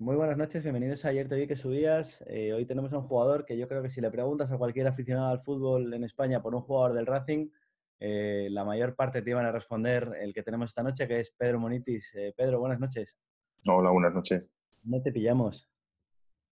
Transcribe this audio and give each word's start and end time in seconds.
Muy 0.00 0.16
buenas 0.16 0.38
noches, 0.38 0.62
bienvenidos 0.62 1.04
a 1.04 1.10
Ayer 1.10 1.28
Te 1.28 1.34
Vi 1.34 1.46
que 1.46 1.56
subías. 1.56 2.24
Eh, 2.26 2.54
hoy 2.54 2.64
tenemos 2.64 2.90
a 2.94 2.96
un 2.96 3.06
jugador 3.06 3.44
que 3.44 3.58
yo 3.58 3.68
creo 3.68 3.82
que 3.82 3.90
si 3.90 4.00
le 4.00 4.10
preguntas 4.10 4.50
a 4.50 4.56
cualquier 4.56 4.86
aficionado 4.86 5.28
al 5.28 5.42
fútbol 5.42 5.92
en 5.92 6.04
España 6.04 6.40
por 6.40 6.54
un 6.54 6.62
jugador 6.62 6.94
del 6.94 7.04
Racing, 7.04 7.50
eh, 7.98 8.48
la 8.50 8.64
mayor 8.64 8.96
parte 8.96 9.20
te 9.20 9.28
iban 9.28 9.44
a 9.44 9.52
responder 9.52 10.16
el 10.18 10.32
que 10.32 10.42
tenemos 10.42 10.70
esta 10.70 10.82
noche, 10.82 11.06
que 11.06 11.20
es 11.20 11.30
Pedro 11.32 11.60
Monitis. 11.60 12.14
Eh, 12.14 12.32
Pedro, 12.34 12.60
buenas 12.60 12.80
noches. 12.80 13.18
Hola, 13.66 13.90
buenas 13.90 14.14
noches. 14.14 14.50
¿Dónde 14.82 15.04
te 15.04 15.12
pillamos? 15.12 15.68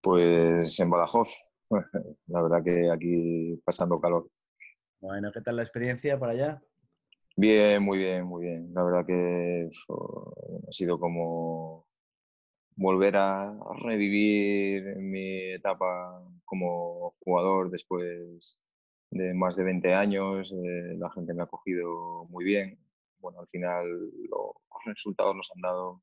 Pues 0.03 0.79
en 0.79 0.91
Badajoz. 0.91 1.31
La 2.27 2.43
verdad 2.43 2.63
que 2.63 2.91
aquí 2.91 3.59
pasando 3.65 3.99
calor. 3.99 4.29
Bueno, 5.01 5.33
¿qué 5.33 5.41
tal 5.41 5.57
la 5.57 5.63
experiencia 5.63 6.19
por 6.19 6.29
allá? 6.29 6.61
Bien, 7.35 7.83
muy 7.83 7.97
bien, 7.97 8.25
muy 8.25 8.45
bien. 8.45 8.75
La 8.75 8.83
verdad 8.83 9.07
que 9.07 9.71
ha 9.89 10.73
sido 10.73 11.01
como 11.01 11.88
volver 12.79 13.17
a 13.17 13.59
revivir 13.83 14.97
mi 14.97 15.53
etapa 15.53 16.23
como 16.45 17.15
jugador 17.21 17.71
después 17.71 18.63
de 19.11 19.35
más 19.35 19.57
de 19.57 19.65
20 19.65 19.95
años. 19.95 20.53
Eh, 20.53 20.97
la 20.97 21.11
gente 21.11 21.35
me 21.35 21.43
ha 21.43 21.45
acogido 21.45 22.25
muy 22.31 22.45
bien. 22.45 22.79
Bueno, 23.19 23.41
al 23.41 23.49
final 23.49 23.85
los 24.31 24.85
resultados 24.87 25.35
nos 25.35 25.51
han 25.55 25.61
dado 25.61 26.03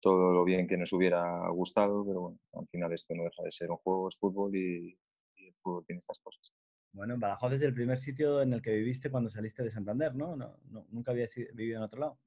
todo 0.00 0.32
lo 0.32 0.44
bien 0.44 0.68
que 0.68 0.76
nos 0.76 0.92
hubiera 0.92 1.48
gustado, 1.48 2.06
pero 2.06 2.20
bueno, 2.20 2.38
al 2.52 2.68
final 2.68 2.92
esto 2.92 3.14
no 3.16 3.24
deja 3.24 3.42
de 3.42 3.50
ser 3.50 3.70
un 3.70 3.78
juego, 3.78 4.08
es 4.08 4.16
fútbol 4.16 4.54
y, 4.54 4.96
el 5.36 5.54
fútbol 5.60 5.84
tiene 5.86 5.98
estas 5.98 6.20
cosas. 6.20 6.54
Bueno, 6.92 7.16
Badajoz 7.18 7.54
es 7.54 7.62
el 7.62 7.74
primer 7.74 7.98
sitio 7.98 8.40
en 8.42 8.52
el 8.52 8.62
que 8.62 8.72
viviste 8.72 9.10
cuando 9.10 9.28
saliste 9.28 9.64
de 9.64 9.70
Santander, 9.70 10.14
¿no? 10.14 10.36
no, 10.36 10.56
nunca 10.90 11.10
habías 11.10 11.34
vivido 11.34 11.78
en 11.78 11.82
otro 11.82 11.98
lado. 11.98 12.18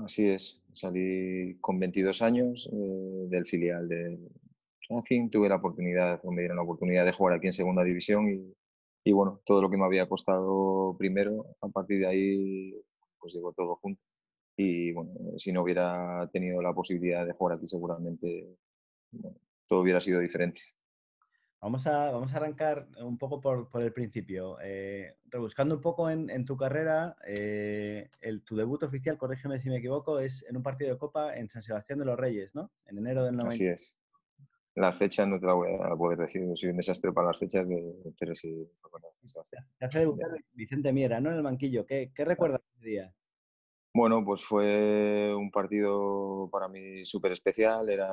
Así 0.00 0.26
es, 0.28 0.62
salí 0.72 1.58
con 1.60 1.78
22 1.78 2.22
años 2.22 2.68
eh, 2.72 3.26
del 3.28 3.44
filial 3.44 3.86
de 3.88 4.18
Racing, 4.88 5.28
tuve 5.28 5.50
la 5.50 5.56
oportunidad, 5.56 6.22
me 6.24 6.40
dieron 6.40 6.56
la 6.56 6.62
oportunidad 6.62 7.04
de 7.04 7.12
jugar 7.12 7.36
aquí 7.36 7.46
en 7.46 7.52
segunda 7.52 7.84
división 7.84 8.54
y, 9.04 9.12
bueno, 9.12 9.42
todo 9.44 9.60
lo 9.60 9.70
que 9.70 9.76
me 9.76 9.84
había 9.84 10.08
costado 10.08 10.96
primero, 10.98 11.44
a 11.60 11.68
partir 11.68 12.00
de 12.00 12.06
ahí 12.06 12.74
pues 13.18 13.34
llegó 13.34 13.52
todo 13.52 13.76
junto. 13.76 14.00
Y 14.56 14.92
bueno, 14.92 15.12
si 15.36 15.52
no 15.52 15.62
hubiera 15.62 16.28
tenido 16.32 16.62
la 16.62 16.72
posibilidad 16.72 17.26
de 17.26 17.32
jugar 17.32 17.58
aquí 17.58 17.66
seguramente 17.66 18.56
todo 19.66 19.80
hubiera 19.80 20.00
sido 20.00 20.20
diferente. 20.20 20.60
Vamos 21.62 21.86
a, 21.86 22.10
vamos 22.10 22.34
a 22.34 22.36
arrancar 22.38 22.88
un 23.00 23.16
poco 23.16 23.40
por, 23.40 23.68
por 23.68 23.82
el 23.82 23.92
principio. 23.92 24.58
Eh, 24.60 25.14
rebuscando 25.26 25.76
un 25.76 25.80
poco 25.80 26.10
en, 26.10 26.28
en 26.28 26.44
tu 26.44 26.56
carrera, 26.56 27.14
eh, 27.24 28.10
el, 28.20 28.42
tu 28.42 28.56
debut 28.56 28.82
oficial, 28.82 29.16
corrígeme 29.16 29.60
si 29.60 29.68
me 29.68 29.76
equivoco, 29.76 30.18
es 30.18 30.44
en 30.48 30.56
un 30.56 30.64
partido 30.64 30.90
de 30.90 30.98
Copa 30.98 31.36
en 31.36 31.48
San 31.48 31.62
Sebastián 31.62 32.00
de 32.00 32.04
los 32.04 32.18
Reyes, 32.18 32.52
¿no? 32.56 32.72
En 32.86 32.98
enero 32.98 33.24
del 33.24 33.36
90. 33.36 33.54
Así 33.54 33.66
es. 33.68 33.96
La 34.74 34.90
fecha 34.90 35.24
no 35.24 35.38
te 35.38 35.46
la 35.46 35.52
voy 35.52 35.68
a 35.80 35.94
poder 35.94 36.18
decir, 36.18 36.42
soy 36.56 36.70
un 36.70 36.78
desastre 36.78 37.12
para 37.12 37.28
las 37.28 37.38
fechas, 37.38 37.68
de, 37.68 37.94
pero 38.18 38.34
sí, 38.34 38.68
San 39.20 39.28
Sebastián. 39.28 39.66
Te 39.78 39.84
hace 39.84 40.00
debutar 40.00 40.30
Vicente 40.54 40.92
Miera, 40.92 41.20
¿no? 41.20 41.30
En 41.30 41.36
el 41.36 41.42
banquillo. 41.42 41.86
¿Qué, 41.86 42.10
qué 42.12 42.24
recuerdas 42.24 42.60
ese 42.74 42.88
día? 42.88 43.14
Bueno, 43.94 44.24
pues 44.24 44.42
fue 44.42 45.32
un 45.32 45.52
partido 45.52 46.48
para 46.50 46.66
mí 46.66 47.04
súper 47.04 47.30
especial. 47.30 47.88
Era 47.88 48.08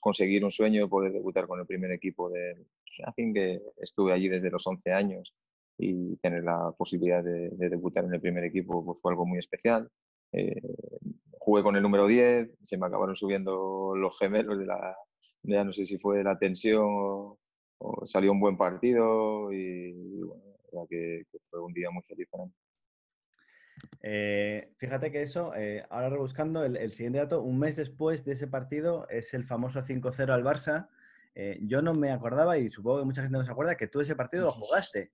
conseguir 0.00 0.44
un 0.44 0.50
sueño, 0.50 0.88
poder 0.88 1.12
debutar 1.12 1.46
con 1.46 1.60
el 1.60 1.66
primer 1.66 1.92
equipo 1.92 2.30
del 2.30 2.66
Racing, 2.98 3.34
que 3.34 3.60
estuve 3.78 4.12
allí 4.12 4.28
desde 4.28 4.50
los 4.50 4.66
11 4.66 4.92
años 4.92 5.34
y 5.78 6.16
tener 6.16 6.44
la 6.44 6.72
posibilidad 6.76 7.22
de, 7.22 7.50
debutar 7.68 8.04
en 8.04 8.14
el 8.14 8.20
primer 8.20 8.44
equipo 8.44 8.84
pues 8.84 9.00
fue 9.00 9.12
algo 9.12 9.26
muy 9.26 9.38
especial. 9.38 9.88
Eh, 10.32 10.60
jugué 11.38 11.62
con 11.62 11.76
el 11.76 11.82
número 11.82 12.06
10, 12.06 12.50
se 12.60 12.78
me 12.78 12.86
acabaron 12.86 13.16
subiendo 13.16 13.94
los 13.96 14.18
gemelos 14.18 14.58
de 14.58 14.66
la, 14.66 14.96
ya 15.42 15.64
no 15.64 15.72
sé 15.72 15.84
si 15.84 15.98
fue 15.98 16.18
de 16.18 16.24
la 16.24 16.38
tensión 16.38 16.84
o, 16.84 17.38
salió 18.04 18.30
un 18.30 18.40
buen 18.40 18.56
partido 18.56 19.52
y, 19.52 20.20
bueno, 20.70 20.86
que, 20.88 21.24
que 21.30 21.38
fue 21.50 21.60
un 21.60 21.72
día 21.72 21.90
muy 21.90 22.02
feliz 22.04 22.28
para 22.30 22.44
mí. 22.44 22.52
Eh, 24.02 24.72
fíjate 24.76 25.10
que 25.12 25.22
eso, 25.22 25.54
eh, 25.54 25.84
ahora 25.90 26.10
rebuscando 26.10 26.64
el, 26.64 26.92
siguiente 26.92 27.18
dato, 27.18 27.42
un 27.42 27.58
mes 27.58 27.76
después 27.76 28.24
de 28.24 28.32
ese 28.32 28.48
partido 28.48 29.06
es 29.08 29.32
el 29.34 29.44
famoso 29.44 29.82
5-0 29.82 30.32
al 30.32 30.44
Barça. 30.44 30.88
Eh, 31.34 31.58
yo 31.62 31.82
no 31.82 31.94
me 31.94 32.10
acordaba, 32.10 32.58
y 32.58 32.70
supongo 32.70 33.00
que 33.00 33.04
mucha 33.06 33.22
gente 33.22 33.38
no 33.38 33.44
se 33.44 33.50
acuerda, 33.50 33.76
que 33.76 33.86
tú 33.86 34.00
ese 34.00 34.16
partido 34.16 34.46
lo 34.46 34.52
jugaste. 34.52 35.10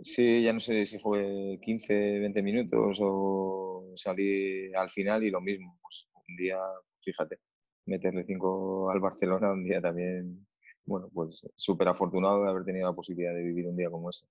Sí, 0.00 0.42
ya 0.42 0.52
no 0.52 0.60
sé 0.60 0.84
si 0.84 0.98
fue 0.98 1.58
15, 1.62 2.18
20 2.20 2.42
minutos 2.42 2.98
o 3.00 3.92
salí 3.94 4.72
al 4.74 4.90
final 4.90 5.24
y 5.24 5.30
lo 5.30 5.40
mismo. 5.40 5.78
Pues 5.80 6.08
un 6.28 6.36
día, 6.36 6.58
fíjate, 7.02 7.38
meterle 7.86 8.24
5 8.24 8.90
al 8.90 9.00
Barcelona, 9.00 9.52
un 9.52 9.64
día 9.64 9.80
también, 9.80 10.46
bueno, 10.84 11.08
pues 11.12 11.42
súper 11.56 11.88
afortunado 11.88 12.42
de 12.42 12.50
haber 12.50 12.64
tenido 12.64 12.88
la 12.88 12.94
posibilidad 12.94 13.34
de 13.34 13.42
vivir 13.42 13.66
un 13.66 13.76
día 13.76 13.90
como 13.90 14.10
ese. 14.10 14.26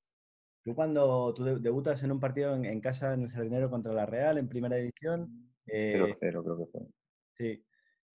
Tú 0.67 0.75
cuando 0.75 1.33
tú 1.33 1.45
debutas 1.45 2.03
en 2.03 2.11
un 2.11 2.19
partido 2.19 2.53
en, 2.53 2.81
casa 2.81 3.13
en 3.13 3.21
el 3.21 3.29
Sardinero 3.29 3.69
contra 3.69 3.93
la 3.93 4.05
Real 4.05 4.37
en 4.37 4.49
primera 4.49 4.75
división... 4.75 5.49
0-0 5.65 5.67
eh, 5.67 6.13
creo 6.19 6.57
que 6.57 6.65
fue. 6.65 6.81
Sí. 7.37 7.65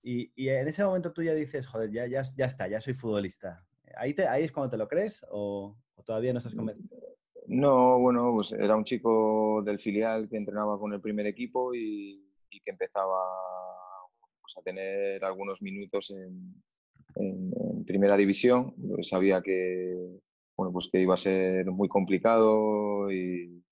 Y, 0.02 0.48
en 0.50 0.68
ese 0.68 0.84
momento 0.84 1.14
tú 1.14 1.22
ya 1.22 1.32
dices, 1.32 1.66
joder, 1.66 1.91
ya, 1.91 2.06
ya, 2.06 2.20
ya 2.36 2.44
está, 2.44 2.68
ya 2.68 2.78
soy 2.82 2.92
futbolista. 2.92 3.66
¿Ahí, 3.96 4.12
te, 4.12 4.26
¿Ahí 4.28 4.44
es 4.44 4.52
cuando 4.52 4.68
te 4.68 4.76
lo 4.76 4.86
crees 4.86 5.24
o, 5.30 5.78
todavía 6.04 6.34
no 6.34 6.41
estás 6.41 6.54
convencido? 6.54 6.91
No, 7.46 7.98
bueno, 7.98 8.32
pues 8.34 8.52
era 8.52 8.76
un 8.76 8.84
chico 8.84 9.62
del 9.64 9.78
filial 9.78 10.28
que 10.28 10.36
entrenaba 10.36 10.78
con 10.78 10.92
el 10.92 11.00
primer 11.00 11.26
equipo 11.26 11.74
y, 11.74 12.22
que 12.50 12.70
empezaba 12.70 13.18
pues, 14.42 14.58
a 14.58 14.62
tener 14.62 15.24
algunos 15.24 15.62
minutos 15.62 16.10
en, 16.10 16.62
en 17.14 17.84
primera 17.86 18.14
división. 18.14 18.74
Sabía 19.00 19.41
que, 19.41 20.20
bueno, 20.56 20.72
pues 20.72 20.88
que 20.90 21.00
iba 21.00 21.14
a 21.14 21.18
ser 21.18 21.66
muy 21.66 21.88
complicado 21.88 23.10
y, 23.10 23.62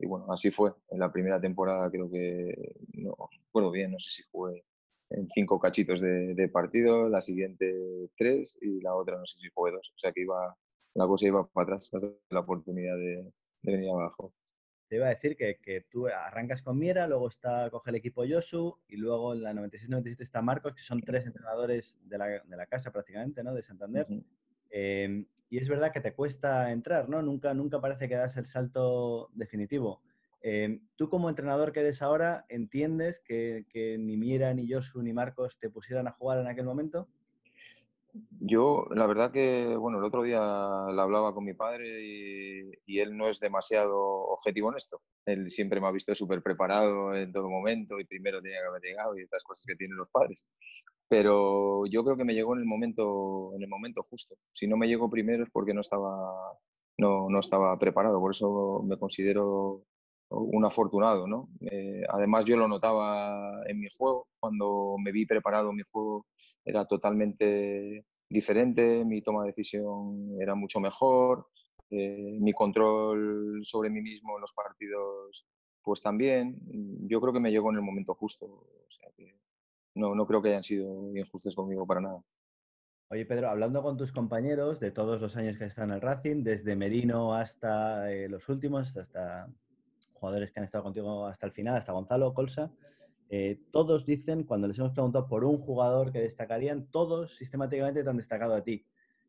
bueno, 0.00 0.32
así 0.32 0.50
fue. 0.50 0.72
En 0.90 1.00
la 1.00 1.12
primera 1.12 1.40
temporada 1.40 1.90
creo 1.90 2.10
que, 2.10 2.76
no 2.94 3.14
recuerdo 3.44 3.70
bien, 3.70 3.92
no 3.92 3.98
sé 3.98 4.10
si 4.10 4.22
jugué 4.30 4.64
en 5.10 5.28
cinco 5.30 5.58
cachitos 5.58 6.00
de, 6.00 6.50
partido, 6.52 7.08
la 7.08 7.20
siguiente 7.20 7.74
tres 8.16 8.58
y 8.60 8.80
la 8.80 8.94
otra 8.94 9.18
no 9.18 9.26
sé 9.26 9.38
si 9.40 9.48
jugué 9.52 9.72
dos. 9.72 9.92
O 9.94 9.98
sea 9.98 10.12
que 10.12 10.22
iba, 10.22 10.56
la 10.94 11.06
cosa 11.06 11.26
iba 11.26 11.46
para 11.48 11.64
atrás 11.64 11.90
hasta 11.92 12.08
la 12.30 12.40
oportunidad 12.40 12.96
de, 12.96 13.32
venir 13.62 13.90
abajo. 13.90 14.32
Te 14.88 14.96
iba 14.96 15.06
a 15.06 15.10
decir 15.10 15.36
que, 15.36 15.58
que, 15.58 15.82
tú 15.90 16.06
arrancas 16.06 16.62
con 16.62 16.78
Miera, 16.78 17.06
luego 17.06 17.28
está, 17.28 17.68
coge 17.70 17.90
el 17.90 17.96
equipo 17.96 18.24
Yosu 18.24 18.78
y 18.88 18.96
luego 18.96 19.34
en 19.34 19.42
la 19.42 19.52
96-97 19.52 20.20
está 20.20 20.40
Marcos, 20.40 20.74
que 20.74 20.80
son 20.80 21.02
tres 21.02 21.26
entrenadores 21.26 21.98
de 22.04 22.16
la, 22.16 22.26
de 22.26 22.56
la 22.56 22.66
casa 22.66 22.90
prácticamente, 22.90 23.42
¿no? 23.42 23.52
De 23.52 23.62
Santander. 23.62 24.06
Em, 24.70 25.26
y 25.50 25.58
es 25.58 25.68
verdad 25.68 25.92
que 25.92 26.00
te 26.00 26.14
cuesta 26.14 26.70
entrar, 26.70 27.08
¿no? 27.08 27.22
Nunca, 27.22 27.54
nunca 27.54 27.80
parece 27.80 28.08
que 28.08 28.16
das 28.16 28.36
el 28.36 28.46
salto 28.46 29.30
definitivo. 29.32 30.02
Em, 30.40 30.80
tú 30.96 31.08
como 31.08 31.28
entrenador 31.28 31.72
que 31.72 31.80
eres 31.80 32.02
ahora, 32.02 32.44
¿entiendes 32.48 33.20
que, 33.20 33.64
ni 33.98 34.16
Mira, 34.16 34.54
ni 34.54 34.70
Josu, 34.70 35.02
ni 35.02 35.12
Marcos 35.12 35.58
te 35.58 35.70
pusieran 35.70 36.06
a 36.06 36.12
jugar 36.12 36.38
en 36.38 36.46
aquel 36.46 36.64
momento? 36.64 37.08
Yo, 38.40 38.86
la 38.90 39.06
verdad 39.06 39.30
que, 39.30 39.76
bueno, 39.76 39.98
el 39.98 40.04
otro 40.04 40.22
día 40.22 40.40
la 40.40 41.02
hablaba 41.02 41.34
con 41.34 41.44
mi 41.44 41.54
padre 41.54 41.86
y, 42.02 42.70
y, 42.86 43.00
él 43.00 43.16
no 43.16 43.28
es 43.28 43.38
demasiado 43.38 43.98
objetivo 43.98 44.70
en 44.70 44.76
esto. 44.76 45.02
Él 45.24 45.46
siempre 45.48 45.80
me 45.80 45.88
ha 45.88 45.92
visto 45.92 46.14
súper 46.14 46.42
preparado 46.42 47.14
en 47.14 47.32
todo 47.32 47.48
momento 47.48 47.98
y 48.00 48.04
primero 48.04 48.40
tenía 48.40 48.60
que 48.60 48.66
haber 48.66 48.82
llegado 48.82 49.16
y 49.16 49.22
estas 49.22 49.44
cosas 49.44 49.64
que 49.66 49.76
tienen 49.76 49.96
los 49.96 50.10
padres 50.10 50.46
pero 51.08 51.86
yo 51.86 52.04
creo 52.04 52.16
que 52.16 52.24
me 52.24 52.34
llegó 52.34 52.54
en 52.54 52.60
el 52.60 52.66
momento, 52.66 53.52
en 53.54 53.62
el 53.62 53.68
momento 53.68 54.02
justo. 54.02 54.36
Si 54.52 54.66
no 54.68 54.76
me 54.76 54.86
llegó 54.86 55.08
primero 55.08 55.42
es 55.42 55.50
porque 55.50 55.74
no 55.74 55.80
estaba, 55.80 56.58
no, 56.98 57.28
no 57.30 57.38
estaba 57.38 57.76
preparado, 57.78 58.20
por 58.20 58.32
eso 58.32 58.82
me 58.86 58.98
considero 58.98 59.84
un 60.30 60.64
afortunado. 60.64 61.26
¿no? 61.26 61.48
Eh, 61.62 62.02
además 62.08 62.44
yo 62.44 62.56
lo 62.56 62.68
notaba 62.68 63.62
en 63.66 63.80
mi 63.80 63.88
juego, 63.96 64.28
cuando 64.38 64.96
me 65.02 65.12
vi 65.12 65.26
preparado 65.26 65.72
mi 65.72 65.82
juego 65.90 66.26
era 66.64 66.84
totalmente 66.84 68.04
diferente, 68.28 69.04
mi 69.04 69.22
toma 69.22 69.42
de 69.42 69.48
decisión 69.48 70.36
era 70.40 70.54
mucho 70.54 70.80
mejor, 70.80 71.46
eh, 71.90 72.36
mi 72.40 72.52
control 72.52 73.60
sobre 73.62 73.88
mí 73.88 74.02
mismo 74.02 74.36
en 74.36 74.42
los 74.42 74.52
partidos 74.52 75.46
pues 75.82 76.02
también. 76.02 76.58
Yo 77.08 77.18
creo 77.18 77.32
que 77.32 77.40
me 77.40 77.50
llegó 77.50 77.70
en 77.70 77.76
el 77.76 77.82
momento 77.82 78.14
justo. 78.14 78.66
No, 79.98 80.14
no 80.14 80.26
creo 80.26 80.40
que 80.40 80.50
hayan 80.50 80.62
sido 80.62 81.16
injustos 81.16 81.54
conmigo 81.54 81.86
para 81.86 82.00
nada. 82.00 82.22
Oye, 83.10 83.24
Pedro, 83.24 83.48
hablando 83.48 83.82
con 83.82 83.96
tus 83.96 84.12
compañeros 84.12 84.80
de 84.80 84.90
todos 84.90 85.20
los 85.20 85.34
años 85.36 85.56
que 85.56 85.64
están 85.64 85.88
en 85.88 85.94
el 85.96 86.00
Racing, 86.02 86.42
desde 86.44 86.76
Merino 86.76 87.34
hasta 87.34 88.12
eh, 88.12 88.28
los 88.28 88.48
últimos, 88.48 88.96
hasta 88.96 89.48
jugadores 90.12 90.52
que 90.52 90.60
han 90.60 90.64
estado 90.64 90.84
contigo 90.84 91.26
hasta 91.26 91.46
el 91.46 91.52
final, 91.52 91.76
hasta 91.76 91.92
Gonzalo 91.92 92.34
Colsa, 92.34 92.70
eh, 93.30 93.60
todos 93.72 94.04
dicen, 94.06 94.44
cuando 94.44 94.68
les 94.68 94.78
hemos 94.78 94.92
preguntado 94.92 95.26
por 95.26 95.44
un 95.44 95.58
jugador 95.58 96.12
que 96.12 96.20
destacarían, 96.20 96.86
todos 96.90 97.36
sistemáticamente 97.36 98.02
te 98.02 98.10
han 98.10 98.16
destacado 98.16 98.54
a 98.54 98.62
ti. 98.62 98.86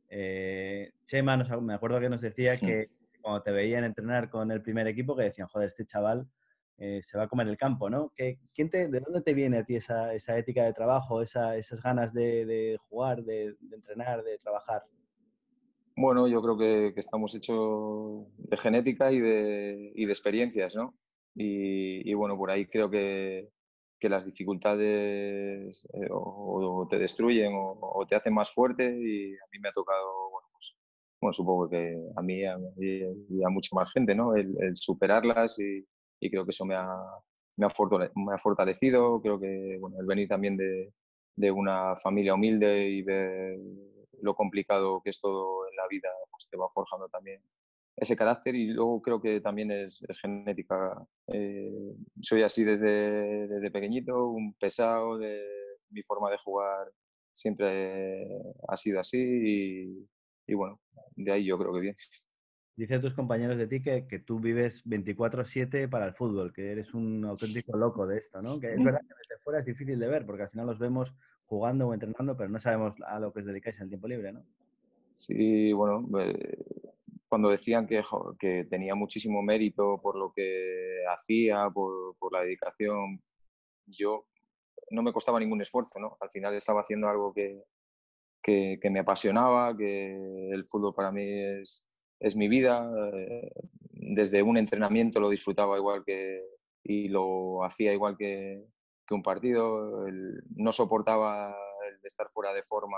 Eh, 0.09 0.91
Chema, 1.05 1.37
me 1.37 1.73
acuerdo 1.73 1.99
que 1.99 2.09
nos 2.09 2.21
decía 2.21 2.57
que 2.59 2.87
cuando 3.21 3.41
te 3.43 3.51
veían 3.51 3.83
entrenar 3.83 4.29
con 4.29 4.51
el 4.51 4.61
primer 4.61 4.87
equipo, 4.87 5.15
que 5.15 5.23
decían, 5.23 5.47
joder, 5.47 5.67
este 5.67 5.85
chaval 5.85 6.27
eh, 6.81 7.01
se 7.03 7.17
va 7.17 7.25
a 7.25 7.27
comer 7.27 7.47
el 7.49 7.57
campo, 7.57 7.89
¿no? 7.89 8.13
quién 8.15 8.69
te, 8.69 8.87
¿De 8.87 9.01
dónde 9.01 9.21
te 9.21 9.33
viene 9.33 9.57
a 9.57 9.65
ti 9.65 9.75
esa, 9.75 10.13
esa 10.13 10.37
ética 10.37 10.63
de 10.63 10.71
trabajo, 10.71 11.21
esa, 11.21 11.57
esas 11.57 11.81
ganas 11.81 12.13
de, 12.13 12.45
de 12.45 12.77
jugar, 12.87 13.21
de, 13.23 13.57
entrenar, 13.73 14.23
de 14.23 14.37
trabajar? 14.37 14.83
Bueno, 15.97 16.29
yo 16.29 16.41
creo 16.41 16.57
que, 16.57 16.93
que 16.93 16.99
estamos 17.01 17.35
hechos 17.35 18.27
de 18.37 18.55
genética 18.55 19.11
y 19.11 19.19
de, 19.19 19.91
y 19.93 20.05
de 20.05 20.11
experiencias, 20.11 20.73
¿no? 20.73 20.95
Y, 21.35 22.09
y, 22.09 22.13
bueno, 22.13 22.37
por 22.37 22.49
ahí 22.49 22.65
creo 22.65 22.89
que, 22.89 23.49
que 23.99 24.07
las 24.07 24.25
dificultades 24.25 25.85
eh, 25.93 26.07
o, 26.09 26.87
te 26.89 26.97
destruyen 26.97 27.51
o, 27.55 28.05
te 28.07 28.15
hacen 28.15 28.33
más 28.33 28.51
fuerte 28.51 28.85
y 28.85 29.33
a 29.33 29.47
mí 29.51 29.59
me 29.59 29.67
ha 29.67 29.73
tocado, 29.73 30.29
bueno, 30.31 30.47
pues, 30.53 30.77
bueno 31.19 31.33
supongo 31.33 31.69
que 31.69 31.97
a 32.15 32.21
mí 32.21 32.39
y 32.39 32.45
a, 32.45 32.53
a, 32.55 33.49
mucha 33.49 33.75
más 33.75 33.91
gente, 33.91 34.15
¿no? 34.15 34.33
El, 34.33 34.55
el 34.61 34.77
superarlas 34.77 35.59
y, 35.59 35.85
y 36.19 36.29
creo 36.29 36.45
que 36.45 36.51
eso 36.51 36.65
me 36.65 36.75
ha, 36.75 36.87
me 37.57 37.65
ha, 37.65 38.37
fortalecido. 38.37 39.21
Creo 39.21 39.39
que 39.39 39.77
bueno, 39.79 39.99
el 39.99 40.05
venir 40.05 40.27
también 40.27 40.57
de, 40.57 40.93
de, 41.35 41.51
una 41.51 41.95
familia 41.95 42.33
humilde 42.33 42.89
y 42.89 43.01
ver 43.01 43.59
lo 44.21 44.35
complicado 44.35 45.01
que 45.01 45.11
es 45.11 45.19
todo 45.19 45.67
en 45.69 45.75
la 45.75 45.87
vida, 45.87 46.09
pues 46.29 46.47
te 46.49 46.57
va 46.57 46.69
forjando 46.69 47.07
también 47.09 47.41
ese 47.95 48.15
carácter 48.15 48.55
y 48.55 48.67
luego 48.67 49.01
creo 49.01 49.21
que 49.21 49.41
también 49.41 49.71
es, 49.71 50.03
es 50.07 50.19
genética. 50.19 51.05
Eh, 51.27 51.95
soy 52.21 52.43
así 52.43 52.63
desde, 52.63 53.47
desde 53.47 53.71
pequeñito, 53.71 54.27
un 54.29 54.53
pesado, 54.53 55.17
de 55.17 55.43
mi 55.89 56.01
forma 56.03 56.29
de 56.31 56.37
jugar 56.37 56.91
siempre 57.33 58.27
ha 58.67 58.75
sido 58.75 58.99
así 58.99 59.19
y, 59.21 60.07
y 60.47 60.53
bueno, 60.53 60.79
de 61.15 61.31
ahí 61.31 61.45
yo 61.45 61.57
creo 61.57 61.73
que 61.73 61.79
bien. 61.79 61.95
Dicen 62.79 63.01
tus 63.01 63.13
compañeros 63.13 63.57
de 63.57 63.67
ti 63.67 63.81
que, 63.81 64.07
que 64.07 64.19
tú 64.19 64.39
vives 64.39 64.85
24/7 64.85 65.89
para 65.89 66.05
el 66.05 66.13
fútbol, 66.13 66.53
que 66.53 66.71
eres 66.71 66.93
un 66.93 67.25
auténtico 67.25 67.75
loco 67.75 68.07
de 68.07 68.17
esto, 68.17 68.41
¿no? 68.41 68.57
Que 68.57 68.67
es 68.67 68.81
verdad 68.81 69.01
que 69.01 69.15
desde 69.15 69.43
fuera 69.43 69.59
es 69.59 69.65
difícil 69.65 69.99
de 69.99 70.07
ver, 70.07 70.25
porque 70.25 70.43
al 70.43 70.49
final 70.49 70.67
los 70.67 70.79
vemos 70.79 71.13
jugando 71.45 71.89
o 71.89 71.93
entrenando, 71.93 72.37
pero 72.37 72.49
no 72.49 72.61
sabemos 72.61 72.95
a 73.05 73.19
lo 73.19 73.33
que 73.33 73.41
os 73.41 73.45
dedicáis 73.45 73.75
en 73.75 73.83
el 73.83 73.89
tiempo 73.89 74.07
libre, 74.07 74.31
¿no? 74.31 74.45
Sí, 75.13 75.73
bueno, 75.73 76.07
eh, 76.21 76.57
cuando 77.27 77.49
decían 77.49 77.85
que, 77.85 78.01
que, 78.39 78.63
tenía 78.69 78.95
muchísimo 78.95 79.41
mérito 79.41 79.99
por 80.01 80.15
lo 80.15 80.31
que 80.31 81.03
hacía, 81.13 81.69
por, 81.69 82.15
por, 82.17 82.31
la 82.31 82.43
dedicación, 82.43 83.21
yo 83.87 84.25
no 84.91 85.03
me 85.03 85.11
costaba 85.11 85.37
ningún 85.37 85.59
esfuerzo, 85.59 85.99
¿no? 85.99 86.15
Al 86.21 86.29
final 86.29 86.55
estaba 86.55 86.79
haciendo 86.79 87.09
algo 87.09 87.33
que, 87.33 87.61
que, 88.41 88.79
que 88.81 88.89
me 88.89 88.99
apasionaba, 88.99 89.75
que 89.75 90.49
el 90.49 90.63
fútbol 90.63 90.93
para 90.95 91.11
mí 91.11 91.25
es, 91.27 91.88
es 92.19 92.35
mi 92.35 92.47
vida. 92.47 92.89
Eh, 93.13 93.51
desde 93.91 94.41
un 94.41 94.57
entrenamiento 94.57 95.19
lo 95.19 95.29
disfrutaba 95.29 95.77
igual 95.77 96.03
que 96.05 96.41
y 96.83 97.09
lo 97.09 97.63
hacía 97.63 97.93
igual 97.93 98.17
que, 98.17 98.65
que 99.05 99.13
un 99.13 99.23
partido. 99.23 100.05
no 100.55 100.71
soportaba 100.71 101.55
estar 102.03 102.29
fuera 102.29 102.53
de 102.53 102.63
forma 102.63 102.97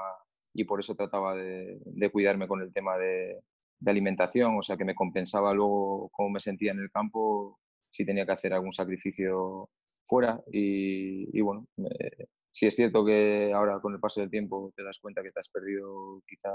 y 0.54 0.64
por 0.66 0.80
eso 0.80 0.96
trataba 0.96 1.36
de, 1.36 1.80
cuidarme 2.12 2.48
con 2.48 2.62
el 2.62 2.74
tema 2.74 2.98
de, 2.98 3.42
de, 3.80 3.92
alimentación, 3.92 4.58
o 4.58 4.62
sea 4.62 4.78
que 4.78 4.86
me 4.86 4.96
compensaba 4.96 5.54
luego 5.54 6.10
cómo 6.12 6.30
me 6.30 6.40
sentía 6.40 6.72
en 6.72 6.80
el 6.80 6.92
campo 6.92 7.60
si 7.90 8.06
tenía 8.06 8.26
que 8.26 8.34
hacer 8.34 8.54
algún 8.54 8.74
sacrificio 8.74 9.70
fuera 10.04 10.42
y, 10.52 11.38
y 11.38 11.42
bueno, 11.42 11.68
eh, 11.78 12.28
sí 12.50 12.68
es 12.68 12.76
cierto 12.76 13.06
que 13.06 13.52
ahora 13.54 13.80
con 13.80 13.94
el 13.94 14.00
paso 14.00 14.22
del 14.22 14.30
tiempo 14.30 14.74
te 14.76 14.84
das 14.84 15.00
cuenta 15.00 15.24
que 15.24 15.32
te 15.32 15.40
has 15.40 15.50
perdido 15.50 16.22
quizá 16.28 16.50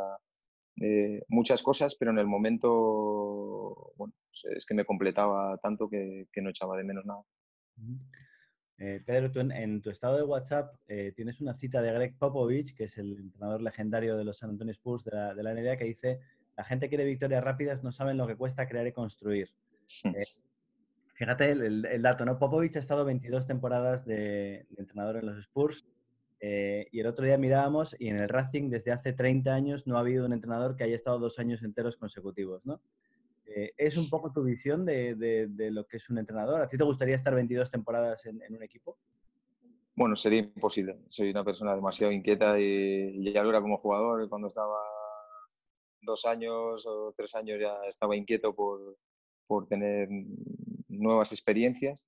eh, 0.81 1.25
muchas 1.29 1.63
cosas, 1.63 1.95
pero 1.95 2.11
en 2.11 2.19
el 2.19 2.27
momento, 2.27 3.93
bueno, 3.97 4.15
pues 4.29 4.57
es 4.57 4.67
que 4.67 4.75
me 4.75 4.85
completaba 4.85 5.57
tanto 5.59 5.89
que, 5.89 6.29
que 6.33 6.43
no 6.43 6.51
echaba 6.51 6.77
de 6.77 6.85
menos 6.85 7.07
nada. 7.07 7.23
Eh, 8.79 9.03
Pedro, 9.07 9.31
tú 9.31 9.41
en, 9.41 9.53
en, 9.53 9.81
tu 9.81 9.89
estado 9.89 10.17
de 10.17 10.25
WhatsApp 10.25 10.75
eh, 10.87 11.13
tienes 11.17 11.41
una 11.41 11.55
cita 11.55 11.81
de 11.81 11.93
Greg 11.93 12.19
Popovich, 12.19 12.75
que 12.75 12.85
es 12.85 12.99
el 12.99 13.17
entrenador 13.17 13.63
legendario 13.63 14.19
de 14.19 14.25
los 14.25 14.39
San 14.39 14.51
Antonio 14.51 14.73
Spurs 14.73 15.05
de 15.05 15.13
la, 15.13 15.35
de 15.35 15.43
la 15.43 15.55
NBA, 15.55 15.79
que 15.79 15.85
dice, 15.85 16.21
la 16.57 16.65
gente 16.65 16.91
quiere 16.91 17.05
victorias 17.05 17.43
rápidas, 17.43 17.83
no 17.83 17.91
saben 17.91 18.19
lo 18.19 18.27
que 18.27 18.37
cuesta 18.37 18.69
crear 18.69 18.87
y 18.87 18.93
construir. 18.93 19.55
Eh, 20.05 20.25
fíjate 21.15 21.53
el, 21.53 21.63
el, 21.63 21.87
el, 21.87 22.03
dato, 22.03 22.27
¿no? 22.27 22.39
Popovich 22.39 22.77
ha 22.77 22.81
estado 22.81 23.07
22 23.07 23.47
temporadas 23.47 24.05
de, 24.05 24.67
de 24.69 24.77
entrenador 24.79 25.17
en 25.17 25.27
los 25.27 25.39
Spurs 25.39 25.87
eh, 26.41 26.89
y 26.93 27.01
el 27.01 27.07
otro 27.07 27.25
día 27.25 27.39
mirábamos 27.39 27.97
y 27.99 28.09
en 28.09 28.19
el 28.19 28.29
Racing 28.29 28.69
desde 28.69 28.93
hace 28.93 29.13
30 29.13 29.55
años 29.55 29.87
no 29.87 29.97
ha 29.97 30.01
habido 30.01 30.27
un 30.27 30.33
entrenador 30.33 30.77
que 30.77 30.85
haya 30.85 30.95
estado 30.95 31.19
dos 31.19 31.39
años 31.39 31.63
enteros 31.63 31.97
consecutivos, 31.97 32.65
¿no? 32.67 32.81
Eh, 33.47 33.73
¿Es 33.77 33.97
un 33.97 34.11
poco 34.11 34.33
tu 34.33 34.43
visión 34.43 34.85
de, 34.85 35.49
lo 35.71 35.87
que 35.87 35.97
es 35.97 36.11
un 36.11 36.19
entrenador? 36.19 36.61
¿A 36.61 36.69
ti 36.69 36.77
te 36.77 36.85
gustaría 36.85 37.15
estar 37.15 37.35
22 37.35 37.71
temporadas 37.71 38.27
en, 38.27 38.43
un 38.51 38.63
equipo? 38.63 38.99
Bueno, 39.95 40.17
sería 40.17 40.41
imposible. 40.41 40.99
Soy 41.09 41.31
una 41.31 41.45
persona 41.45 41.75
demasiado 41.75 42.13
inquieta 42.13 42.59
y, 42.59 43.33
ya 43.33 43.43
lo 43.43 43.51
era 43.51 43.63
como 43.63 43.79
jugador. 43.79 44.29
Cuando 44.29 44.49
estaba 44.49 44.77
dos 46.03 46.27
años 46.27 46.87
o 46.87 47.15
tres 47.17 47.35
años 47.35 47.59
ya 47.61 47.79
estaba 47.89 48.17
inquieto 48.17 48.55
por 48.55 49.69
tener 49.69 50.09
nuevas 50.89 51.33
experiencias 51.33 52.07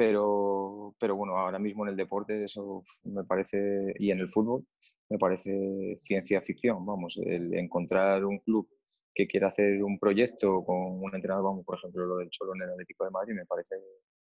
pero, 0.00 0.94
pero 0.98 1.14
bueno, 1.14 1.36
ahora 1.36 1.58
mismo 1.58 1.84
en 1.84 1.90
el 1.90 1.96
deporte 1.96 2.42
eso 2.42 2.82
me 3.04 3.22
parece, 3.22 3.92
y 3.98 4.10
en 4.10 4.18
el 4.20 4.28
fútbol, 4.28 4.64
me 5.10 5.18
parece 5.18 5.94
ciencia 5.98 6.40
ficción, 6.40 6.86
vamos, 6.86 7.20
el 7.22 7.52
encontrar 7.52 8.24
un 8.24 8.38
club 8.38 8.66
que 9.12 9.26
quiera 9.26 9.48
hacer 9.48 9.84
un 9.84 9.98
proyecto 9.98 10.64
con 10.64 11.02
un 11.02 11.14
entrenador, 11.14 11.44
vamos, 11.44 11.66
por 11.66 11.76
ejemplo, 11.76 12.06
lo 12.06 12.16
del 12.16 12.30
Cholo 12.30 12.54
en 12.54 12.62
el 12.62 12.70
Atlético 12.70 13.04
de 13.04 13.10
Madrid, 13.10 13.34
me 13.34 13.44
parece 13.44 13.76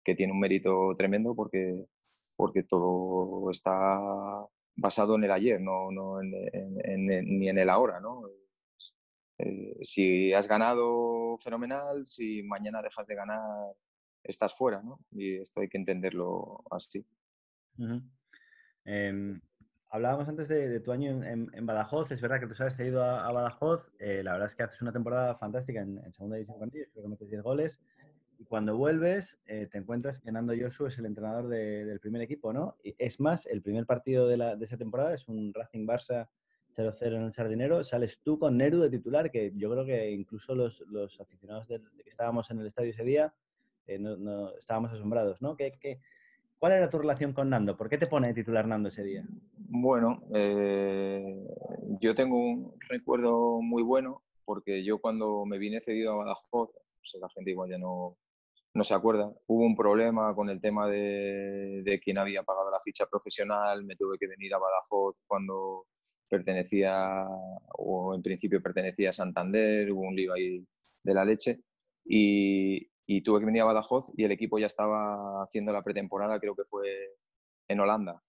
que 0.04 0.14
tiene 0.14 0.32
un 0.32 0.38
mérito 0.38 0.94
tremendo 0.96 1.34
porque, 1.34 1.84
porque 2.36 2.62
todo 2.62 3.50
está 3.50 3.98
basado 4.76 5.16
en 5.16 5.24
el 5.24 5.32
ayer, 5.32 5.60
no, 5.60 5.90
no 5.90 6.22
en, 6.22 6.32
en, 6.52 7.10
en, 7.10 7.38
ni 7.40 7.48
en 7.48 7.58
el 7.58 7.70
ahora, 7.70 7.98
¿no? 7.98 8.22
Eh, 9.38 9.78
si 9.82 10.32
has 10.32 10.46
ganado, 10.46 11.36
fenomenal, 11.38 12.06
si 12.06 12.44
mañana 12.44 12.80
dejas 12.82 13.08
de 13.08 13.16
ganar, 13.16 13.74
estás 14.28 14.54
fuera, 14.54 14.82
¿no? 14.82 15.00
Y 15.10 15.36
esto 15.36 15.60
hay 15.60 15.68
que 15.68 15.78
entenderlo 15.78 16.64
así. 16.70 17.04
Eh, 18.84 19.40
hablábamos 19.90 20.28
antes 20.28 20.48
de, 20.48 20.80
tu 20.80 20.92
año 20.92 21.22
en, 21.24 21.66
Badajoz, 21.66 22.12
es 22.12 22.20
verdad 22.20 22.40
que 22.40 22.46
tú 22.46 22.54
sabes, 22.54 22.76
te 22.76 22.82
has 22.84 22.88
ido 22.88 23.02
a, 23.02 23.30
Badajoz, 23.32 23.92
eh, 23.98 24.22
la 24.22 24.32
verdad 24.32 24.48
es 24.48 24.54
que 24.54 24.62
haces 24.62 24.82
una 24.82 24.92
temporada 24.92 25.36
fantástica 25.36 25.80
en, 25.80 26.12
segunda 26.12 26.36
división 26.36 26.58
con 26.58 26.70
creo 26.70 26.86
que 26.92 27.08
metes 27.08 27.30
10 27.30 27.42
goles, 27.42 27.80
y 28.38 28.44
cuando 28.44 28.76
vuelves 28.76 29.38
eh, 29.46 29.66
te 29.70 29.78
encuentras 29.78 30.18
que 30.18 30.30
Nando 30.30 30.52
Yosu 30.52 30.86
es 30.86 30.98
el 30.98 31.06
entrenador 31.06 31.48
de, 31.48 31.86
del 31.86 32.00
primer 32.00 32.20
equipo, 32.20 32.52
¿no? 32.52 32.76
Y 32.82 32.94
es 32.98 33.18
más, 33.18 33.46
el 33.46 33.62
primer 33.62 33.86
partido 33.86 34.28
de, 34.28 34.56
esa 34.60 34.76
temporada 34.76 35.14
es 35.14 35.26
un 35.28 35.54
Racing 35.54 35.86
Barça 35.86 36.28
0-0 36.76 37.16
en 37.16 37.22
el 37.22 37.32
Sardinero, 37.32 37.82
sales 37.82 38.20
tú 38.22 38.38
con 38.38 38.58
Neru 38.58 38.80
de 38.80 38.90
titular, 38.90 39.30
que 39.30 39.52
yo 39.56 39.70
creo 39.70 39.86
que 39.86 40.10
incluso 40.10 40.54
los, 40.54 40.80
los 40.88 41.18
aficionados 41.18 41.66
que 41.66 41.80
estábamos 42.04 42.50
en 42.50 42.60
el 42.60 42.66
estadio 42.66 42.90
ese 42.90 43.04
día, 43.04 43.32
eh, 43.86 43.98
no, 43.98 44.16
no, 44.16 44.54
estábamos 44.56 44.92
asombrados, 44.92 45.40
¿no? 45.40 45.56
¿Qué, 45.56 45.78
qué, 45.80 46.00
cuál 46.58 46.72
era 46.72 46.90
tu 46.90 46.98
relación 46.98 47.32
con 47.32 47.50
Nando? 47.50 47.76
¿Por 47.76 47.88
qué 47.88 47.98
te 47.98 48.06
pone 48.06 48.34
titular 48.34 48.66
Nando 48.66 48.88
ese 48.88 49.02
día? 49.02 49.24
Bueno, 49.56 50.22
eh, 50.34 51.46
yo 52.00 52.14
tengo 52.14 52.38
un 52.38 52.74
recuerdo 52.88 53.60
muy 53.60 53.82
bueno 53.82 54.22
porque 54.44 54.84
yo 54.84 55.00
cuando 55.00 55.44
me 55.44 55.58
vine 55.58 55.80
cedido 55.80 56.12
a 56.12 56.16
Badajoz, 56.16 56.70
pues 56.98 57.16
la 57.20 57.28
gente 57.30 57.50
igual 57.50 57.70
ya 57.70 57.78
no, 57.78 58.16
no 58.74 58.84
se 58.84 58.94
acuerda, 58.94 59.32
hubo 59.46 59.64
un 59.64 59.74
problema 59.74 60.34
con 60.34 60.48
el 60.50 60.60
tema 60.60 60.88
de, 60.88 61.82
de 61.84 62.00
quién 62.00 62.18
había 62.18 62.42
pagado 62.42 62.70
la 62.70 62.80
ficha 62.80 63.06
profesional, 63.06 63.84
me 63.84 63.96
tuve 63.96 64.18
que 64.18 64.28
venir 64.28 64.54
a 64.54 64.58
Badajoz 64.58 65.20
cuando 65.26 65.86
pertenecía, 66.28 67.26
o 67.78 68.14
en 68.14 68.22
principio 68.22 68.62
pertenecía 68.62 69.10
a 69.10 69.12
Santander, 69.12 69.90
hubo 69.92 70.02
un 70.02 70.16
lío 70.16 70.32
ahí 70.32 70.64
de 71.04 71.14
la 71.14 71.24
leche. 71.24 71.60
Y, 72.04 72.88
y 73.06 73.22
tuve 73.22 73.40
que 73.40 73.46
venir 73.46 73.62
a 73.62 73.66
Badajoz 73.66 74.12
y 74.16 74.24
el 74.24 74.32
equipo 74.32 74.58
ya 74.58 74.66
estaba 74.66 75.42
haciendo 75.42 75.72
la 75.72 75.82
pretemporada, 75.82 76.40
creo 76.40 76.56
que 76.56 76.64
fue 76.64 77.14
en 77.68 77.80
Holanda. 77.80 78.22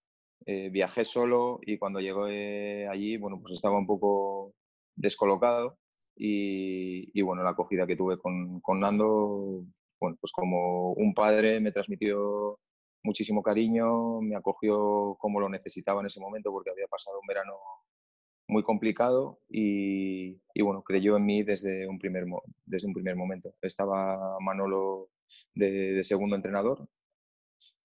Eh, 0.45 0.69
viajé 0.69 1.03
solo 1.03 1.59
y 1.63 1.77
cuando 1.77 1.99
llegué 1.99 2.87
allí, 2.87 3.17
bueno, 3.17 3.39
pues 3.41 3.53
estaba 3.53 3.77
un 3.77 3.87
poco 3.87 4.53
descolocado 4.95 5.77
y, 6.15 7.09
y 7.19 7.21
bueno, 7.21 7.43
la 7.43 7.51
acogida 7.51 7.87
que 7.87 7.95
tuve 7.95 8.17
con, 8.17 8.61
con, 8.61 8.79
Nando, 8.79 9.63
bueno, 9.99 10.17
pues 10.21 10.31
como 10.31 10.93
un 10.93 11.13
padre 11.13 11.59
me 11.59 11.71
transmitió 11.71 12.59
muchísimo 13.03 13.41
cariño, 13.41 14.21
me 14.21 14.35
acogió 14.35 15.15
como 15.19 15.39
lo 15.39 15.49
necesitaba 15.49 16.01
en 16.01 16.07
ese 16.07 16.19
momento 16.19 16.51
porque 16.51 16.71
había 16.71 16.87
pasado 16.87 17.19
un 17.19 17.27
verano 17.27 17.53
muy 18.47 18.63
complicado 18.63 19.39
y, 19.49 20.41
y, 20.53 20.61
bueno, 20.61 20.83
creyó 20.83 21.17
en 21.17 21.25
mí 21.25 21.43
desde 21.43 21.87
un 21.87 21.99
primer, 21.99 22.25
desde 22.65 22.87
un 22.87 22.93
primer 22.93 23.15
momento. 23.15 23.53
Estaba 23.61 24.39
Manolo 24.39 25.09
de, 25.53 25.93
de 25.93 26.03
segundo 26.03 26.35
entrenador, 26.35 26.87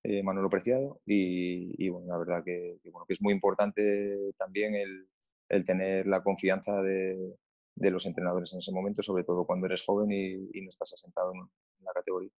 eh, 0.05 0.23
Manolo 0.23 0.49
Preciado, 0.49 1.01
y, 1.07 1.75
y, 1.85 1.89
bueno, 1.89 2.07
la 2.09 2.19
verdad 2.19 2.45
que, 2.45 2.79
que, 2.83 2.91
bueno, 2.91 3.07
que 3.07 3.15
es 3.15 3.23
muy 3.23 3.33
importante 3.33 4.33
también 4.39 4.75
el, 4.75 5.09
el 5.49 5.65
tener 5.65 6.07
la 6.07 6.23
confianza 6.23 6.81
de, 6.83 7.37
de, 7.77 7.91
los 7.91 8.07
entrenadores 8.07 8.53
en 8.53 8.59
ese 8.59 8.73
momento, 8.73 9.03
sobre 9.03 9.25
todo 9.25 9.45
cuando 9.45 9.67
eres 9.67 9.85
joven 9.85 10.13
y, 10.13 10.49
y 10.53 10.63
no 10.63 10.69
estás 10.69 10.93
asentado 10.93 11.33
en 11.35 11.85
la 11.85 11.93
categoría. 11.93 12.31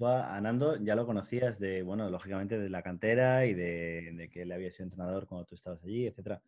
Tú 0.00 0.06
a 0.06 0.40
Nando 0.40 0.76
ya 0.76 0.94
lo 0.94 1.04
conocías 1.04 1.58
de, 1.58 1.82
bueno, 1.82 2.08
lógicamente 2.08 2.58
de 2.58 2.70
la 2.70 2.82
cantera 2.82 3.44
y 3.44 3.52
de, 3.52 4.30
que 4.32 4.42
él 4.42 4.52
había 4.52 4.72
sido 4.72 4.84
entrenador 4.84 5.26
cuando 5.26 5.44
tú 5.44 5.54
estabas 5.54 5.84
allí, 5.84 6.06
etcétera. 6.06 6.40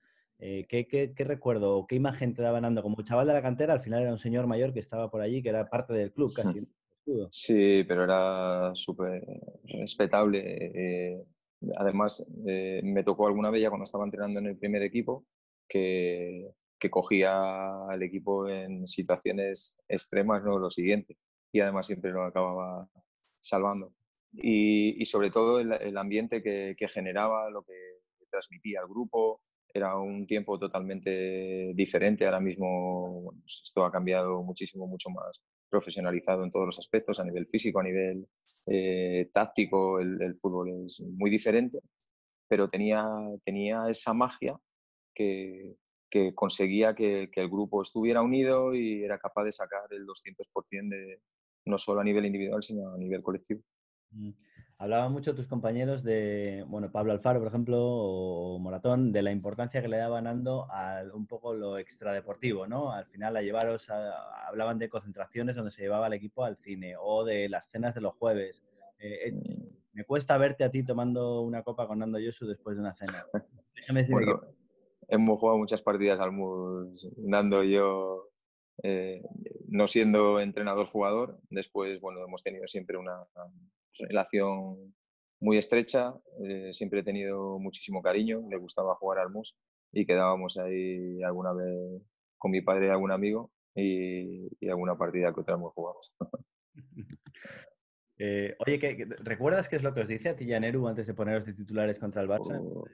Eh, 0.45 0.67
¿qué, 0.69 0.89
qué, 0.89 1.25
recuerdo 1.25 1.77
o 1.77 1.87
qué 1.87 1.95
imagen 1.95 2.35
te 2.35 2.43
daba 2.43 2.61
Nando? 2.61 2.83
Como 2.83 3.01
chaval 3.03 3.29
de 3.29 3.33
la 3.33 3.43
cantera, 3.43 3.75
al 3.75 3.81
final 3.81 4.03
era 4.03 4.11
un 4.11 4.19
señor 4.19 4.49
mayor 4.49 4.73
que 4.73 4.81
estaba 4.81 5.09
por 5.09 5.21
allí, 5.21 5.41
que 5.41 5.51
era 5.51 5.71
parte 5.71 5.93
del 5.93 6.13
club 6.13 6.33
casi. 6.35 6.67
Sí, 7.31 7.85
pero 7.87 8.03
era 8.03 8.73
súper 8.75 9.25
respetable. 9.65 10.43
Eh, 10.45 11.25
además, 11.77 12.27
eh, 12.45 12.81
me 12.83 13.05
tocó 13.05 13.29
alguna 13.29 13.51
vez 13.51 13.63
ya 13.63 13.69
cuando 13.69 13.85
estaba 13.85 14.05
entrenando 14.05 14.41
en 14.41 14.47
el 14.47 14.59
primer 14.59 14.83
equipo 14.83 15.25
que, 15.69 16.51
que 16.77 16.91
cogía 16.91 17.87
al 17.89 18.03
equipo 18.03 18.49
en 18.49 18.85
situaciones 18.89 19.81
extremas, 19.87 20.43
no 20.43 20.59
lo 20.59 20.71
siguiente. 20.71 21.17
Y 21.53 21.61
además 21.61 21.87
siempre 21.87 22.11
lo 22.11 22.25
acababa 22.25 22.89
salvando. 23.39 23.93
Y, 24.33 25.05
sobre 25.05 25.31
todo 25.31 25.61
el, 25.61 25.97
ambiente 25.97 26.43
que, 26.43 26.89
generaba, 26.89 27.51
lo 27.51 27.63
que 27.63 27.75
transmitía 28.31 28.81
al 28.81 28.89
grupo, 28.89 29.43
era 29.75 29.99
un 29.99 30.26
tiempo 30.26 30.59
totalmente 30.59 31.73
diferente. 31.75 32.25
Ahora 32.25 32.41
mismo 32.41 33.35
pues 33.41 33.62
esto 33.64 33.85
ha 33.85 33.93
cambiado 33.93 34.43
muchísimo, 34.43 34.87
mucho 34.87 35.11
más 35.11 35.43
profesionalizado 35.71 36.45
en 36.45 36.50
todos 36.50 36.67
los 36.67 36.79
aspectos, 36.79 37.19
a 37.19 37.25
nivel 37.25 37.47
físico, 37.47 37.81
a 37.81 37.85
nivel 37.85 38.29
eh, 38.67 39.31
táctico, 39.33 39.99
el, 39.99 40.37
fútbol 40.37 40.85
es 40.87 41.00
muy 41.00 41.31
diferente, 41.31 41.81
pero 42.47 42.69
tenía, 42.69 43.05
tenía 43.45 43.88
esa 43.88 44.12
magia 44.12 44.57
que, 45.14 45.76
que 46.11 46.35
conseguía 46.35 46.95
que, 46.95 47.31
que, 47.33 47.41
el 47.41 47.49
grupo 47.49 47.83
estuviera 47.83 48.23
unido 48.23 48.75
y 48.75 49.02
era 49.02 49.19
capaz 49.19 49.45
de 49.45 49.52
sacar 49.52 49.83
el 49.91 50.07
200% 50.07 50.88
de, 50.91 51.21
no 51.64 51.79
solo 51.79 52.00
a 52.00 52.05
nivel 52.05 52.26
individual, 52.26 52.62
sino 52.62 52.93
a 52.93 52.99
nivel 52.99 53.23
colectivo. 53.23 53.62
Mm. 54.11 54.31
Hablaban 54.83 55.12
mucho 55.12 55.33
tus 55.33 55.47
compañeros 55.47 56.03
de, 56.03 56.65
bueno, 56.67 56.91
Pablo 56.91 57.12
Alfaro, 57.12 57.39
por 57.39 57.47
ejemplo, 57.47 57.79
o 57.81 58.59
Moratón, 58.59 59.12
de 59.12 59.23
la 59.23 59.31
importancia 59.31 59.81
que 59.81 59.87
le 59.87 59.97
daba 59.97 60.21
Nando 60.21 60.67
a 60.73 61.05
un 61.15 61.29
poco 61.29 61.55
lo 61.55 61.79
extradeportivo, 61.79 62.67
¿no? 62.67 62.91
Al 62.91 63.07
final 63.07 63.37
a 63.37 63.43
llevaros, 63.43 63.89
hablaban 63.89 64.81
de 64.81 64.89
concentraciones 64.89 65.55
donde 65.55 65.71
se 65.71 65.83
llevaba 65.83 66.09
el 66.09 66.15
equipo 66.15 66.43
al 66.43 66.57
cine 66.57 66.97
o 67.01 67.25
de 67.25 67.49
las 67.49 67.71
cenas 67.71 67.95
de 67.95 68.01
los 68.01 68.15
jueves. 68.15 68.65
Eh, 68.99 69.31
mm. 69.31 69.67
me 69.93 70.05
cuesta 70.05 70.37
verte 70.37 70.65
a 70.65 70.71
ti 70.73 70.83
tomando 70.83 71.43
una 71.43 71.62
copa 71.62 71.87
con 71.87 72.01
Nando 72.01 72.19
Yosu 72.19 72.49
después 72.49 72.75
de 72.75 72.81
una 72.81 72.97
cena. 72.97 73.25
Déjame 73.77 74.05
bueno, 74.11 74.41
hemos 75.07 75.39
jugado 75.39 75.59
muchas 75.59 75.81
partidas 75.81 76.19
al 76.19 76.33
MUS, 76.33 77.09
Nando 77.19 77.62
y 77.62 77.75
yo, 77.75 78.31
eh, 78.83 79.23
no 79.69 79.87
siendo 79.87 80.41
entrenador-jugador. 80.41 81.39
Después, 81.51 82.01
bueno, 82.01 82.25
hemos 82.25 82.43
tenido 82.43 82.67
siempre 82.67 82.97
una 82.97 83.25
relación 84.09 84.95
muy 85.41 85.59
estrecha, 85.59 86.15
eh, 86.45 86.73
siempre 86.73 87.01
he 87.01 87.03
tenido 87.03 87.59
muchísimo 87.59 88.01
cariño, 88.01 88.43
le 88.49 88.57
gustaba 88.57 88.95
jugar 88.95 89.19
al 89.19 89.31
MUS 89.31 89.57
y 89.93 90.07
quedábamos 90.07 90.57
ahí 90.57 91.23
alguna 91.23 91.53
vez 91.53 92.03
con 92.39 92.51
mi 92.53 92.61
padre 92.61 92.87
y 92.87 92.91
algún 92.91 93.11
amigo 93.11 93.51
y, 93.75 94.69
alguna 94.69 94.97
partida 94.97 95.33
que 95.33 95.41
otra 95.41 95.55
hemos 95.55 95.73
jugado. 95.73 95.99
Eh, 98.25 98.55
oye, 98.65 98.79
¿qué, 98.79 99.05
recuerdas 99.19 99.69
qué 99.69 99.75
es 99.77 99.83
lo 99.83 99.93
que 99.93 100.03
os 100.03 100.07
dice 100.07 100.29
a 100.29 100.37
ti, 100.37 100.47
Neru, 100.47 100.87
antes 100.87 101.09
de 101.09 101.15
poneros 101.15 101.45
de 101.45 101.55
titulares 101.55 101.99
contra 101.99 102.23
el 102.23 102.29
Barça? 102.29 102.57
Oh, 102.63 102.85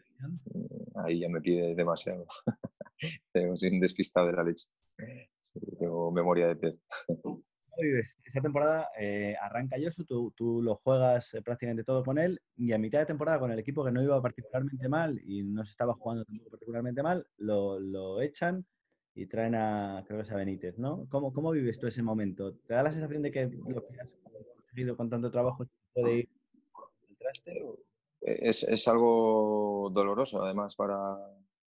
ahí 1.05 1.21
ya 1.21 1.29
me 1.29 1.43
pides 1.43 1.77
demasiado. 1.77 2.25
Tengo 3.33 3.53
un 3.53 3.81
despistado 3.81 4.29
de 4.29 4.33
la 4.33 4.45
leche. 4.45 4.69
tengo 5.79 6.11
memoria 6.12 6.47
de 6.47 6.57
pez 6.57 6.77
esa 7.78 8.40
temporada 8.40 8.88
eh, 8.99 9.37
arranca 9.40 9.78
Yosu, 9.78 10.04
tú, 10.04 10.32
tú, 10.37 10.62
lo 10.62 10.76
juegas 10.76 11.35
eh, 11.35 11.42
prácticamente 11.42 11.85
todo 11.85 12.04
con 12.04 12.18
él 12.18 12.40
y 12.56 12.73
a 12.73 12.78
mitad 12.78 12.99
de 12.99 13.06
temporada 13.06 13.38
con 13.38 13.52
el 13.52 13.58
equipo 13.58 13.85
que 13.85 13.92
no 13.92 14.02
iba 14.02 14.20
particularmente 14.20 14.88
mal 14.88 15.20
y 15.25 15.42
no 15.44 15.64
se 15.64 15.70
estaba 15.70 15.94
jugando 15.94 16.25
particularmente 16.50 17.02
mal, 17.02 17.26
lo, 17.37 17.78
lo, 17.78 18.20
echan 18.20 18.66
y 19.14 19.26
traen 19.26 19.54
a, 19.54 20.04
creo 20.06 20.18
que 20.18 20.25
es 20.25 20.30
a 20.30 20.37
Benítez, 20.37 20.78
¿no? 20.78 21.06
¿Cómo, 21.08 21.32
¿Cómo, 21.32 21.50
vives 21.52 21.78
tú 21.78 21.87
ese 21.87 22.02
momento? 22.02 22.54
¿Te 22.54 22.75
da 22.75 22.82
la 22.82 22.92
sensación 22.92 23.23
de 23.23 23.30
que 23.30 23.47
lo 23.47 23.87
que 23.87 24.00
has 24.00 24.16
conseguido 24.16 24.97
con 24.97 25.08
tanto 25.08 25.30
trabajo 25.30 25.66
puede 25.92 26.18
ir 26.18 26.28
al 26.75 27.16
traste? 27.16 27.64
Es, 28.20 28.64
es, 28.64 28.88
algo 28.88 29.90
doloroso, 29.92 30.42
además, 30.42 30.75
para 30.75 31.16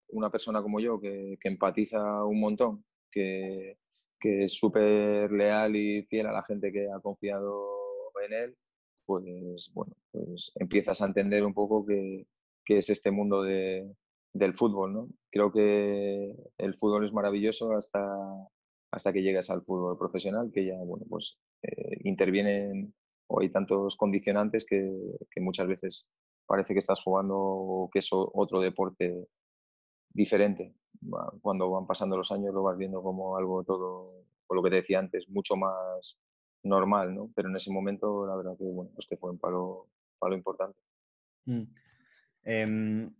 una 0.09 0.31
persona 0.31 0.63
como 0.63 0.81
yo 0.81 0.99
que, 0.99 1.39
que 1.41 1.49
empatiza 1.49 2.25
un 2.25 2.41
montón, 2.41 2.85
que, 3.11 3.79
que 4.21 4.43
es 4.43 4.53
súper 4.53 5.31
leal 5.33 5.77
y 5.77 6.03
fiel 6.05 6.27
a 6.27 6.33
la 6.33 6.43
gente 6.43 6.73
que 6.73 6.89
ha 6.91 7.01
confiado 7.01 7.67
en 8.27 8.33
él, 8.33 8.57
pues 9.07 9.71
bueno, 9.75 9.95
pues 10.11 10.53
empiezas 10.57 11.01
a 11.01 11.07
entender 11.07 11.45
un 11.45 11.55
poco 11.55 11.87
qué 11.87 12.27
es 12.67 12.91
este 12.91 13.11
mundo 13.11 13.43
de, 13.43 13.91
del 14.33 14.55
fútbol, 14.55 14.93
¿no? 14.93 15.09
Creo 15.31 15.53
que 15.53 16.35
el 16.59 16.75
fútbol 16.75 17.05
es 17.05 17.13
maravilloso 17.13 17.73
hasta, 17.73 18.01
hasta 18.93 19.13
que 19.13 19.23
llegas 19.23 19.51
al 19.51 19.63
fútbol 19.63 19.99
profesional, 19.99 20.51
que 20.53 20.67
ya, 20.67 20.77
bueno, 20.85 21.05
pues 21.09 21.39
eh, 21.63 21.99
intervienen 22.05 22.95
o 23.29 23.41
hay 23.41 23.51
tantos 23.51 23.97
condicionantes 23.97 24.65
que, 24.65 24.91
que, 25.31 25.41
muchas 25.41 25.67
veces 25.67 26.09
parece 26.47 26.73
que 26.73 26.79
estás 26.79 27.03
jugando 27.03 27.91
que 27.93 27.99
es 27.99 28.09
otro 28.13 28.61
deporte 28.61 29.29
diferente 30.19 30.75
cuando 31.41 31.71
van 31.71 31.87
pasando 31.87 32.17
los 32.17 32.31
años 32.33 32.53
lo 32.53 32.63
vas 32.63 32.77
viendo 32.77 33.03
como 33.03 33.37
algo 33.37 33.65
todo, 33.65 34.25
por 34.47 34.57
lo 34.57 34.63
que 34.63 34.71
te 34.71 34.77
decía 34.77 34.99
antes, 34.99 35.29
mucho 35.29 35.57
más 35.57 36.19
normal, 36.63 37.15
¿no? 37.15 37.31
Pero 37.35 37.49
en 37.49 37.57
ese 37.57 37.73
momento, 37.73 38.27
la 38.27 38.37
verdad 38.37 38.57
que, 38.59 38.65
bueno, 38.65 38.91
pues 38.95 39.07
que 39.07 39.17
fue 39.17 39.31
un 39.31 39.39
palo, 39.39 39.87
palo 40.19 40.35
importante. 40.35 40.81
Mm. 41.47 41.63
Em, 42.45 43.15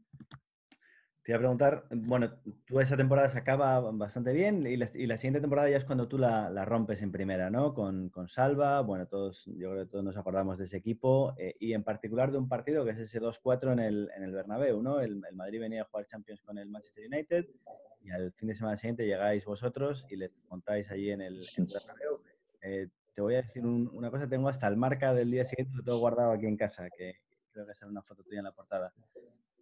te 1.29 1.33
iba 1.33 1.37
a 1.37 1.41
preguntar, 1.41 1.85
bueno, 1.91 2.33
tú 2.65 2.81
esa 2.81 2.97
temporada 2.97 3.29
se 3.29 3.37
acaba 3.37 3.81
bastante 3.81 4.33
bien 4.33 4.67
y 4.67 4.79
la, 4.79 4.87
siguiente 4.87 5.43
temporada 5.43 5.69
ya 5.69 5.77
es 5.77 5.85
cuando 5.85 6.09
tú 6.09 6.17
la, 6.17 6.65
rompes 6.65 7.03
en 7.03 7.13
primera, 7.13 7.51
¿no? 7.51 7.75
Con, 7.75 8.11
Salva, 8.29 8.81
bueno, 8.81 9.07
todos, 9.09 9.45
yo 9.45 9.73
creo 9.73 9.85
que 9.85 9.91
todos 9.91 10.03
nos 10.03 10.17
acordamos 10.17 10.57
de 10.57 10.65
ese 10.65 10.79
equipo 10.79 11.35
eh, 11.37 11.55
y 11.61 11.75
en 11.75 11.85
particular 11.85 12.33
de 12.33 12.39
un 12.39 12.49
partido 12.49 12.83
que 12.83 12.93
es 12.93 12.99
ese 12.99 13.21
2-4 13.21 13.75
en 13.75 13.79
el, 13.79 14.11
en 14.17 14.23
el 14.23 14.33
Bernabéu, 14.33 14.81
¿no? 14.81 15.01
El, 15.01 15.21
Madrid 15.35 15.61
venía 15.61 15.83
a 15.83 15.85
jugar 15.85 16.07
Champions 16.07 16.41
con 16.41 16.57
el 16.57 16.71
Manchester 16.71 17.05
United 17.07 17.47
y 18.01 18.11
al 18.11 18.33
fin 18.33 18.49
de 18.49 18.55
semana 18.55 18.79
siguiente 18.79 19.05
llegáis 19.05 19.45
vosotros 19.45 20.07
y 20.09 20.17
le 20.17 20.31
contáis 20.49 20.91
allí 20.91 21.11
en 21.11 21.21
el, 21.21 21.41
Bernabéu. 21.59 22.23
Eh, 22.63 22.89
te 23.15 23.21
voy 23.21 23.35
a 23.35 23.43
decir 23.43 23.67
una 23.67 24.11
cosa, 24.11 24.27
tengo 24.27 24.49
hasta 24.49 24.67
el 24.67 24.79
marca 24.79 25.13
del 25.13 25.31
día 25.31 25.45
siguiente, 25.45 25.77
lo 25.77 25.85
tengo 25.85 25.99
guardado 25.99 26.33
aquí 26.33 26.47
en 26.47 26.57
casa, 26.57 26.89
que 26.89 27.17
creo 27.53 27.67
que 27.67 27.75
será 27.75 27.91
una 27.91 28.01
foto 28.01 28.23
tuya 28.23 28.39
en 28.39 28.45
la 28.45 28.53
portada. 28.53 28.95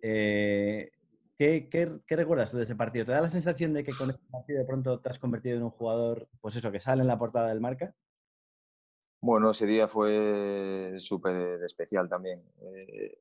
Eh, 0.00 0.92
¿Qué, 1.38 1.69
qué, 1.69 2.16
recuerdas 2.16 2.50
tú 2.50 2.57
de 2.57 2.64
ese 2.64 2.75
partido? 2.75 3.05
¿Te 3.05 3.12
da 3.12 3.21
la 3.21 3.28
sensación 3.28 3.75
de 3.75 3.85
que 3.85 3.93
con 3.93 4.11
este 4.11 4.25
partido 4.31 4.59
de 4.59 4.64
pronto 4.64 5.00
te 5.00 5.11
has 5.11 5.19
convertido 5.19 5.57
en 5.57 5.64
un 5.64 5.71
jugador, 5.71 6.28
pues 6.40 6.57
eso, 6.57 6.73
que 6.73 6.81
sale 6.81 7.02
en 7.02 7.09
la 7.09 7.19
portada 7.19 7.49
del 7.49 7.61
marca? 7.61 7.95
Bueno, 9.21 9.50
ese 9.50 9.66
día 9.66 9.87
fue 9.87 10.95
súper 10.99 11.62
especial 11.62 12.09
también. 12.09 12.43
Eh, 12.62 13.19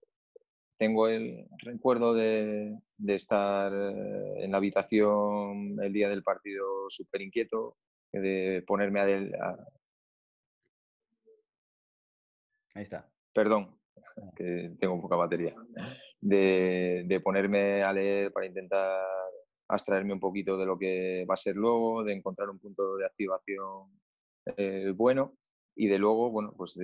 tengo 0.77 1.07
el 1.09 1.47
recuerdo 1.57 2.13
de, 2.13 2.77
estar 3.07 3.73
en 3.73 4.51
la 4.51 4.57
habitación 4.57 5.77
el 5.81 5.91
día 5.91 6.07
del 6.09 6.23
partido 6.23 6.89
súper 6.89 7.21
inquieto, 7.21 7.73
de 8.11 8.63
ponerme 8.65 9.01
a, 9.01 9.57
Ahí 12.75 12.83
está. 12.83 13.09
Perdón, 13.33 13.77
que 14.35 14.71
tengo 14.79 15.01
poca 15.01 15.15
batería, 15.15 15.55
de, 16.21 17.21
ponerme 17.23 17.83
a 17.83 17.93
leer 17.93 18.31
para 18.31 18.45
intentar 18.45 19.01
abstraerme 19.67 20.13
un 20.13 20.19
poquito 20.19 20.57
de 20.57 20.65
lo 20.65 20.77
que 20.77 21.25
va 21.29 21.33
a 21.33 21.37
ser 21.37 21.55
luego, 21.55 22.03
de 22.03 22.13
encontrar 22.13 22.49
un 22.49 22.59
punto 22.59 22.97
de 22.97 23.05
activación 23.05 23.89
eh, 24.57 24.93
bueno 24.95 25.37
y 25.75 25.87
de 25.87 25.97
luego, 25.97 26.31
bueno, 26.31 26.53
pues 26.55 26.79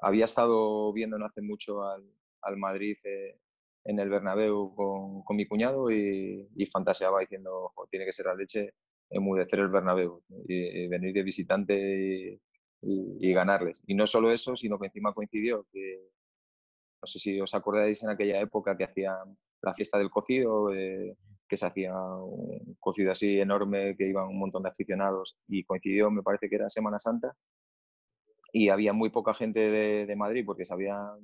había 0.00 0.26
estado 0.26 0.92
viendo 0.92 1.18
no 1.18 1.26
hace 1.26 1.42
mucho 1.42 1.82
al, 1.82 2.56
Madrid 2.56 2.96
eh, 3.04 3.38
en 3.84 3.98
el 3.98 4.10
Bernabéu 4.10 4.74
con, 4.74 5.36
mi 5.36 5.46
cuñado 5.46 5.90
y, 5.90 6.48
fantaseaba 6.70 7.20
diciendo, 7.20 7.72
tiene 7.90 8.06
que 8.06 8.12
ser 8.12 8.26
la 8.26 8.34
leche 8.34 8.74
emudecer 9.10 9.60
el 9.60 9.68
Bernabéu 9.68 10.22
y, 10.48 10.86
venir 10.88 11.12
de 11.12 11.22
visitante 11.22 11.74
y, 11.74 12.40
y, 12.82 13.32
ganarles. 13.32 13.82
Y 13.86 13.94
no 13.94 14.06
solo 14.06 14.32
eso, 14.32 14.56
sino 14.56 14.78
que 14.78 14.86
encima 14.86 15.12
coincidió 15.12 15.66
que 15.72 16.08
no 17.02 17.06
sé 17.06 17.18
si 17.18 17.40
os 17.40 17.52
acordáis 17.54 18.02
en 18.04 18.10
aquella 18.10 18.40
época 18.40 18.76
que 18.76 18.84
hacían 18.84 19.36
la 19.60 19.74
fiesta 19.74 19.98
del 19.98 20.08
cocido, 20.08 20.72
eh, 20.72 21.16
que 21.48 21.56
se 21.56 21.66
hacía 21.66 21.94
un 21.94 22.76
cocido 22.78 23.10
así 23.10 23.40
enorme, 23.40 23.96
que 23.96 24.08
iban 24.08 24.28
un 24.28 24.38
montón 24.38 24.62
de 24.62 24.68
aficionados 24.68 25.36
y 25.48 25.64
coincidió, 25.64 26.10
me 26.12 26.22
parece 26.22 26.48
que 26.48 26.54
era 26.56 26.70
Semana 26.70 27.00
Santa, 27.00 27.36
y 28.52 28.68
había 28.68 28.92
muy 28.92 29.10
poca 29.10 29.34
gente 29.34 29.58
de, 29.60 30.16
Madrid 30.16 30.44
porque 30.46 30.64
se 30.64 30.74
habían 30.74 31.18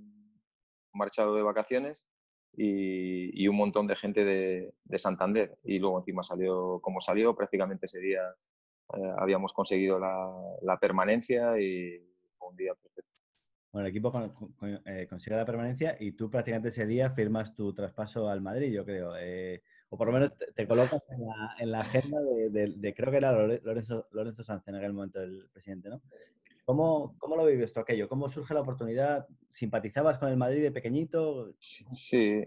marchado 0.92 1.36
de 1.36 1.42
vacaciones 1.42 2.08
y, 2.56 3.46
un 3.46 3.56
montón 3.56 3.86
de 3.86 3.94
gente 3.94 4.24
de, 4.24 4.98
Santander. 4.98 5.58
Y 5.62 5.78
luego 5.78 5.98
encima 5.98 6.22
salió 6.22 6.80
como 6.80 7.00
salió, 7.00 7.36
prácticamente 7.36 7.86
ese 7.86 8.00
día 8.00 8.22
eh, 8.94 9.12
habíamos 9.18 9.52
conseguido 9.52 9.98
la, 9.98 10.28
la 10.62 10.78
permanencia 10.78 11.60
y 11.60 11.98
un 12.40 12.56
día 12.56 12.74
perfecto. 12.74 13.17
Bueno, 13.72 13.86
el 13.86 13.90
equipo 13.90 14.12
eh, 14.86 15.06
consigue 15.08 15.36
la 15.36 15.44
permanencia 15.44 15.96
y 16.00 16.12
tú 16.12 16.30
prácticamente 16.30 16.68
ese 16.68 16.86
día 16.86 17.10
firmas 17.10 17.54
tu 17.54 17.72
traspaso 17.74 18.28
al 18.28 18.40
Madrid, 18.40 18.72
yo 18.72 18.84
creo. 18.84 19.12
Eh, 19.18 19.62
o 19.90 19.96
por 19.96 20.06
lo 20.08 20.14
menos 20.14 20.32
te, 20.54 20.66
colocas 20.66 21.06
en 21.58 21.70
la, 21.70 21.80
agenda 21.80 22.18
de, 22.20 22.94
creo 22.94 23.10
que 23.10 23.16
era 23.16 23.32
Lorenzo, 23.32 24.06
Lorenzo 24.12 24.42
Sanz 24.42 24.66
en 24.68 24.76
aquel 24.76 24.92
momento 24.92 25.20
el 25.20 25.48
presidente, 25.52 25.88
¿no? 25.88 26.00
¿Cómo, 26.64 27.14
¿Cómo, 27.18 27.36
lo 27.36 27.46
vives 27.46 27.72
tú 27.72 27.80
aquello? 27.80 28.10
¿Cómo 28.10 28.28
surge 28.28 28.52
la 28.52 28.60
oportunidad? 28.60 29.26
¿Simpatizabas 29.50 30.18
con 30.18 30.28
el 30.28 30.36
Madrid 30.36 30.62
de 30.62 30.70
pequeñito? 30.70 31.54
Sí, 31.58 32.44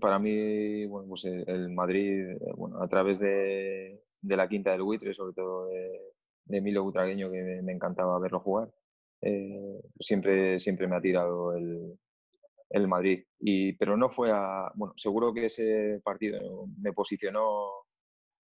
para 0.00 0.18
mí, 0.18 0.86
bueno, 0.86 1.08
pues 1.08 1.24
el 1.24 1.70
Madrid, 1.70 2.36
bueno, 2.56 2.82
a 2.82 2.88
través 2.88 3.18
de, 3.20 4.02
la 4.22 4.48
quinta 4.48 4.72
del 4.72 4.82
buitre, 4.82 5.14
sobre 5.14 5.34
todo 5.34 5.68
de, 5.68 6.00
Emilio 6.48 6.82
Butragueño, 6.82 7.30
que 7.30 7.60
me, 7.62 7.72
encantaba 7.72 8.18
verlo 8.18 8.40
jugar, 8.40 8.70
eh, 9.22 9.80
siempre, 9.98 10.58
siempre 10.58 10.86
me 10.88 10.96
ha 10.96 11.00
tirado 11.00 11.54
el, 11.56 11.98
el 12.70 12.88
Madrid. 12.88 13.24
Y, 13.40 13.74
pero 13.74 13.96
no 13.96 14.08
fue 14.08 14.30
a. 14.32 14.70
Bueno, 14.74 14.94
seguro 14.96 15.34
que 15.34 15.46
ese 15.46 16.00
partido 16.02 16.66
me 16.78 16.92
posicionó 16.92 17.68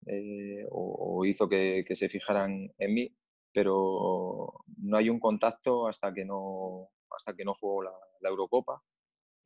eh, 0.06 0.66
o, 0.70 1.24
hizo 1.24 1.48
que, 1.48 1.84
se 1.90 2.08
fijaran 2.08 2.72
en 2.78 2.94
mí, 2.94 3.16
pero 3.52 4.52
no 4.78 4.96
hay 4.96 5.08
un 5.08 5.20
contacto 5.20 5.88
hasta 5.88 6.12
que 6.12 6.24
no, 6.24 6.88
hasta 7.10 7.34
que 7.34 7.44
no 7.44 7.54
juego 7.54 7.82
la, 7.82 8.28
Eurocopa. 8.28 8.82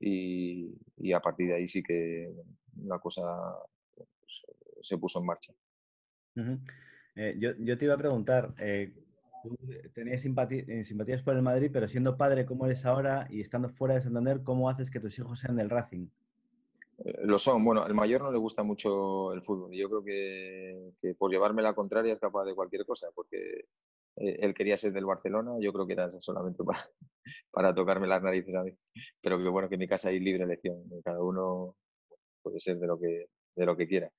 Y, 0.01 0.75
a 1.13 1.21
partir 1.21 1.49
de 1.49 1.57
ahí 1.57 1.69
sí 1.69 1.83
que 1.83 2.33
la 2.85 2.99
cosa 2.99 3.23
se 4.81 4.97
puso 4.97 5.21
en 5.21 5.27
marcha. 5.27 5.53
Eh, 7.17 7.37
yo, 7.39 7.51
yo, 7.59 7.77
te 7.77 7.85
iba 7.85 7.95
a 7.95 7.99
preguntar, 7.99 8.55
Tú 9.43 9.57
tenías 9.95 10.25
eh, 10.25 10.85
simpatías 10.85 11.23
por 11.23 11.35
el 11.35 11.43
Madrid, 11.43 11.71
pero 11.73 11.89
siendo 11.89 12.17
padre 12.17 12.47
como 12.47 12.67
eres 12.67 12.85
ahora 12.85 13.27
y 13.31 13.41
estando 13.41 13.69
fuera 13.69 13.95
de 13.95 14.03
Santander, 14.03 14.43
¿cómo 14.43 14.69
haces 14.69 14.91
que 14.91 15.01
tus 15.01 15.19
hijos 15.19 15.39
sean 15.41 15.57
del 15.57 15.71
Racing? 15.71 16.09
Eh, 17.05 17.21
lo 17.23 17.39
son. 17.39 17.65
Bueno, 17.65 17.83
al 17.83 17.95
mayor 17.95 18.23
no 18.23 18.31
le 18.31 18.39
gusta 18.39 18.63
mucho 18.63 19.33
el 19.33 19.43
fútbol. 19.43 19.73
Yo 19.73 19.89
creo 19.89 20.05
que, 20.05 21.15
por 21.19 21.31
llevarme 21.31 21.63
la 21.63 21.75
contraria 21.75 22.13
es 22.13 22.21
capaz 22.21 22.45
de 22.45 22.55
cualquier 22.55 22.85
cosa, 22.85 23.09
porque 23.15 23.67
eh, 24.17 24.39
él 24.41 24.55
quería 24.55 24.77
ser 24.77 24.93
del 24.93 25.07
Barcelona, 25.07 25.53
yo 25.61 25.73
creo 25.73 25.87
que 25.87 25.95
era 25.95 26.11
solamente 26.11 26.63
para, 26.65 26.81
para 27.51 27.75
tocarme 27.75 28.07
las 28.07 28.23
narices 28.23 28.55
a 28.55 28.63
mí. 28.63 28.73
Pero 29.23 29.39
que 29.39 29.49
bueno, 29.49 29.69
que 29.69 29.77
en 29.77 29.81
mi 29.81 29.89
casa 29.89 30.11
hay 30.11 30.21
libre 30.21 30.45
elección. 30.45 30.83
Cada 31.05 31.23
uno 31.23 31.77
puede 32.43 32.59
ser 32.59 32.79
de 32.79 32.87
lo 32.87 32.99
que, 32.99 33.29
de 33.57 33.67
lo 33.67 33.77
que 33.77 33.87
quiera. 33.87 34.11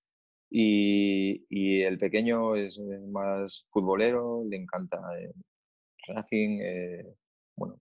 Y, 0.53 1.81
el 1.83 1.97
pequeño 1.97 2.55
es 2.55 2.79
más 3.09 3.65
futbolero, 3.69 4.43
le 4.47 4.57
encanta 4.57 4.97
eh, 5.19 5.31
Racing. 6.07 6.59
Eh, 6.61 7.15
bueno, 7.55 7.79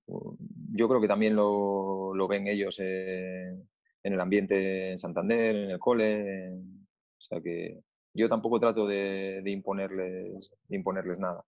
yo 0.73 0.89
creo 0.89 1.01
que 1.01 1.09
también 1.09 1.35
lo, 1.37 2.29
ven 2.29 2.47
ellos 2.47 2.79
en 2.81 3.67
el 4.03 4.21
ambiente 4.21 4.93
en 4.93 4.99
Santander, 4.99 5.57
en 5.57 5.71
el 5.73 5.79
cole. 5.79 6.53
o 6.53 7.21
sea 7.21 7.41
que 7.41 7.81
yo 8.15 8.29
tampoco 8.29 8.61
trato 8.61 8.87
de, 8.87 9.43
imponerles, 9.47 10.53
imponerles 10.69 11.19
nada. 11.19 11.45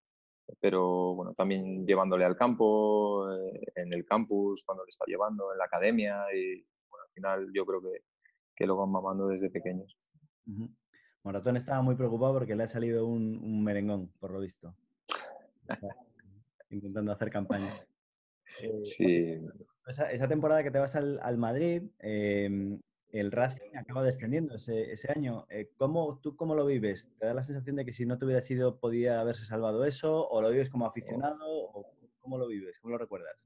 Pero 0.61 1.15
bueno, 1.15 1.35
también 1.35 1.87
llevándole 1.87 2.25
al 2.25 2.37
campo, 2.37 3.31
eh, 3.33 3.61
en 3.77 3.93
el 3.93 4.05
campus, 4.05 4.65
cuando 4.65 4.85
le 4.85 4.91
está 4.91 5.05
llevando, 5.07 5.53
en 5.53 5.59
la 5.59 5.65
academia. 5.65 6.25
Y 6.35 6.65
bueno, 6.91 7.05
al 7.07 7.13
final 7.15 7.51
yo 7.55 7.65
creo 7.65 7.81
que, 7.83 8.03
que 8.57 8.67
lo 8.67 8.77
van 8.77 8.91
mamando 8.91 9.29
desde 9.29 9.51
pequeños. 9.51 9.97
Moratón 11.25 11.57
estaba 11.57 11.83
muy 11.83 11.95
preocupado 11.95 12.35
porque 12.35 12.57
le 12.57 12.65
ha 12.65 12.69
salido 12.69 13.07
un, 13.07 13.63
merengón, 13.63 14.09
por 14.19 14.33
lo 14.33 14.41
visto. 14.41 14.75
Intentando 16.71 17.13
hacer 17.13 17.31
campaña. 17.31 17.73
Eh, 18.61 18.81
sí. 18.83 19.41
Esa, 19.87 20.29
temporada 20.29 20.63
que 20.63 20.71
te 20.71 20.79
vas 20.79 20.97
al, 20.97 21.39
Madrid, 21.39 21.83
em, 21.99 22.81
el 23.11 23.31
Racing 23.31 23.77
acaba 23.77 24.03
descendiendo 24.03 24.57
ese, 24.57 25.13
año. 25.15 25.47
Eh, 25.49 25.71
¿cómo, 25.77 26.19
¿Tú 26.21 26.35
cómo 26.35 26.55
lo 26.55 26.67
vives? 26.67 27.11
¿Te 27.19 27.27
da 27.27 27.35
la 27.35 27.45
sensación 27.45 27.77
de 27.77 27.85
que 27.85 27.93
si 27.93 28.07
no 28.07 28.19
te 28.19 28.25
hubiera 28.25 28.43
sido 28.43 28.79
podía 28.79 29.21
haberse 29.21 29.45
salvado 29.45 29.85
eso? 29.85 30.29
¿O 30.29 30.43
lo 30.43 30.51
vives 30.51 30.71
como 30.71 30.87
aficionado? 30.87 31.45
¿O 31.47 31.87
¿Cómo 32.21 32.39
lo 32.39 32.47
vives? 32.47 32.79
¿Cómo 32.81 32.93
lo 32.93 32.99
recuerdas? 32.99 33.37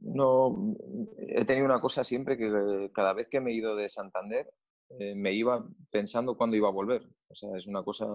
No, 0.00 0.76
he 1.18 1.44
tenido 1.44 1.66
una 1.66 1.80
cosa 1.80 2.04
siempre 2.04 2.36
que 2.36 2.90
cada 2.94 3.12
vez 3.12 3.28
que 3.28 3.40
me 3.40 3.50
he 3.50 3.54
ido 3.54 3.74
de 3.74 3.88
Santander, 3.88 4.48
eh, 4.90 5.14
me 5.14 5.32
iba 5.32 5.66
pensando 5.90 6.36
cuándo 6.36 6.56
iba 6.56 6.68
a 6.68 6.72
volver. 6.72 7.06
O 7.28 7.34
sea, 7.34 7.50
es 7.56 7.66
una 7.66 7.82
cosa 7.82 8.06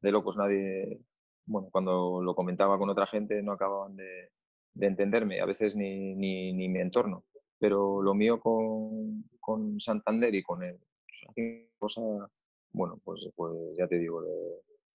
de 0.00 0.12
locos. 0.12 0.36
Nadie, 0.36 1.00
bueno, 1.46 1.68
cuando 1.70 2.22
lo 2.22 2.34
comentaba 2.34 2.78
con 2.78 2.90
otra 2.90 3.06
gente 3.06 3.42
no 3.42 3.52
acababan 3.52 3.96
de, 3.96 4.30
entenderme, 4.80 5.40
a 5.40 5.46
veces 5.46 5.76
ni, 5.76 6.14
ni, 6.14 6.68
mi 6.68 6.80
entorno. 6.80 7.24
Pero 7.58 8.02
lo 8.02 8.14
mío 8.14 8.40
con, 8.40 9.24
con 9.40 9.80
Santander 9.80 10.34
y 10.34 10.42
con 10.42 10.62
él, 10.62 10.78
cosa, 11.78 12.02
bueno, 12.72 13.00
pues, 13.04 13.28
pues 13.34 13.52
ya 13.78 13.86
te 13.86 13.98
digo, 13.98 14.22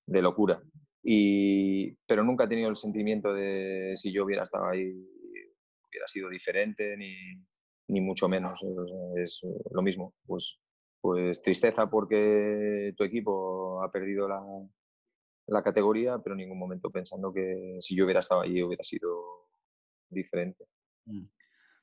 de, 0.06 0.22
locura. 0.22 0.62
Y, 1.02 1.94
pero 2.06 2.24
nunca 2.24 2.44
he 2.44 2.50
tenido 2.50 2.70
el 2.70 2.76
sentimiento 2.76 3.34
de 3.34 3.94
si 3.96 4.12
yo 4.12 4.26
hubiera 4.26 4.44
estado 4.44 4.68
ahí, 4.68 4.92
hubiera 5.90 6.08
sido 6.08 6.30
diferente, 6.30 6.96
ni, 6.98 7.16
ni 7.88 8.02
mucho 8.02 8.28
menos. 8.28 8.64
Es 9.16 9.42
lo 9.72 9.82
mismo. 9.82 10.14
Pues 10.28 10.60
pues 11.02 11.42
tristeza 11.42 11.90
porque 11.90 12.94
tu 12.98 13.04
equipo 13.04 13.82
ha 13.82 13.92
perdido 13.92 14.28
la, 14.28 14.42
la, 15.48 15.64
categoría, 15.64 16.20
pero 16.20 16.34
en 16.34 16.40
ningún 16.40 16.60
momento 16.60 16.92
pensando 16.92 17.34
que 17.34 17.78
si 17.80 17.96
yo 17.96 18.06
hubiera 18.06 18.20
estado 18.20 18.42
allí 18.42 18.62
hubiera 18.62 18.84
sido 18.84 19.48
diferente. 20.10 20.66
Mm. 21.06 21.26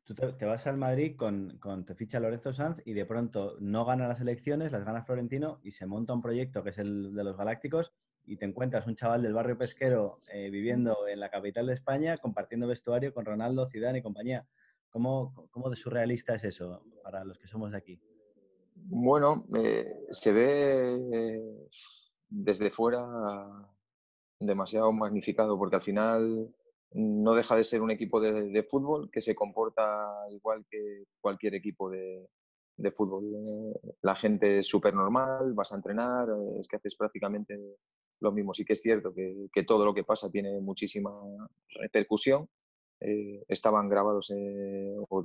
Tú 0.04 0.14
te, 0.14 0.46
vas 0.46 0.68
al 0.68 0.76
Madrid 0.76 1.16
con, 1.16 1.58
con, 1.58 1.84
te 1.84 1.96
ficha 1.96 2.20
Lorenzo 2.20 2.52
Sanz 2.52 2.80
y 2.84 2.92
de 2.92 3.06
pronto 3.06 3.56
no 3.58 3.84
gana 3.84 4.06
las 4.06 4.20
elecciones, 4.20 4.70
las 4.70 4.84
gana 4.84 5.02
Florentino 5.02 5.58
y 5.64 5.72
se 5.72 5.84
monta 5.86 6.12
un 6.12 6.22
proyecto 6.22 6.62
que 6.62 6.70
es 6.70 6.78
el 6.78 7.12
de 7.12 7.24
los 7.24 7.36
Galácticos 7.36 7.92
y 8.24 8.36
te 8.36 8.44
encuentras 8.44 8.86
un 8.86 8.94
chaval 8.94 9.22
del 9.22 9.34
barrio 9.34 9.58
pesquero 9.58 10.18
eh, 10.32 10.48
viviendo 10.50 10.96
en 11.08 11.18
la 11.18 11.28
capital 11.28 11.66
de 11.66 11.72
España 11.72 12.18
compartiendo 12.18 12.68
vestuario 12.68 13.12
con 13.12 13.24
Ronaldo, 13.24 13.68
Zidane 13.68 13.98
y 13.98 14.02
compañía. 14.02 14.46
¿Cómo, 14.90 15.48
¿Cómo 15.50 15.70
de 15.70 15.76
surrealista 15.76 16.34
es 16.34 16.44
eso 16.44 16.84
para 17.02 17.24
los 17.24 17.38
que 17.38 17.48
somos 17.48 17.72
de 17.72 17.78
aquí? 17.78 18.00
Bueno, 18.88 19.46
eh, 19.56 19.84
se 20.10 20.32
ve 20.32 20.94
eh, 21.12 21.68
desde 22.28 22.70
fuera 22.70 23.04
demasiado 24.38 24.92
magnificado 24.92 25.58
porque 25.58 25.76
al 25.76 25.82
final 25.82 26.54
no 26.92 27.34
deja 27.34 27.56
de 27.56 27.64
ser 27.64 27.82
un 27.82 27.90
equipo 27.90 28.20
de, 28.20 28.62
fútbol 28.62 29.10
que 29.10 29.20
se 29.20 29.34
comporta 29.34 30.08
igual 30.30 30.64
que 30.70 31.04
cualquier 31.20 31.56
equipo 31.56 31.90
de, 31.90 32.28
fútbol. 32.94 33.24
La 34.02 34.14
gente 34.14 34.58
es 34.58 34.68
súper 34.68 34.94
normal, 34.94 35.52
vas 35.52 35.72
a 35.72 35.76
entrenar, 35.76 36.28
es 36.56 36.68
que 36.68 36.76
haces 36.76 36.94
prácticamente 36.94 37.58
lo 38.20 38.30
mismo. 38.30 38.54
Sí 38.54 38.64
que 38.64 38.74
es 38.74 38.80
cierto 38.80 39.12
que, 39.12 39.64
todo 39.66 39.84
lo 39.84 39.94
que 39.94 40.04
pasa 40.04 40.30
tiene 40.30 40.60
muchísima 40.60 41.10
repercusión. 41.80 42.48
Eh, 43.00 43.44
estaban 43.48 43.88
grabados 43.88 44.32
o 45.08 45.24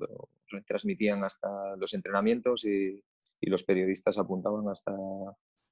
transmitían 0.65 1.23
hasta 1.23 1.75
los 1.77 1.93
entrenamientos 1.93 2.65
y, 2.65 3.01
y 3.41 3.49
los 3.49 3.63
periodistas 3.63 4.17
apuntaban 4.17 4.69
hasta 4.69 4.95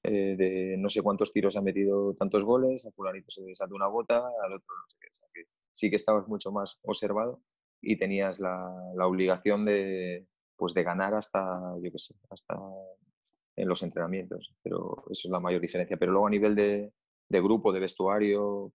eh, 0.03 0.35
de 0.35 0.75
no 0.77 0.89
sé 0.89 1.01
cuántos 1.01 1.31
tiros 1.31 1.55
ha 1.55 1.61
metido 1.61 2.13
tantos 2.15 2.43
goles, 2.43 2.85
a 2.85 2.91
fulanito 2.91 3.29
se 3.29 3.43
desató 3.43 3.75
una 3.75 3.87
bota, 3.87 4.17
al 4.17 4.53
otro 4.53 4.75
no 4.75 5.11
sé 5.11 5.25
qué. 5.33 5.45
sí 5.71 5.89
que 5.89 5.95
estabas 5.95 6.27
mucho 6.27 6.51
más 6.51 6.79
observado 6.83 7.41
y 7.81 7.97
tenías 7.97 8.39
la, 8.39 8.69
la, 8.95 9.07
obligación 9.07 9.65
de, 9.65 10.27
pues 10.57 10.73
de 10.73 10.83
ganar 10.83 11.13
hasta, 11.13 11.53
yo 11.81 11.91
qué 11.91 11.99
sé, 11.99 12.15
hasta 12.29 12.57
en 13.55 13.67
los 13.67 13.83
entrenamientos. 13.83 14.53
Pero 14.63 15.05
eso 15.09 15.27
es 15.27 15.31
la 15.31 15.39
mayor 15.39 15.61
diferencia. 15.61 15.97
Pero 15.97 16.11
luego 16.11 16.27
a 16.27 16.31
nivel 16.31 16.55
de, 16.55 16.91
de 17.29 17.41
grupo, 17.41 17.71
de 17.71 17.79
vestuario, 17.79 18.73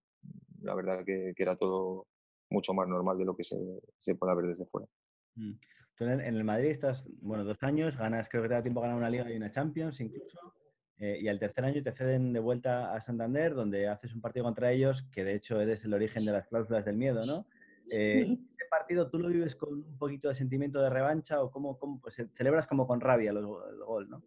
la 0.61 0.75
verdad 0.75 1.03
que, 1.05 1.33
que, 1.35 1.43
era 1.43 1.55
todo 1.55 2.07
mucho 2.49 2.73
más 2.73 2.87
normal 2.87 3.17
de 3.17 3.25
lo 3.25 3.35
que 3.35 3.43
se, 3.43 3.57
se 3.97 4.15
puede 4.15 4.35
ver 4.35 4.45
desde 4.47 4.65
fuera. 4.65 4.87
Tú 5.95 6.05
en 6.05 6.19
el 6.19 6.43
Madrid 6.43 6.69
estás, 6.69 7.07
bueno, 7.21 7.43
dos 7.45 7.61
años, 7.63 7.97
ganas, 7.97 8.27
creo 8.27 8.43
que 8.43 8.49
te 8.49 8.55
da 8.55 8.61
tiempo 8.61 8.81
a 8.81 8.83
ganar 8.83 8.97
una 8.97 9.09
liga 9.09 9.31
y 9.31 9.37
una 9.37 9.49
Champions 9.49 9.99
incluso. 10.01 10.39
Eh, 10.97 11.19
y 11.21 11.27
al 11.27 11.39
tercer 11.39 11.65
año 11.65 11.83
te 11.83 11.91
ceden 11.91 12.31
de 12.31 12.39
vuelta 12.39 12.93
a 12.93 13.01
Santander, 13.01 13.53
donde 13.53 13.87
haces 13.87 14.13
un 14.13 14.21
partido 14.21 14.45
contra 14.45 14.71
ellos, 14.71 15.03
que 15.11 15.23
de 15.23 15.35
hecho 15.35 15.59
eres 15.59 15.83
el 15.83 15.93
origen 15.93 16.25
de 16.25 16.31
las 16.31 16.47
cláusulas 16.47 16.85
del 16.85 16.95
miedo, 16.95 17.25
¿no? 17.25 17.45
Eh, 17.91 18.21
¿Ese 18.21 18.65
partido 18.69 19.09
tú 19.09 19.19
lo 19.19 19.27
vives 19.29 19.55
con 19.55 19.73
un 19.73 19.97
poquito 19.97 20.29
de 20.29 20.35
sentimiento 20.35 20.81
de 20.81 20.89
revancha 20.89 21.41
o 21.41 21.51
cómo, 21.51 21.77
cómo 21.77 21.99
pues, 22.01 22.15
celebras 22.33 22.65
como 22.65 22.87
con 22.87 23.01
rabia 23.01 23.31
el, 23.31 23.45
gol, 23.45 24.09
¿no? 24.09 24.23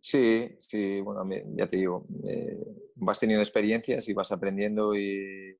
Sí, 0.00 0.54
sí, 0.58 1.00
bueno, 1.00 1.26
ya 1.54 1.66
te 1.66 1.76
digo, 1.76 2.06
eh, 2.24 2.62
vas 2.96 3.20
teniendo 3.20 3.42
experiencias 3.42 4.08
y 4.08 4.12
vas 4.12 4.32
aprendiendo 4.32 4.94
y, 4.94 5.56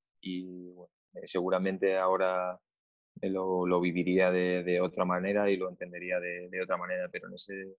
seguramente 1.25 1.97
ahora 1.97 2.61
lo, 3.23 3.67
lo 3.67 3.81
viviría 3.81 4.31
de, 4.31 4.81
otra 4.81 5.05
manera 5.05 5.51
y 5.51 5.57
lo 5.57 5.69
entendería 5.69 6.21
de, 6.21 6.61
otra 6.63 6.77
manera, 6.77 7.09
pero 7.11 7.29
en 7.29 7.35
ese, 7.35 7.77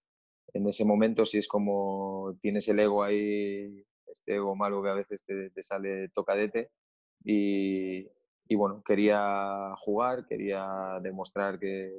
en 0.53 0.67
ese 0.67 0.85
momento 0.85 1.25
si 1.25 1.37
es 1.37 1.47
como 1.47 2.37
tienes 2.41 2.67
el 2.67 2.79
ego 2.79 3.03
ahí, 3.03 3.85
este 4.07 4.35
ego 4.35 4.55
malo 4.55 4.81
que 4.81 4.89
a 4.89 4.93
veces 4.93 5.23
te, 5.25 5.49
te 5.49 5.61
sale 5.61 6.09
tocadete 6.09 6.71
y, 7.23 8.07
bueno, 8.55 8.83
quería 8.85 9.73
jugar, 9.77 10.27
quería 10.27 10.99
demostrar 11.01 11.59
que, 11.59 11.91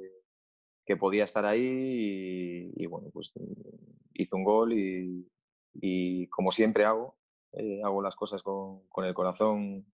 que 0.85 0.95
podía 0.95 1.25
estar 1.25 1.45
ahí 1.45 2.71
y, 2.75 2.85
bueno, 2.85 3.09
pues 3.11 3.33
hizo 4.13 4.35
un 4.37 4.43
gol 4.43 4.73
y, 4.73 5.29
y 5.73 6.27
como 6.27 6.51
siempre 6.51 6.85
hago, 6.85 7.17
eh, 7.53 7.81
hago 7.83 8.01
las 8.01 8.15
cosas 8.15 8.41
con, 8.41 8.87
con 8.87 9.05
el 9.05 9.13
corazón. 9.13 9.85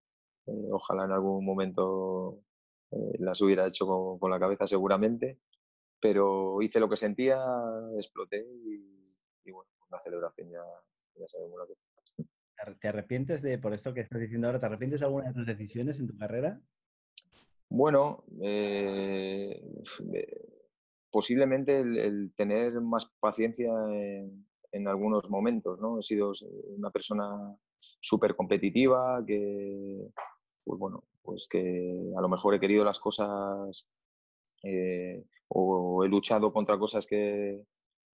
Eh, 0.46 0.70
ojalá 0.72 1.06
en 1.06 1.12
algún 1.12 1.46
momento 1.46 2.40
eh, 2.94 3.18
las 3.20 3.42
hubiera 3.42 3.68
hecho 3.68 3.86
con, 3.88 4.20
con, 4.20 4.32
la 4.32 4.40
cabeza 4.40 4.68
seguramente, 4.68 5.40
pero 6.00 6.62
hice 6.62 6.80
lo 6.80 6.90
que 6.90 6.98
sentía, 6.98 7.38
exploté 7.96 8.46
y, 8.66 9.04
y 9.46 9.52
bueno, 9.52 9.70
la 9.90 10.00
celebración 10.00 10.50
ya, 10.50 10.64
ya 11.16 11.28
sabemos 11.28 11.58
lo 11.60 11.68
que 11.68 11.74
¿Te 12.80 12.88
arrepientes 12.88 13.42
de, 13.42 13.58
por 13.58 13.74
esto 13.74 13.94
que 13.94 14.02
estás 14.02 14.22
diciendo 14.22 14.48
ahora, 14.48 14.60
¿te 14.60 14.68
arrepientes 14.68 15.02
de 15.02 15.06
alguna 15.06 15.28
de 15.28 15.34
tus 15.34 15.46
decisiones 15.46 16.00
en 16.00 16.08
tu 16.08 16.18
carrera? 16.18 16.62
Bueno, 17.70 18.24
eh, 18.42 19.62
posiblemente 21.12 21.80
el, 21.80 22.32
tener 22.36 22.80
más 22.80 23.12
paciencia 23.20 23.70
en, 23.90 24.48
en, 24.72 24.88
algunos 24.88 25.30
momentos, 25.30 25.80
¿no? 25.82 26.00
He 26.00 26.04
sido 26.04 26.32
una 26.68 26.90
persona 26.92 27.58
súper 27.80 28.36
competitiva, 28.36 29.24
que, 29.26 30.08
pues 30.64 30.80
bueno, 30.80 31.04
pues 31.22 31.48
que 31.50 32.12
a 32.18 32.22
lo 32.22 32.30
mejor 32.30 32.56
he 32.56 32.60
querido 32.60 32.84
las 32.84 33.00
cosas 33.00 33.88
eh, 34.64 35.24
o 35.50 36.04
he 36.04 36.08
luchado 36.08 36.52
contra 36.54 36.78
cosas 36.78 37.06
que, 37.06 37.64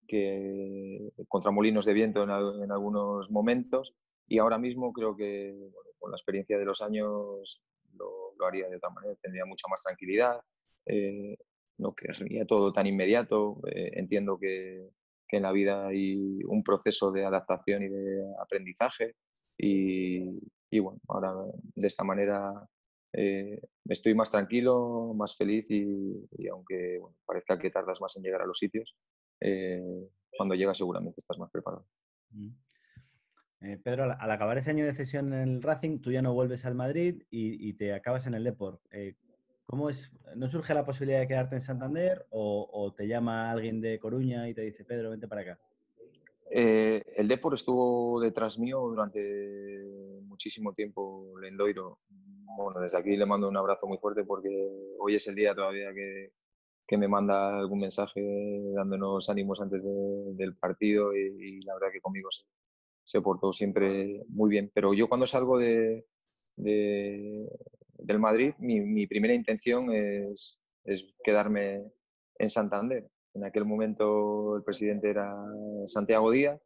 que 0.08 1.12
contra 1.28 1.52
molinos 1.52 1.86
de 1.86 1.94
viento 1.94 2.24
en, 2.24 2.30
en 2.64 2.72
algunos 2.72 3.30
momentos 3.32 3.96
y 4.28 4.40
ahora 4.40 4.58
mismo 4.58 4.94
creo 4.94 5.16
que 5.16 5.56
con 5.98 6.12
la 6.12 6.16
experiencia 6.16 6.58
de 6.58 6.66
los 6.66 6.82
años 6.82 7.62
lo, 7.96 8.34
lo, 8.38 8.46
haría 8.46 8.70
de 8.70 8.78
otra 8.78 8.90
manera, 8.90 9.16
tendría 9.22 9.46
mucha 9.46 9.68
más 9.70 9.82
tranquilidad, 9.82 10.40
eh, 10.86 11.36
no 11.78 11.94
querría 11.94 12.46
todo 12.46 12.72
tan 12.72 12.88
inmediato. 12.88 13.60
Eh, 13.68 13.92
entiendo 13.94 14.38
que, 14.38 14.90
que, 15.28 15.38
en 15.38 15.44
la 15.44 15.52
vida 15.52 15.88
hay 15.88 16.44
un 16.44 16.64
proceso 16.64 17.12
de 17.12 17.26
adaptación 17.26 17.84
y 17.84 17.90
de 17.90 18.24
aprendizaje 18.40 19.16
y, 19.58 20.40
y 20.70 20.80
bueno, 20.80 21.00
ahora 21.08 21.34
de 21.76 21.88
esta 21.88 22.04
manera 22.04 22.68
eh, 23.14 23.60
estoy 23.86 24.14
más 24.14 24.30
tranquilo, 24.30 25.14
más 25.16 25.36
feliz 25.36 25.70
y, 25.72 26.28
y 26.38 26.48
aunque 26.50 27.00
bueno, 27.00 27.16
parezca 27.26 27.58
que 27.58 27.72
tardas 27.72 28.00
más 28.02 28.16
en 28.18 28.24
llegar 28.24 28.42
a 28.42 28.46
los 28.46 28.58
sitios, 28.58 28.96
eh, 29.42 30.10
cuando 30.38 30.56
llegas 30.56 30.78
seguramente 30.78 31.20
estás 31.20 31.38
más 31.38 31.50
preparado. 31.52 31.86
Eh, 33.62 33.78
Pedro, 33.84 34.04
al, 34.04 34.32
acabar 34.32 34.58
ese 34.58 34.70
año 34.70 34.86
de 34.86 34.94
cesión 34.94 35.34
en 35.34 35.50
el 35.50 35.62
Racing, 35.62 36.00
tú 36.00 36.12
ya 36.12 36.22
no 36.22 36.34
vuelves 36.34 36.66
al 36.66 36.76
Madrid 36.76 37.24
y, 37.30 37.74
te 37.74 37.94
acabas 37.94 38.28
en 38.28 38.36
el 38.36 38.44
Deport. 38.44 38.82
Eh, 38.92 39.16
¿Cómo 39.66 39.90
es? 39.90 40.12
¿No 40.36 40.50
surge 40.50 40.74
la 40.74 40.86
posibilidad 40.86 41.20
de 41.20 41.28
quedarte 41.28 41.56
en 41.56 41.62
Santander 41.62 42.26
o, 42.32 42.94
te 42.98 43.08
llama 43.08 43.52
alguien 43.52 43.82
de 43.82 44.00
Coruña 44.00 44.48
y 44.50 44.54
te 44.54 44.62
dice, 44.62 44.84
Pedro, 44.84 45.12
vente 45.12 45.28
para 45.28 45.42
acá? 45.42 45.60
El 46.50 47.28
Deport 47.28 47.56
estuvo 47.56 48.20
detrás 48.20 48.58
mío 48.58 48.80
durante 48.80 49.20
muchísimo 50.40 50.74
tiempo, 50.74 51.38
Lendoiro. 51.42 52.00
Bueno, 52.58 52.80
desde 52.80 52.98
aquí 52.98 53.18
le 53.18 53.26
mando 53.26 53.50
un 53.50 53.58
abrazo 53.58 53.88
muy 53.88 53.98
fuerte 53.98 54.24
porque 54.24 54.50
hoy 54.98 55.16
es 55.16 55.28
el 55.28 55.36
día 55.36 55.54
todavía 55.54 55.94
que, 55.94 56.32
que 56.88 56.98
me 56.98 57.10
manda 57.10 57.60
algún 57.60 57.80
mensaje 57.80 58.22
dándonos 58.74 59.30
ánimos 59.30 59.60
antes 59.60 59.84
del 59.84 60.56
partido 60.56 61.14
y, 61.14 61.60
la 61.64 61.74
verdad 61.74 61.90
que 61.92 62.00
conmigo 62.00 62.30
se, 63.04 63.22
portó 63.22 63.52
siempre 63.52 64.24
muy 64.30 64.50
bien. 64.50 64.72
Pero 64.74 64.94
yo 64.94 65.10
cuando 65.10 65.28
salgo 65.28 65.60
de, 65.60 66.06
del 66.56 68.20
Madrid, 68.20 68.54
mi, 68.60 69.08
primera 69.08 69.34
intención 69.34 69.92
es, 69.92 70.58
quedarme 71.22 71.84
en 72.38 72.50
Santander. 72.50 73.12
En 73.34 73.44
aquel 73.44 73.66
momento 73.66 74.56
el 74.56 74.64
presidente 74.64 75.10
era 75.10 75.36
Santiago 75.86 76.32
Díaz. 76.32 76.62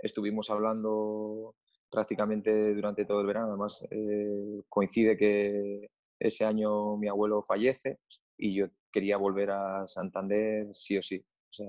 Estuvimos 0.00 0.50
hablando 0.50 1.54
prácticamente 1.94 2.74
durante 2.74 3.04
todo 3.04 3.20
el 3.20 3.26
verano. 3.26 3.48
Además, 3.48 3.86
eh, 3.90 4.62
coincide 4.68 5.16
que 5.16 5.90
ese 6.18 6.44
año 6.44 6.96
mi 6.96 7.08
abuelo 7.08 7.42
fallece 7.42 8.00
y 8.36 8.56
yo 8.56 8.66
quería 8.92 9.16
volver 9.16 9.50
a 9.52 9.86
Santander 9.86 10.66
sí 10.72 10.98
o 10.98 11.02
sí. 11.02 11.24
O 11.50 11.52
sea, 11.52 11.66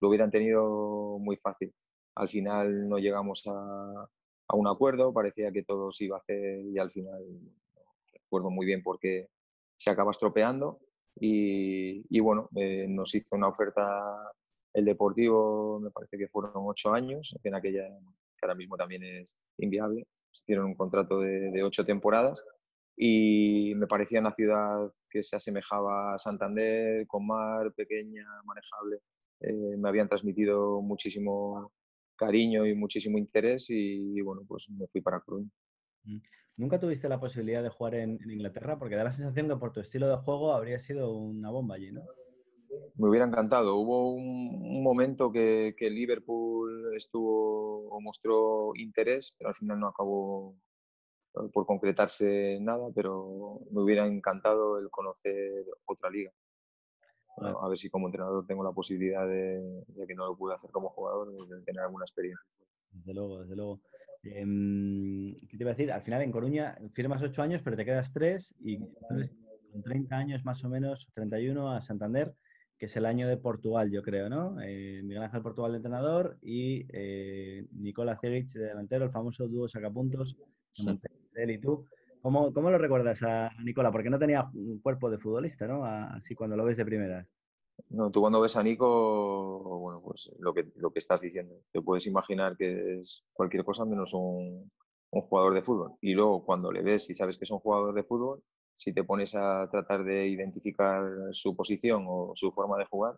lo 0.00 0.08
hubieran 0.08 0.30
tenido 0.30 1.18
muy 1.18 1.36
fácil. 1.36 1.72
Al 2.14 2.28
final 2.28 2.88
no 2.88 2.98
llegamos 2.98 3.42
a, 3.46 4.08
un 4.54 4.68
acuerdo, 4.68 5.14
parecía 5.14 5.50
que 5.50 5.62
todo 5.62 5.90
se 5.92 6.04
iba 6.04 6.18
a 6.18 6.20
hacer 6.20 6.60
y 6.60 6.78
al 6.78 6.90
final 6.90 7.22
recuerdo 8.12 8.50
muy 8.50 8.66
bien 8.66 8.82
porque 8.82 9.30
se 9.76 9.88
acaba 9.88 10.10
estropeando 10.10 10.78
y, 11.18 12.04
y 12.14 12.20
bueno, 12.20 12.50
eh, 12.56 12.86
nos 12.86 13.14
hizo 13.14 13.34
una 13.34 13.48
oferta 13.48 14.30
el 14.74 14.84
Deportivo, 14.84 15.80
me 15.80 15.90
parece 15.90 16.18
que 16.18 16.28
fueron 16.28 16.52
ocho 16.54 16.92
años, 16.92 17.34
en 17.42 17.54
aquella 17.54 17.88
que 18.42 18.46
ahora 18.46 18.56
mismo 18.56 18.76
también 18.76 19.02
es 19.04 19.36
inviable, 19.58 20.06
hicieron 20.32 20.66
un 20.66 20.74
contrato 20.74 21.20
de, 21.20 21.50
de 21.50 21.62
ocho 21.62 21.84
temporadas 21.84 22.44
y 22.96 23.74
me 23.76 23.86
parecía 23.86 24.20
una 24.20 24.34
ciudad 24.34 24.90
que 25.08 25.22
se 25.22 25.36
asemejaba 25.36 26.14
a 26.14 26.18
Santander, 26.18 27.06
con 27.06 27.26
mar, 27.26 27.72
pequeña, 27.74 28.24
manejable. 28.44 28.98
Eh, 29.40 29.76
me 29.76 29.88
habían 29.88 30.08
transmitido 30.08 30.80
muchísimo 30.80 31.72
cariño 32.16 32.66
y 32.66 32.74
muchísimo 32.74 33.18
interés 33.18 33.66
y, 33.70 34.20
bueno, 34.20 34.42
pues 34.46 34.68
me 34.70 34.86
fui 34.88 35.00
para 35.00 35.20
Coruña. 35.20 35.50
Mm. 36.04 36.18
¿Nunca 36.56 36.78
tuviste 36.78 37.08
la 37.08 37.18
posibilidad 37.18 37.62
de 37.62 37.70
jugar 37.70 37.94
en, 37.94 38.18
Inglaterra? 38.30 38.78
Porque 38.78 38.94
da 38.94 39.04
la 39.04 39.10
sensación 39.10 39.48
que 39.48 39.56
por 39.56 39.72
tu 39.72 39.80
estilo 39.80 40.08
de 40.08 40.16
juego 40.16 40.52
habría 40.52 40.78
sido 40.78 41.12
una 41.12 41.50
bomba 41.50 41.76
allí, 41.76 41.90
¿no? 41.92 42.02
Me 42.96 43.08
hubiera 43.08 43.26
encantado. 43.26 43.76
Hubo 43.76 44.12
un, 44.14 44.82
momento 44.82 45.30
que, 45.30 45.74
que, 45.76 45.90
Liverpool 45.90 46.94
estuvo 46.96 47.88
o 47.88 48.00
mostró 48.00 48.72
interés, 48.74 49.34
pero 49.38 49.48
al 49.48 49.54
final 49.54 49.78
no 49.78 49.88
acabó 49.88 50.56
eh, 51.34 51.48
por 51.52 51.66
concretarse 51.66 52.58
nada, 52.60 52.88
pero 52.94 53.60
me 53.70 53.82
hubiera 53.82 54.06
encantado 54.06 54.78
el 54.78 54.90
conocer 54.90 55.64
otra 55.86 56.10
liga 56.10 56.32
a 57.38 57.68
ver 57.68 57.78
si 57.78 57.88
como 57.88 58.08
entrenador 58.08 58.46
tengo 58.46 58.62
la 58.62 58.72
posibilidad 58.72 59.26
de, 59.26 59.84
ya 59.96 60.06
que 60.06 60.14
no 60.14 60.26
lo 60.26 60.36
pude 60.36 60.54
hacer 60.54 60.70
como 60.70 60.90
jugador, 60.90 61.32
de 61.32 61.62
tener 61.62 61.82
alguna 61.82 62.04
experiencia. 62.04 62.46
Desde 62.90 63.14
luego, 63.14 63.40
desde 63.40 63.56
luego. 63.56 63.80
Eh, 64.24 65.36
¿Qué 65.48 65.56
te 65.56 65.62
iba 65.62 65.70
a 65.70 65.74
decir? 65.74 65.90
Al 65.90 66.02
final 66.02 66.22
en 66.22 66.30
Coruña 66.30 66.78
firmas 66.92 67.22
ocho 67.22 67.42
años, 67.42 67.62
pero 67.64 67.76
te 67.76 67.84
quedas 67.84 68.12
tres 68.12 68.54
y 68.60 68.78
con 68.78 69.82
30 69.82 70.16
años 70.16 70.44
más 70.44 70.62
o 70.64 70.68
menos, 70.68 71.08
31 71.14 71.72
a 71.72 71.80
Santander, 71.80 72.34
que 72.82 72.86
es 72.86 72.96
el 72.96 73.06
año 73.06 73.28
de 73.28 73.36
Portugal, 73.36 73.92
yo 73.92 74.02
creo, 74.02 74.28
¿no? 74.28 74.60
Eh, 74.60 75.02
Miguel 75.04 75.22
Ángel 75.22 75.40
Portugal 75.40 75.70
de 75.70 75.76
entrenador 75.76 76.36
y 76.42 76.84
eh, 76.92 77.64
Nicola 77.70 78.18
Ceric 78.20 78.48
de 78.48 78.64
delantero, 78.64 79.04
el 79.04 79.12
famoso 79.12 79.46
dúo 79.46 79.68
sacapuntos, 79.68 80.36
sí. 80.72 80.84
él 81.36 81.50
y 81.52 81.58
tú. 81.58 81.86
¿Cómo, 82.22 82.52
¿Cómo, 82.52 82.72
lo 82.72 82.78
recuerdas 82.78 83.22
a 83.22 83.52
Nicola? 83.62 83.92
Porque 83.92 84.10
no 84.10 84.18
tenía 84.18 84.50
un 84.52 84.80
cuerpo 84.80 85.10
de 85.10 85.18
futbolista, 85.18 85.68
¿no? 85.68 85.84
Así 85.84 86.34
cuando 86.34 86.56
lo 86.56 86.64
ves 86.64 86.76
de 86.76 86.84
primeras. 86.84 87.28
No, 87.88 88.10
tú 88.10 88.20
cuando 88.20 88.40
ves 88.40 88.56
a 88.56 88.64
Nico, 88.64 89.78
bueno, 89.78 90.02
pues 90.02 90.32
lo 90.40 90.52
que, 90.52 90.72
lo 90.74 90.90
que 90.90 90.98
estás 90.98 91.20
diciendo, 91.20 91.54
te 91.70 91.80
puedes 91.82 92.08
imaginar 92.08 92.56
que 92.56 92.98
es 92.98 93.24
cualquier 93.32 93.62
cosa 93.62 93.84
menos 93.84 94.12
un, 94.12 94.72
un 95.12 95.22
jugador 95.22 95.54
de 95.54 95.62
fútbol. 95.62 95.92
Y 96.00 96.14
luego 96.14 96.44
cuando 96.44 96.72
le 96.72 96.82
ves 96.82 97.08
y 97.10 97.14
sabes 97.14 97.38
que 97.38 97.44
es 97.44 97.50
un 97.52 97.60
jugador 97.60 97.94
de 97.94 98.02
fútbol, 98.02 98.42
si 98.74 98.92
te 98.92 99.04
pones 99.04 99.34
a 99.34 99.68
tratar 99.70 100.04
de 100.04 100.28
identificar 100.28 101.02
su 101.32 101.54
posición 101.56 102.04
o 102.08 102.32
su 102.34 102.50
forma 102.52 102.78
de 102.78 102.84
jugar, 102.84 103.16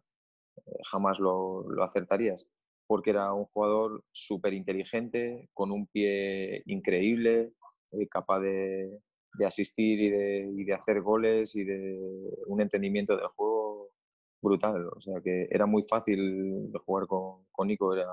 eh, 0.57 0.61
jamás 0.91 1.19
lo, 1.19 1.65
lo 1.71 1.83
acertarías, 1.83 2.51
porque 2.87 3.11
era 3.11 3.33
un 3.33 3.47
jugador 3.47 4.05
súper 4.13 4.55
inteligente, 4.55 5.49
con 5.53 5.73
un 5.73 5.87
pie 5.87 6.63
increíble, 6.67 7.53
eh, 7.93 8.09
capaz 8.09 8.41
de, 8.41 9.01
de 9.35 9.47
asistir 9.47 10.01
y 10.01 10.11
de, 10.11 10.53
y 10.57 10.65
de, 10.65 10.75
hacer 10.75 11.01
goles 11.03 11.55
y 11.57 11.65
de 11.65 11.99
un 12.47 12.61
entendimiento 12.61 13.17
del 13.17 13.27
juego 13.29 13.91
brutal. 14.43 14.89
O 14.97 15.01
sea 15.01 15.21
que 15.23 15.49
era 15.51 15.67
muy 15.67 15.83
fácil 15.83 16.73
de 16.73 16.79
jugar 16.81 17.07
con, 17.07 17.45
con 17.53 17.69
Nico. 17.69 17.95
Era, 17.95 18.09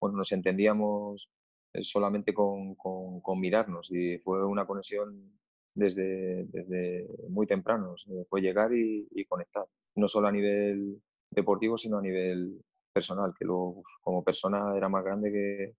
bueno, 0.00 0.16
nos 0.18 0.32
entendíamos 0.32 1.30
eh, 1.74 1.82
solamente 1.82 2.34
con, 2.34 2.74
con, 2.76 3.20
con, 3.20 3.40
mirarnos 3.40 3.90
y 3.92 4.18
fue 4.18 4.44
una 4.46 4.66
conexión 4.66 5.39
desde, 5.74 6.44
desde 6.46 7.08
muy 7.28 7.46
temprano. 7.46 7.94
fue 8.28 8.40
llegar 8.40 8.72
y, 8.72 9.06
y, 9.10 9.24
conectar. 9.24 9.64
No 9.94 10.08
solo 10.08 10.28
a 10.28 10.32
nivel 10.32 11.00
deportivo, 11.30 11.76
sino 11.76 11.98
a 11.98 12.02
nivel 12.02 12.60
personal, 12.92 13.32
que 13.38 13.44
luego 13.44 13.82
como 14.00 14.24
persona 14.24 14.76
era 14.76 14.88
más 14.88 15.04
grande 15.04 15.30
que, 15.32 15.74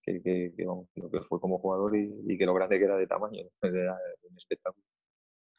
que, 0.00 0.22
que, 0.22 0.54
que, 0.56 0.66
vamos, 0.66 0.88
lo 0.94 1.10
que 1.10 1.20
fue 1.20 1.40
como 1.40 1.58
jugador 1.58 1.96
y, 1.96 2.12
y, 2.26 2.38
que 2.38 2.46
lo 2.46 2.54
grande 2.54 2.78
que 2.78 2.84
era 2.84 2.96
de 2.96 3.06
tamaño, 3.06 3.42
era 3.62 3.98
un 4.22 4.36
espectáculo. 4.36 4.84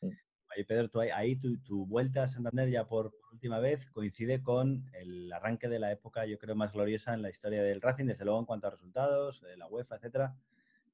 Oye, 0.02 0.64
Pedro, 0.66 0.90
tú, 0.90 1.02
ahí 1.02 1.36
tu, 1.36 1.58
tu, 1.64 1.86
vuelta 1.86 2.24
a 2.24 2.28
Santander 2.30 2.70
ya 2.70 2.88
por, 2.88 3.12
por, 3.12 3.34
última 3.34 3.60
vez 3.60 3.86
coincide 3.92 4.42
con 4.42 4.90
el 4.94 5.32
arranque 5.34 5.68
de 5.68 5.80
la 5.80 5.92
época, 5.92 6.26
yo 6.26 6.38
creo, 6.38 6.56
más 6.56 6.72
gloriosa 6.72 7.14
en 7.14 7.22
la 7.22 7.30
historia 7.30 7.62
del 7.62 7.82
Racing, 7.82 8.06
desde 8.06 8.24
luego 8.24 8.40
en 8.40 8.46
cuanto 8.46 8.68
a 8.68 8.70
resultados, 8.70 9.44
la 9.58 9.68
UEFA, 9.68 9.98
etcétera. 9.98 10.38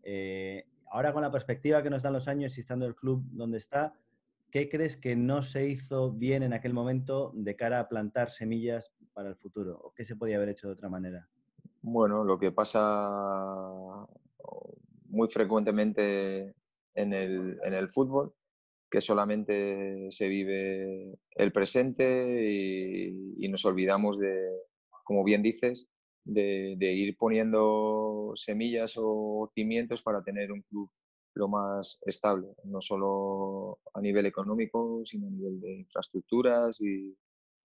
Eh, 0.02 0.66
ahora 0.92 1.14
con 1.14 1.22
la 1.22 1.32
perspectiva 1.32 1.82
que 1.82 1.90
nos 1.90 2.04
dan 2.04 2.14
los 2.14 2.28
años 2.28 2.58
y 2.58 2.62
estando 2.62 2.86
el 2.86 2.96
club 2.96 3.24
donde 3.32 3.58
está, 3.58 3.94
¿qué 4.52 4.70
crees 4.70 4.98
que 4.98 5.16
no 5.16 5.42
se 5.42 5.68
hizo 5.68 6.12
bien 6.12 6.44
en 6.44 6.54
aquel 6.54 6.74
momento 6.74 7.32
de 7.34 7.56
cara 7.56 7.80
a 7.80 7.90
plantar 7.90 8.30
semillas 8.30 8.94
para 9.14 9.30
el 9.30 9.36
futuro? 9.36 9.80
¿O 9.82 9.94
qué 9.94 10.06
se 10.06 10.16
podía 10.16 10.38
haber 10.38 10.50
hecho 10.50 10.68
de 10.68 10.74
otra 10.74 10.90
manera? 10.90 11.28
Bueno, 11.82 12.24
lo 12.24 12.38
que 12.38 12.52
pasa 12.52 14.06
muy 15.08 15.28
frecuentemente 15.28 16.56
en 16.94 17.14
el, 17.14 17.60
en 17.64 17.74
el 17.74 17.90
fútbol, 17.90 18.34
que 18.90 19.02
solamente 19.02 20.08
se 20.12 20.28
vive 20.28 21.18
el 21.32 21.52
presente 21.52 22.50
y, 22.50 23.48
nos 23.50 23.66
olvidamos 23.66 24.18
de, 24.18 24.50
como 25.04 25.26
bien 25.26 25.42
dices, 25.42 25.90
de, 26.24 26.78
ir 26.80 27.18
poniendo 27.18 28.32
semillas 28.36 28.96
o 28.98 29.48
cimientos 29.54 30.02
para 30.04 30.24
tener 30.24 30.52
un 30.52 30.62
club 30.62 30.90
lo 31.34 31.48
más 31.48 32.00
estable, 32.06 32.50
no 32.66 32.82
solo 32.82 33.80
a 33.94 34.02
nivel 34.02 34.26
económico, 34.26 35.02
sino 35.06 35.28
a 35.28 35.32
nivel 35.32 35.62
de 35.62 35.72
infraestructuras 35.80 36.82
y, 36.82 37.16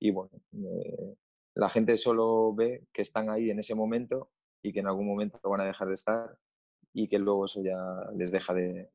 y 0.00 0.10
bueno, 0.10 0.30
eh, 0.52 1.16
la 1.54 1.68
gente 1.68 1.96
solo 1.96 2.54
ve 2.54 2.84
que 2.92 3.02
están 3.02 3.30
ahí 3.30 3.50
en 3.50 3.58
ese 3.58 3.74
momento 3.74 4.30
y 4.62 4.72
que 4.72 4.80
en 4.80 4.86
algún 4.86 5.06
momento 5.06 5.38
van 5.42 5.62
a 5.62 5.66
dejar 5.66 5.88
de 5.88 5.94
estar 5.94 6.36
y 6.92 7.08
que 7.08 7.18
luego 7.18 7.44
eso 7.44 7.62
ya 7.62 7.78
les 8.14 8.30
deja 8.30 8.54
de, 8.54 8.90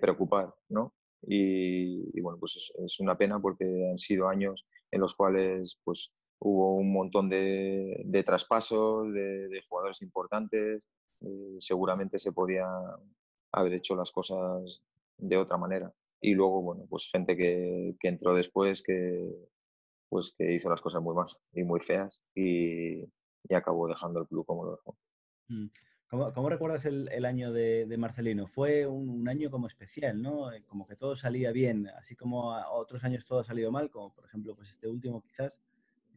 preocupar, 0.00 0.52
¿no? 0.68 0.94
Y, 1.22 2.20
bueno, 2.20 2.38
pues 2.38 2.72
es, 2.84 3.00
una 3.00 3.16
pena 3.16 3.40
porque 3.40 3.64
han 3.90 3.98
sido 3.98 4.28
años 4.28 4.66
en 4.90 5.00
los 5.00 5.14
cuales 5.14 5.80
pues 5.84 6.12
hubo 6.40 6.76
un 6.76 6.92
montón 6.92 7.28
de, 7.28 8.22
traspasos, 8.24 9.12
de, 9.12 9.60
jugadores 9.68 10.02
importantes, 10.02 10.88
eh, 11.20 11.56
seguramente 11.58 12.18
se 12.18 12.32
podían 12.32 12.70
haber 13.52 13.74
hecho 13.74 13.96
las 13.96 14.12
cosas 14.12 14.82
de 15.18 15.36
otra 15.36 15.56
manera. 15.56 15.92
Y 16.20 16.34
luego, 16.34 16.62
bueno, 16.62 16.86
pues 16.88 17.08
gente 17.10 17.36
que, 17.36 17.94
que 18.00 18.08
entró 18.08 18.34
después 18.34 18.82
que, 18.82 19.30
pues 20.08 20.34
que 20.36 20.54
hizo 20.54 20.70
las 20.70 20.80
cosas 20.80 21.02
muy 21.02 21.14
mal 21.14 21.26
y 21.52 21.62
muy 21.62 21.80
feas 21.80 22.22
y, 22.34 23.02
y 23.02 23.54
acabó 23.54 23.88
dejando 23.88 24.20
el 24.20 24.26
club 24.26 24.46
como 24.46 24.64
lo 24.64 24.70
dejó. 24.72 24.96
Mm. 25.48 25.66
¿Cómo, 26.08 26.32
¿Cómo, 26.32 26.48
recuerdas 26.48 26.86
el, 26.86 27.08
el 27.10 27.24
año 27.24 27.52
de, 27.52 27.84
de, 27.84 27.98
Marcelino? 27.98 28.46
Fue 28.46 28.86
un, 28.86 29.08
un, 29.08 29.28
año 29.28 29.50
como 29.50 29.66
especial, 29.66 30.22
¿no? 30.22 30.52
Eh, 30.52 30.62
como 30.64 30.86
que 30.86 30.94
todo 30.94 31.16
salía 31.16 31.50
bien, 31.50 31.88
así 31.98 32.14
como 32.14 32.54
otros 32.70 33.02
años 33.02 33.24
todo 33.24 33.40
ha 33.40 33.44
salido 33.44 33.72
mal, 33.72 33.90
como 33.90 34.14
por 34.14 34.24
ejemplo 34.24 34.54
pues 34.54 34.68
este 34.68 34.86
último 34.86 35.20
quizás. 35.20 35.60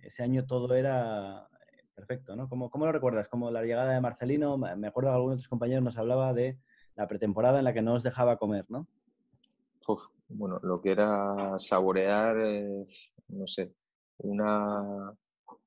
Ese 0.03 0.23
año 0.23 0.45
todo 0.45 0.73
era 0.75 1.49
eh, 1.71 1.83
perfecto, 1.95 2.35
¿no? 2.35 2.49
¿Cómo, 2.49 2.69
lo 2.85 2.91
recuerdas? 2.91 3.27
Como 3.27 3.51
la 3.51 3.63
llegada 3.63 3.93
de 3.93 4.01
Marcelino, 4.01 4.57
me 4.57 4.88
acuerdo 4.88 5.09
que 5.09 5.15
algunos 5.15 5.38
de 5.38 5.41
tus 5.41 5.49
compañeros 5.49 5.83
nos 5.83 5.97
hablaba 5.97 6.33
de 6.33 6.59
la 6.95 7.07
pretemporada 7.07 7.59
en 7.59 7.65
la 7.65 7.73
que 7.73 7.81
no 7.81 7.93
os 7.93 8.03
dejaba 8.03 8.38
comer, 8.38 8.65
¿no? 8.69 8.88
Bueno, 10.31 10.59
lo 10.62 10.79
que 10.79 10.91
era 10.91 11.57
saborear, 11.57 12.35
no 13.29 13.47
sé, 13.47 13.73
una, 14.19 15.12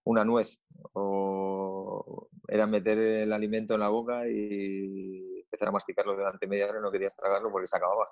una 0.05 0.25
nuez 0.25 0.61
o 0.93 2.29
era 2.47 2.67
meter 2.67 2.99
el 2.99 3.33
alimento 3.33 3.75
en 3.75 3.81
la 3.81 3.89
boca 3.89 4.29
y 4.29 5.41
empezar 5.41 5.69
a 5.69 5.73
masticarlo 5.73 6.15
durante 6.15 6.47
media 6.47 6.69
hora, 6.69 6.81
no 6.81 6.93
querías 6.93 7.17
tragarlo 7.17 7.51
porque 7.51 7.67
se 7.67 7.77
acababa, 7.77 8.07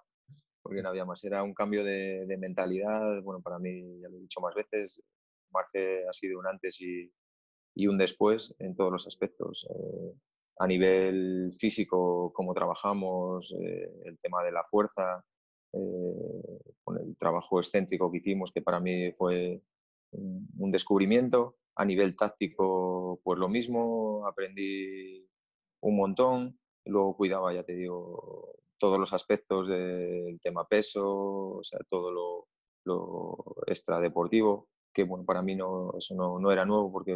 porque 0.61 0.83
no 0.83 0.89
había 0.89 1.05
más. 1.05 1.23
Era 1.23 1.43
un 1.45 1.55
cambio 1.55 1.85
de, 1.85 2.37
mentalidad, 2.37 3.23
bueno, 3.23 3.41
para 3.41 3.61
mí, 3.61 4.01
ya 4.01 4.09
lo 4.09 4.17
he 4.17 4.21
dicho 4.23 4.41
más 4.41 4.55
veces, 4.55 5.01
Marce 5.53 6.07
ha 6.09 6.13
sido 6.13 6.39
un 6.39 6.47
antes 6.47 6.81
y, 6.81 7.11
un 7.87 7.99
después 7.99 8.55
en 8.59 8.77
todos 8.77 8.93
los 8.93 9.07
aspectos. 9.07 9.67
Eh, 9.71 10.15
a 10.59 10.67
nivel 10.67 11.51
físico, 11.59 12.33
cómo 12.35 12.53
trabajamos, 12.53 13.55
eh, 13.59 13.91
el 14.05 14.19
tema 14.19 14.43
de 14.45 14.53
la 14.53 14.63
fuerza, 14.65 15.25
eh, 15.73 16.61
con 16.83 16.99
el 16.99 17.17
trabajo 17.17 17.59
excéntrico 17.59 18.11
que 18.11 18.19
hicimos, 18.19 18.53
que 18.53 18.61
para 18.61 18.81
mí 18.81 19.13
fue 19.13 19.63
un 20.13 20.71
descubrimiento. 20.71 21.57
A 21.77 21.85
nivel 21.85 22.17
táctico, 22.17 23.21
pues 23.23 23.39
lo 23.39 23.49
mismo, 23.49 24.27
aprendí 24.27 25.27
un 25.83 25.97
montón. 25.97 26.59
Luego 26.85 27.17
cuidaba, 27.17 27.55
ya 27.55 27.63
te 27.63 27.75
digo, 27.75 28.57
todos 28.79 28.99
los 28.99 29.15
aspectos 29.15 29.69
del 29.69 30.41
tema 30.43 30.67
peso, 30.67 31.07
o 31.59 31.63
sea, 31.63 31.79
todo 31.89 32.11
lo 32.11 32.49
extradeportivo, 33.67 34.69
que 34.93 35.05
bueno, 35.05 35.25
para 35.25 35.43
mí 35.43 35.55
no, 35.55 35.93
eso 35.97 36.15
no, 36.15 36.39
no, 36.39 36.51
era 36.53 36.65
nuevo 36.65 36.91
porque 36.93 37.13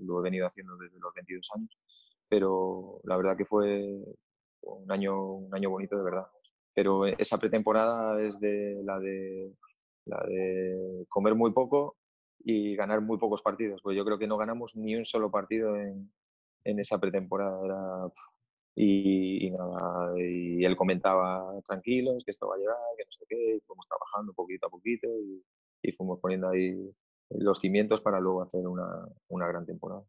lo 0.00 0.20
he 0.20 0.22
venido 0.22 0.46
haciendo 0.46 0.76
desde 0.76 0.98
los 0.98 1.14
22 1.14 1.50
años, 1.54 1.78
pero 2.28 3.00
la 3.04 3.16
verdad 3.16 3.36
que 3.36 3.44
fue 3.44 4.02
un 4.62 4.90
año, 4.90 5.32
un 5.32 5.54
año 5.54 5.70
bonito 5.70 5.96
de 5.96 6.04
verdad. 6.04 6.26
Pero 6.74 7.06
esa 7.06 7.38
pretemporada 7.38 8.22
es 8.22 8.38
de 8.40 8.80
la 8.84 8.98
de, 8.98 9.52
la 10.04 10.22
de 10.26 11.06
comer 11.08 11.34
muy 11.34 11.52
poco 11.52 11.96
y 12.44 12.76
ganar 12.76 13.00
muy 13.00 13.18
pocos 13.18 13.42
partidos, 13.42 13.80
pues 13.82 13.96
yo 13.96 14.04
creo 14.04 14.18
que 14.18 14.26
no 14.26 14.36
ganamos 14.36 14.76
ni 14.76 14.94
un 14.94 15.04
solo 15.04 15.30
partido 15.30 15.76
en, 15.76 16.12
en 16.64 16.78
esa 16.78 16.98
pretemporada. 17.00 18.12
y, 18.74 19.50
nada, 19.50 20.12
y 20.18 20.64
él 20.64 20.76
comentaba 20.76 21.60
tranquilos 21.66 22.24
que 22.24 22.30
esto 22.30 22.48
va 22.48 22.56
a 22.56 22.58
llegar, 22.58 22.76
que 22.96 23.04
no 23.04 23.12
sé 23.12 23.24
qué, 23.28 23.56
y 23.56 23.60
fuimos 23.60 23.86
trabajando 23.88 24.34
poquito 24.34 24.66
a 24.66 24.70
poquito 24.70 25.08
y, 25.08 25.42
y 25.82 25.92
fuimos 25.92 26.20
poniendo 26.20 26.48
ahí 26.50 26.74
los 27.30 27.58
cimientos 27.60 28.00
para 28.00 28.20
luego 28.20 28.42
hacer 28.42 28.66
una, 28.66 29.08
una 29.28 29.48
gran 29.48 29.66
temporada. 29.66 30.02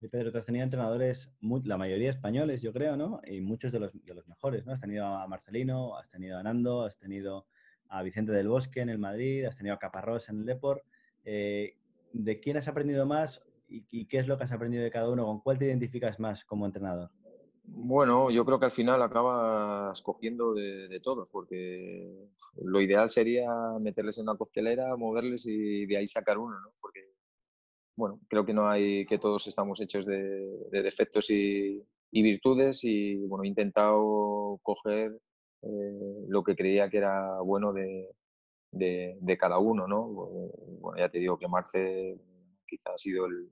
Y 0.00 0.08
Pedro, 0.08 0.30
tú 0.30 0.38
has 0.38 0.46
tenido 0.46 0.64
entrenadores, 0.64 1.32
la 1.64 1.78
mayoría 1.78 2.10
españoles, 2.10 2.60
yo 2.60 2.72
creo, 2.72 2.96
¿no? 2.96 3.20
Y 3.24 3.40
muchos 3.40 3.72
de 3.72 3.80
los, 3.80 3.92
de 4.04 4.14
los 4.14 4.28
mejores, 4.28 4.66
¿no? 4.66 4.72
Has 4.72 4.80
tenido 4.80 5.06
a 5.06 5.26
Marcelino, 5.26 5.96
has 5.96 6.10
tenido 6.10 6.38
a 6.38 6.42
Nando, 6.42 6.82
has 6.82 6.98
tenido 6.98 7.46
a 7.88 8.02
Vicente 8.02 8.32
del 8.32 8.48
Bosque 8.48 8.80
en 8.80 8.90
el 8.90 8.98
Madrid, 8.98 9.44
has 9.44 9.56
tenido 9.56 9.74
a 9.74 9.78
Caparrós 9.78 10.28
en 10.28 10.40
el 10.40 10.46
Deport. 10.46 10.82
Eh, 11.24 11.78
¿De 12.12 12.38
quién 12.38 12.56
has 12.56 12.68
aprendido 12.68 13.06
más 13.06 13.42
y, 13.66 14.04
qué 14.06 14.18
es 14.18 14.28
lo 14.28 14.36
que 14.36 14.44
has 14.44 14.52
aprendido 14.52 14.84
de 14.84 14.90
cada 14.90 15.08
uno? 15.08 15.24
¿Con 15.24 15.40
cuál 15.40 15.58
te 15.58 15.66
identificas 15.66 16.20
más 16.20 16.44
como 16.44 16.66
entrenador? 16.66 17.10
Bueno, 17.66 18.30
yo 18.30 18.44
creo 18.44 18.58
que 18.58 18.66
al 18.66 18.70
final 18.70 19.02
acabas 19.02 20.00
cogiendo 20.02 20.54
de, 20.54 21.00
todos, 21.02 21.30
porque 21.30 22.28
lo 22.56 22.80
ideal 22.80 23.08
sería 23.08 23.50
meterles 23.80 24.18
en 24.18 24.24
una 24.28 24.36
costelera, 24.36 24.96
moverles 24.96 25.46
y 25.46 25.86
de 25.86 25.96
ahí 25.96 26.06
sacar 26.06 26.38
uno, 26.38 26.60
¿no? 26.60 26.74
Porque, 26.80 27.14
bueno, 27.96 28.20
creo 28.28 28.44
que 28.44 28.52
no 28.52 28.68
hay, 28.68 29.06
que 29.06 29.18
todos 29.18 29.46
estamos 29.46 29.80
hechos 29.80 30.04
de, 30.06 30.68
defectos 30.70 31.30
y, 31.30 31.82
virtudes 32.12 32.84
y, 32.84 33.26
bueno, 33.26 33.44
he 33.44 33.48
intentado 33.48 34.60
coger 34.62 35.18
eh, 35.62 36.24
lo 36.28 36.44
que 36.44 36.54
creía 36.54 36.88
que 36.90 36.98
era 36.98 37.40
bueno 37.40 37.72
de, 37.72 38.14
de, 38.70 39.38
cada 39.38 39.58
uno, 39.58 39.86
¿no? 39.88 40.06
Bueno, 40.80 40.98
ya 40.98 41.08
te 41.08 41.18
digo 41.18 41.38
que 41.38 41.48
Marce 41.48 42.18
quizá 42.66 42.90
ha 42.94 42.98
sido 42.98 43.26
el, 43.26 43.50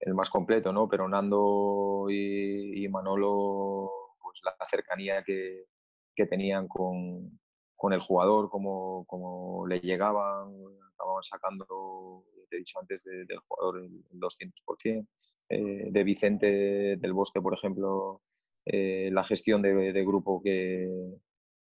el 0.00 0.14
más 0.14 0.30
completo, 0.30 0.72
¿no? 0.72 0.88
Pero 0.88 1.08
Nando 1.08 2.06
y, 2.10 2.86
Manolo, 2.88 3.90
pues 4.20 4.40
la 4.44 4.66
cercanía 4.66 5.22
que, 5.24 5.66
que 6.14 6.26
tenían 6.26 6.68
con, 6.68 7.38
con, 7.76 7.92
el 7.92 8.00
jugador, 8.00 8.48
como, 8.48 9.04
como 9.06 9.66
le 9.66 9.80
llegaban, 9.80 10.54
acababan 10.94 11.22
sacando, 11.22 12.24
te 12.48 12.56
he 12.56 12.58
dicho 12.60 12.78
antes, 12.78 13.04
del 13.04 13.38
jugador 13.46 13.82
el, 13.82 13.90
200%. 14.20 15.06
Eh, 15.50 15.88
de 15.90 16.04
Vicente 16.04 16.96
del 16.98 17.12
Bosque, 17.14 17.40
por 17.40 17.54
ejemplo, 17.54 18.22
eh, 18.66 19.08
la 19.12 19.24
gestión 19.24 19.62
de, 19.62 19.92
de 19.92 20.04
grupo 20.04 20.42
que, 20.42 20.86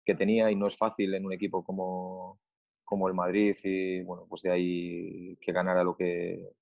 que 0.05 0.15
tenía 0.15 0.51
y 0.51 0.55
no 0.55 0.67
es 0.67 0.77
fácil 0.77 1.13
en 1.13 1.25
un 1.25 1.33
equipo 1.33 1.63
como, 1.63 2.39
como 2.83 3.07
el 3.07 3.13
Madrid 3.13 3.55
y 3.63 4.01
bueno, 4.03 4.25
pues 4.29 4.41
de 4.41 4.51
ahí 4.51 5.37
que 5.41 5.51
ganara 5.51 5.83
lo 5.83 5.95
que, 5.95 6.53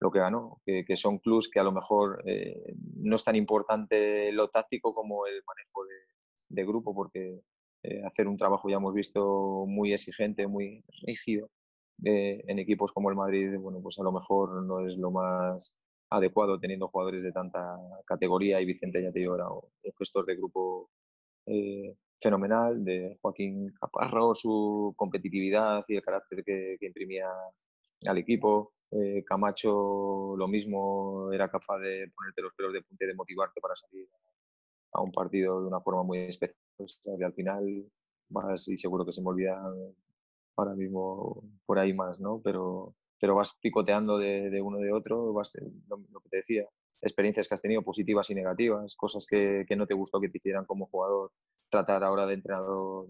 lo 0.00 0.10
que 0.10 0.18
ganó, 0.18 0.60
que, 0.64 0.96
son 0.96 1.18
clubes 1.18 1.48
que 1.48 1.60
a 1.60 1.62
lo 1.62 1.72
mejor 1.72 2.22
eh, 2.26 2.74
no 2.96 3.16
es 3.16 3.24
tan 3.24 3.36
importante 3.36 4.32
lo 4.32 4.48
táctico 4.48 4.94
como 4.94 5.26
el 5.26 5.42
manejo 5.46 5.84
de, 6.48 6.64
grupo, 6.64 6.94
porque 6.94 7.40
eh, 7.82 8.02
hacer 8.04 8.28
un 8.28 8.36
trabajo 8.36 8.68
ya 8.68 8.76
hemos 8.76 8.94
visto 8.94 9.64
muy 9.66 9.92
exigente, 9.92 10.46
muy 10.46 10.84
rígido 11.06 11.50
eh, 12.04 12.42
en 12.46 12.58
equipos 12.58 12.92
como 12.92 13.10
el 13.10 13.16
Madrid, 13.16 13.56
bueno, 13.58 13.80
pues 13.82 13.98
a 13.98 14.02
lo 14.02 14.12
mejor 14.12 14.62
no 14.62 14.86
es 14.86 14.96
lo 14.96 15.10
más 15.10 15.76
adecuado 16.10 16.60
teniendo 16.60 16.88
jugadores 16.88 17.22
de 17.22 17.32
tanta 17.32 17.76
categoría. 18.06 18.60
Y 18.60 18.66
Vicente 18.66 19.02
ya 19.02 19.10
te 19.10 19.20
digo 19.20 19.34
era 19.34 19.48
un 19.50 19.62
gestor 19.98 20.26
de 20.26 20.36
grupo 20.36 20.90
fenomenal 22.20 22.84
de 22.84 23.18
Joaquín 23.20 23.72
Caparro, 23.78 24.34
su 24.34 24.94
competitividad 24.96 25.84
y 25.88 25.96
el 25.96 26.02
carácter 26.02 26.42
que, 26.44 26.78
imprimía 26.80 27.28
al 28.06 28.18
equipo. 28.18 28.72
Eh, 28.90 29.24
Camacho 29.24 30.34
lo 30.36 30.48
mismo, 30.48 31.32
era 31.32 31.48
capaz 31.48 31.78
de 31.78 32.10
ponerte 32.14 32.42
los 32.42 32.54
pelos 32.54 32.72
de 32.72 32.82
punta 32.82 33.04
y 33.04 33.08
de 33.08 33.14
motivarte 33.14 33.60
para 33.60 33.74
salir 33.76 34.08
a 34.92 35.02
un 35.02 35.10
partido 35.10 35.60
de 35.60 35.66
una 35.66 35.80
forma 35.80 36.02
muy 36.02 36.18
especial. 36.18 36.56
que 37.18 37.24
al 37.24 37.34
final 37.34 37.90
vas, 38.28 38.68
y 38.68 38.76
seguro 38.76 39.04
que 39.04 39.12
se 39.12 39.22
me 39.22 39.28
olvida 39.28 39.60
ahora 40.56 40.74
mismo 40.74 41.42
por 41.66 41.78
ahí 41.78 41.92
más, 41.92 42.20
¿no? 42.20 42.40
Pero, 42.42 42.94
pero 43.20 43.34
vas 43.34 43.56
picoteando 43.60 44.18
de, 44.18 44.60
uno 44.62 44.78
de 44.78 44.92
otro, 44.92 45.32
vas, 45.32 45.56
lo, 45.88 45.96
lo, 46.10 46.20
que 46.20 46.28
te 46.28 46.36
decía, 46.38 46.64
experiencias 47.02 47.48
que 47.48 47.54
has 47.54 47.62
tenido 47.62 47.82
positivas 47.82 48.30
y 48.30 48.34
negativas, 48.34 48.94
cosas 48.96 49.26
que, 49.26 49.64
que 49.66 49.76
no 49.76 49.86
te 49.86 49.94
gustó 49.94 50.20
que 50.20 50.28
te 50.28 50.38
hicieran 50.38 50.64
como 50.64 50.86
jugador 50.86 51.32
tratar 51.68 52.04
ahora 52.04 52.26
de 52.26 52.34
entrenador 52.34 53.08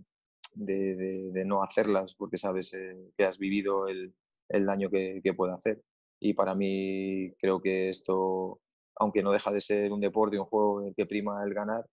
de, 0.55 1.45
no 1.47 1.63
hacerlas 1.63 2.15
porque 2.15 2.37
sabes 2.37 2.73
eh, 2.75 2.97
que 3.17 3.25
has 3.25 3.39
vivido 3.39 3.89
el, 3.89 4.15
el 4.49 4.67
daño 4.67 4.91
que, 4.91 5.21
que, 5.23 5.35
puede 5.35 5.53
hacer. 5.53 5.83
Y 6.21 6.35
para 6.35 6.55
mí 6.55 7.33
creo 7.39 7.61
que 7.61 7.91
esto, 7.91 8.61
aunque 8.97 9.23
no 9.23 9.33
deja 9.33 9.51
de 9.53 9.61
ser 9.61 9.93
un 9.93 10.01
deporte, 10.01 10.39
un 10.39 10.47
juego 10.47 10.81
en 10.83 10.89
el 10.89 10.95
que 10.95 11.07
prima 11.07 11.43
el 11.45 11.55
ganar, 11.55 11.85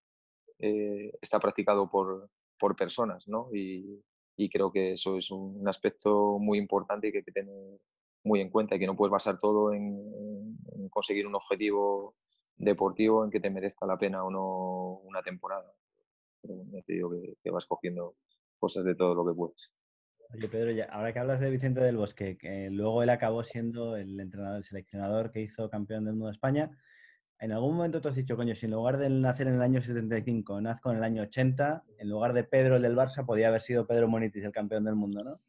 eh, 0.58 1.12
está 1.20 1.40
practicado 1.40 1.90
por, 1.90 2.30
por 2.58 2.76
personas, 2.76 3.26
¿no? 3.26 3.48
Y, 3.52 4.00
y, 4.36 4.48
creo 4.48 4.70
que 4.70 4.92
eso 4.92 5.16
es 5.16 5.30
un 5.30 5.66
aspecto 5.66 6.38
muy 6.38 6.58
importante 6.58 7.08
y 7.08 7.12
que 7.12 7.18
hay 7.18 7.24
que 7.24 7.32
tener 7.32 7.80
muy 8.24 8.40
en 8.40 8.50
cuenta 8.50 8.76
y 8.76 8.78
que 8.78 8.86
no 8.86 8.96
puedes 8.96 9.10
basar 9.10 9.38
todo 9.38 9.72
en, 9.72 10.56
conseguir 10.90 11.26
un 11.26 11.34
objetivo 11.34 12.14
deportivo 12.56 13.24
en 13.24 13.30
que 13.30 13.40
te 13.40 13.50
merezca 13.50 13.86
la 13.86 13.98
pena 13.98 14.24
o 14.24 14.30
no 14.30 15.00
una 15.04 15.22
temporada. 15.22 15.72
Pero 16.40 16.62
te 16.86 16.92
digo 16.92 17.10
que, 17.42 17.50
vas 17.50 17.66
cogiendo 17.66 18.14
cosas 18.58 18.84
de 18.84 18.94
todo 18.94 19.14
lo 19.14 19.26
que 19.26 19.34
puedes. 19.34 19.72
Oye, 20.34 20.48
Pedro, 20.48 20.70
ya, 20.70 20.84
ahora 20.86 21.12
que 21.12 21.18
hablas 21.18 21.40
de 21.40 21.50
Vicente 21.50 21.80
del 21.80 21.98
Bosque, 21.98 22.38
que 22.38 22.70
luego 22.70 23.02
él 23.02 23.10
acabó 23.10 23.44
siendo 23.44 23.96
el 23.96 24.18
entrenador, 24.18 24.58
el 24.58 24.64
seleccionador 24.64 25.30
que 25.30 25.42
hizo 25.42 25.68
campeón 25.68 26.04
del 26.04 26.14
mundo 26.14 26.28
de 26.28 26.32
España, 26.32 26.70
¿en 27.38 27.52
algún 27.52 27.76
momento 27.76 28.00
tú 28.00 28.08
has 28.08 28.16
dicho, 28.16 28.34
coño, 28.34 28.54
si 28.54 28.64
en 28.64 28.72
lugar 28.72 28.96
de 28.96 29.10
nacer 29.10 29.48
en 29.48 29.54
el 29.54 29.62
año 29.62 29.82
75, 29.82 30.60
nazco 30.62 30.90
en 30.90 30.96
el 30.96 31.04
año 31.04 31.22
80, 31.22 31.84
en 31.98 32.08
lugar 32.08 32.32
de 32.32 32.44
Pedro 32.44 32.76
el 32.76 32.82
del 32.82 32.96
Barça, 32.96 33.26
podía 33.26 33.48
haber 33.48 33.60
sido 33.60 33.86
Pedro 33.86 34.08
Monitis 34.08 34.44
el 34.44 34.52
campeón 34.52 34.84
del 34.84 34.94
mundo, 34.94 35.22
¿no? 35.22 35.40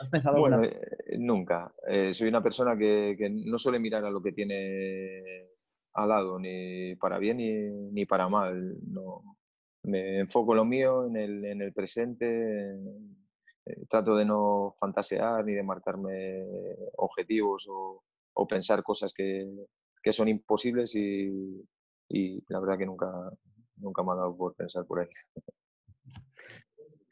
¿Has 0.00 0.08
pensado 0.08 0.40
Bueno, 0.40 0.64
eh, 0.64 1.18
nunca. 1.18 1.74
Eh, 1.86 2.12
soy 2.14 2.28
una 2.28 2.42
persona 2.42 2.76
que, 2.78 3.16
que, 3.18 3.28
no 3.28 3.58
suele 3.58 3.78
mirar 3.78 4.06
a 4.06 4.10
lo 4.10 4.22
que 4.22 4.32
tiene 4.32 5.50
al 5.92 6.08
lado, 6.08 6.38
ni 6.38 6.96
para 6.96 7.18
bien 7.18 7.36
ni, 7.36 7.52
ni 7.92 8.06
para 8.06 8.28
mal. 8.28 8.78
No, 8.86 9.36
me 9.82 10.20
enfoco 10.20 10.52
en 10.52 10.56
lo 10.56 10.64
mío, 10.64 11.06
en 11.06 11.16
el, 11.16 11.44
en 11.44 11.60
el 11.60 11.74
presente. 11.74 12.74
Eh, 13.66 13.86
trato 13.88 14.14
de 14.16 14.24
no 14.24 14.74
fantasear 14.78 15.44
ni 15.44 15.54
de 15.54 15.62
marcarme 15.62 16.44
objetivos 16.96 17.66
o, 17.68 18.02
o 18.34 18.46
pensar 18.46 18.82
cosas 18.82 19.14
que, 19.14 19.48
que, 20.02 20.12
son 20.12 20.28
imposibles 20.28 20.94
y, 20.94 21.64
y 22.08 22.44
la 22.48 22.60
verdad 22.60 22.78
que 22.78 22.86
nunca, 22.86 23.10
nunca 23.76 24.02
me 24.02 24.12
ha 24.12 24.16
dado 24.16 24.36
por 24.36 24.54
pensar 24.54 24.84
por 24.86 25.00
ahí. 25.00 25.08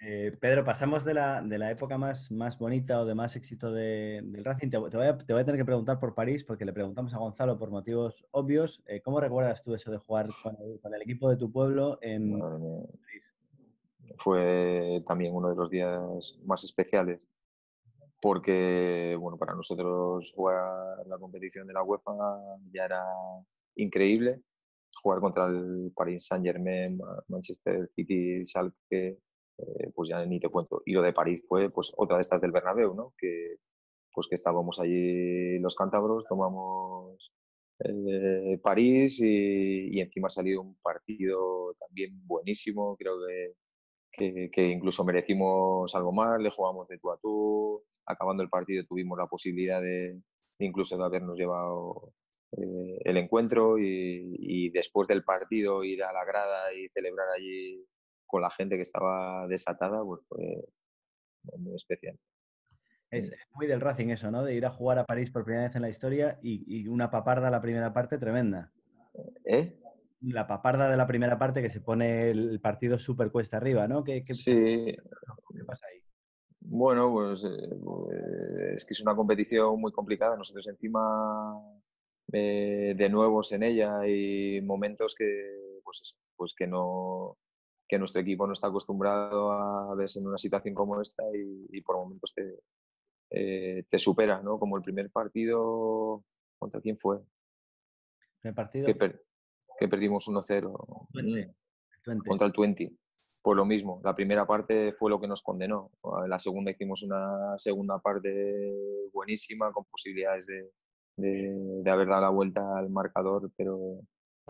Eh, 0.05 0.37
Pedro, 0.41 0.65
pasamos 0.65 1.05
de 1.05 1.15
la, 1.15 1.41
de 1.43 1.59
la, 1.59 1.71
época 1.71 1.97
más, 1.97 2.33
más 2.33 2.59
bonita 2.59 3.01
o 3.01 3.07
de 3.07 3.15
más 3.15 3.37
éxito 3.37 3.71
de, 3.71 4.21
del 4.25 4.45
Racing. 4.45 4.69
Te, 4.69 4.79
te, 4.91 4.97
voy 4.97 5.07
a, 5.07 5.17
te, 5.17 5.33
voy 5.33 5.43
a, 5.43 5.45
tener 5.45 5.61
que 5.61 5.65
preguntar 5.65 6.01
por 6.01 6.13
París 6.13 6.43
porque 6.43 6.65
le 6.65 6.73
preguntamos 6.73 7.15
a 7.15 7.19
Gonzalo 7.19 7.57
por 7.57 7.71
motivos 7.71 8.27
obvios. 8.33 8.83
Eh, 8.87 9.01
¿Cómo 9.01 9.21
recuerdas 9.21 9.63
tú 9.63 9.77
eso 9.77 9.93
de 9.93 9.99
jugar 9.99 10.27
con 10.43 10.57
el, 10.61 10.81
con 10.81 10.93
el 10.93 11.03
equipo 11.03 11.31
de 11.31 11.37
tu 11.37 11.53
pueblo 11.53 11.99
en 12.03 12.37
París? 12.37 13.32
Fue 14.17 15.03
también 15.07 15.35
uno 15.35 15.51
de 15.51 15.57
los 15.57 15.71
días 15.71 16.39
más 16.45 16.65
especiales 16.65 17.29
porque, 18.23 19.17
bueno, 19.19 19.37
para 19.37 19.55
nosotros 19.55 20.33
jugar 20.33 21.05
la 21.09 21.19
competición 21.19 21.67
de 21.67 21.75
la 21.75 21.83
UEFA 21.83 22.13
ya 22.73 22.85
era 22.85 23.05
increíble. 23.75 24.43
Jugar 25.03 25.21
contra 25.21 25.47
el 25.47 25.93
Paris 25.93 26.27
Saint-Germain, 26.27 27.01
Manchester 27.27 27.91
City, 27.97 28.45
Schalke, 28.45 29.19
eh, 29.59 29.91
pues 29.93 30.09
ya 30.09 30.25
ni 30.25 30.39
te 30.39 30.49
cuento. 30.49 30.83
Y 30.87 30.93
lo 30.93 31.03
de 31.03 31.13
París 31.13 31.43
fue 31.49 31.69
pues 31.71 31.93
otra 31.97 32.17
de 32.17 32.21
estas 32.21 32.41
del 32.41 32.53
Bernabéu, 32.53 32.95
¿no? 32.95 33.13
Que, 33.19 33.57
pues 34.15 34.29
que 34.29 34.37
estábamos 34.37 34.79
allí 34.79 35.59
los 35.59 35.75
cántabros, 35.75 36.27
tomamos 36.29 37.33
eh, 37.81 38.61
París 38.63 39.21
y, 39.21 40.01
encima 40.01 40.29
ha 40.29 40.31
salido 40.31 40.61
un 40.61 40.77
partido 40.77 41.75
también 41.75 42.25
buenísimo, 42.27 42.97
creo 42.97 43.15
que, 43.27 43.55
que, 44.13 44.51
incluso 44.69 45.05
merecimos 45.05 45.95
algo 45.95 46.13
más, 46.13 46.41
le 46.41 46.51
jugamos 46.51 46.89
de 46.89 46.99
tú 46.99 47.11
a 47.11 47.19
tú, 47.19 47.83
acabando 48.07 48.43
el 48.43 48.51
partido 48.51 48.85
tuvimos 48.85 49.19
la 49.19 49.27
posibilidad 49.27 49.81
de, 49.81 50.21
incluso 50.59 50.97
de 50.97 51.05
habernos 51.05 51.37
llevado 51.37 52.13
eh, 52.53 52.99
el 53.05 53.17
encuentro 53.17 53.79
y, 53.79 54.37
y, 54.39 54.71
después 54.71 55.09
del 55.09 55.25
partido 55.25 55.85
ir 55.85 56.03
a 56.05 56.13
la 56.13 56.25
grada 56.25 56.73
y 56.75 56.89
celebrar 56.91 57.29
allí 57.31 57.85
con 58.27 58.43
la 58.43 58.51
gente 58.51 58.77
que 58.77 58.83
estaba 58.83 59.47
desatada, 59.49 60.03
pues 60.05 60.21
fue 60.29 60.65
muy 61.59 61.75
especial. 61.75 62.19
Es, 63.11 63.31
muy 63.55 63.67
del 63.67 63.83
Racing 63.83 64.09
eso, 64.09 64.31
¿no? 64.31 64.43
De 64.43 64.55
ir 64.55 64.65
a 64.65 64.71
jugar 64.71 64.99
a 64.99 65.05
París 65.05 65.31
por 65.31 65.45
primera 65.45 65.67
vez 65.67 65.77
en 65.77 65.83
la 65.83 65.91
historia 65.91 66.39
y, 66.43 66.89
una 66.89 67.11
paparda 67.11 67.51
la 67.51 67.61
primera 67.61 67.93
parte 67.93 68.17
tremenda. 68.17 68.73
¿Eh? 69.45 69.79
La 70.23 70.47
paparda 70.47 70.89
de 70.89 70.97
la 70.97 71.07
primera 71.07 71.39
parte 71.39 71.63
que 71.63 71.71
se 71.71 71.81
pone 71.81 72.31
el 72.31 72.61
partido 72.61 72.99
súper 72.99 73.31
cuesta 73.31 73.57
arriba, 73.57 73.89
¿no? 73.89 74.05
¿Qué, 74.05 74.25
sí. 74.25 74.55
¿Qué 74.55 75.65
pasa 75.67 75.87
ahí? 75.93 76.01
Bueno, 76.61 77.13
pues, 77.13 77.45
pues, 77.85 78.17
es 78.75 78.85
que 78.85 78.93
es 78.93 79.01
una 79.01 79.17
competición 79.17 79.81
muy 79.81 79.91
complicada. 79.91 80.37
Nosotros 80.37 80.69
encima 80.69 81.61
eh, 82.33 82.95
de 82.97 83.09
nuevos 83.09 83.53
en 83.53 83.65
ella 83.65 84.07
y 84.07 84.61
momentos 84.63 85.15
que, 85.17 85.81
pues, 85.83 86.17
pues 86.37 86.55
que 86.55 86.67
no, 86.67 87.37
que 87.89 87.99
nuestro 87.99 88.23
equipo 88.23 88.47
no 88.47 88.53
está 88.53 88.69
acostumbrado 88.69 89.53
a 89.53 89.95
verse 89.95 90.21
en 90.21 90.29
una 90.29 90.39
situación 90.39 90.75
como 90.75 91.01
esta 91.01 91.25
y, 91.35 91.81
por 91.83 91.97
momentos 91.97 92.33
te, 92.33 92.61
eh, 93.31 93.85
te 93.89 93.99
supera, 93.99 94.41
¿no? 94.41 94.59
Como 94.59 94.77
el 94.77 94.83
primer 94.83 95.11
partido, 95.11 96.25
¿contra 96.59 96.81
quién 96.81 96.97
fue? 96.97 97.19
¿El 98.45 98.55
partido? 98.55 98.87
Que, 98.87 99.21
que 99.79 99.89
perdimos 99.89 100.29
1-0 100.29 101.09
contra 102.27 102.47
el 102.47 102.53
20. 102.57 102.93
Pues 103.43 103.57
lo 103.57 103.65
mismo, 103.65 104.01
la 104.05 104.15
primera 104.15 104.47
parte 104.47 104.93
fue 104.93 105.11
lo 105.11 105.21
que 105.21 105.27
nos 105.27 105.43
condenó. 105.43 105.91
En 106.23 106.31
la 106.31 106.39
segunda 106.39 106.71
hicimos 106.71 107.03
una 107.03 107.59
segunda 107.59 107.99
parte 107.99 108.73
buenísima 109.13 109.73
con 109.73 109.85
posibilidades 109.85 110.47
de, 110.47 110.71
de, 111.17 111.53
de 111.83 111.91
haber 111.91 112.09
dado 112.09 112.23
la 112.23 112.29
vuelta 112.29 112.79
al 112.79 112.89
marcador, 112.91 113.51
pero, 113.57 114.01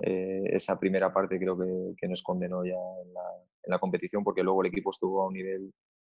eh, 0.01 0.43
esa 0.47 0.79
primera 0.79 1.13
parte 1.13 1.39
creo 1.39 1.57
que, 1.59 1.95
que 1.97 2.09
nos 2.09 2.23
condenó 2.23 2.65
ya 2.65 2.79
en 3.05 3.13
la, 3.13 3.23
en 3.65 3.71
la, 3.71 3.79
competición 3.79 4.25
porque 4.25 4.43
luego 4.43 4.63
el 4.63 4.69
equipo 4.69 4.91
estuvo 4.91 5.23
a 5.23 5.27
un 5.27 5.35
nivel 5.35 5.73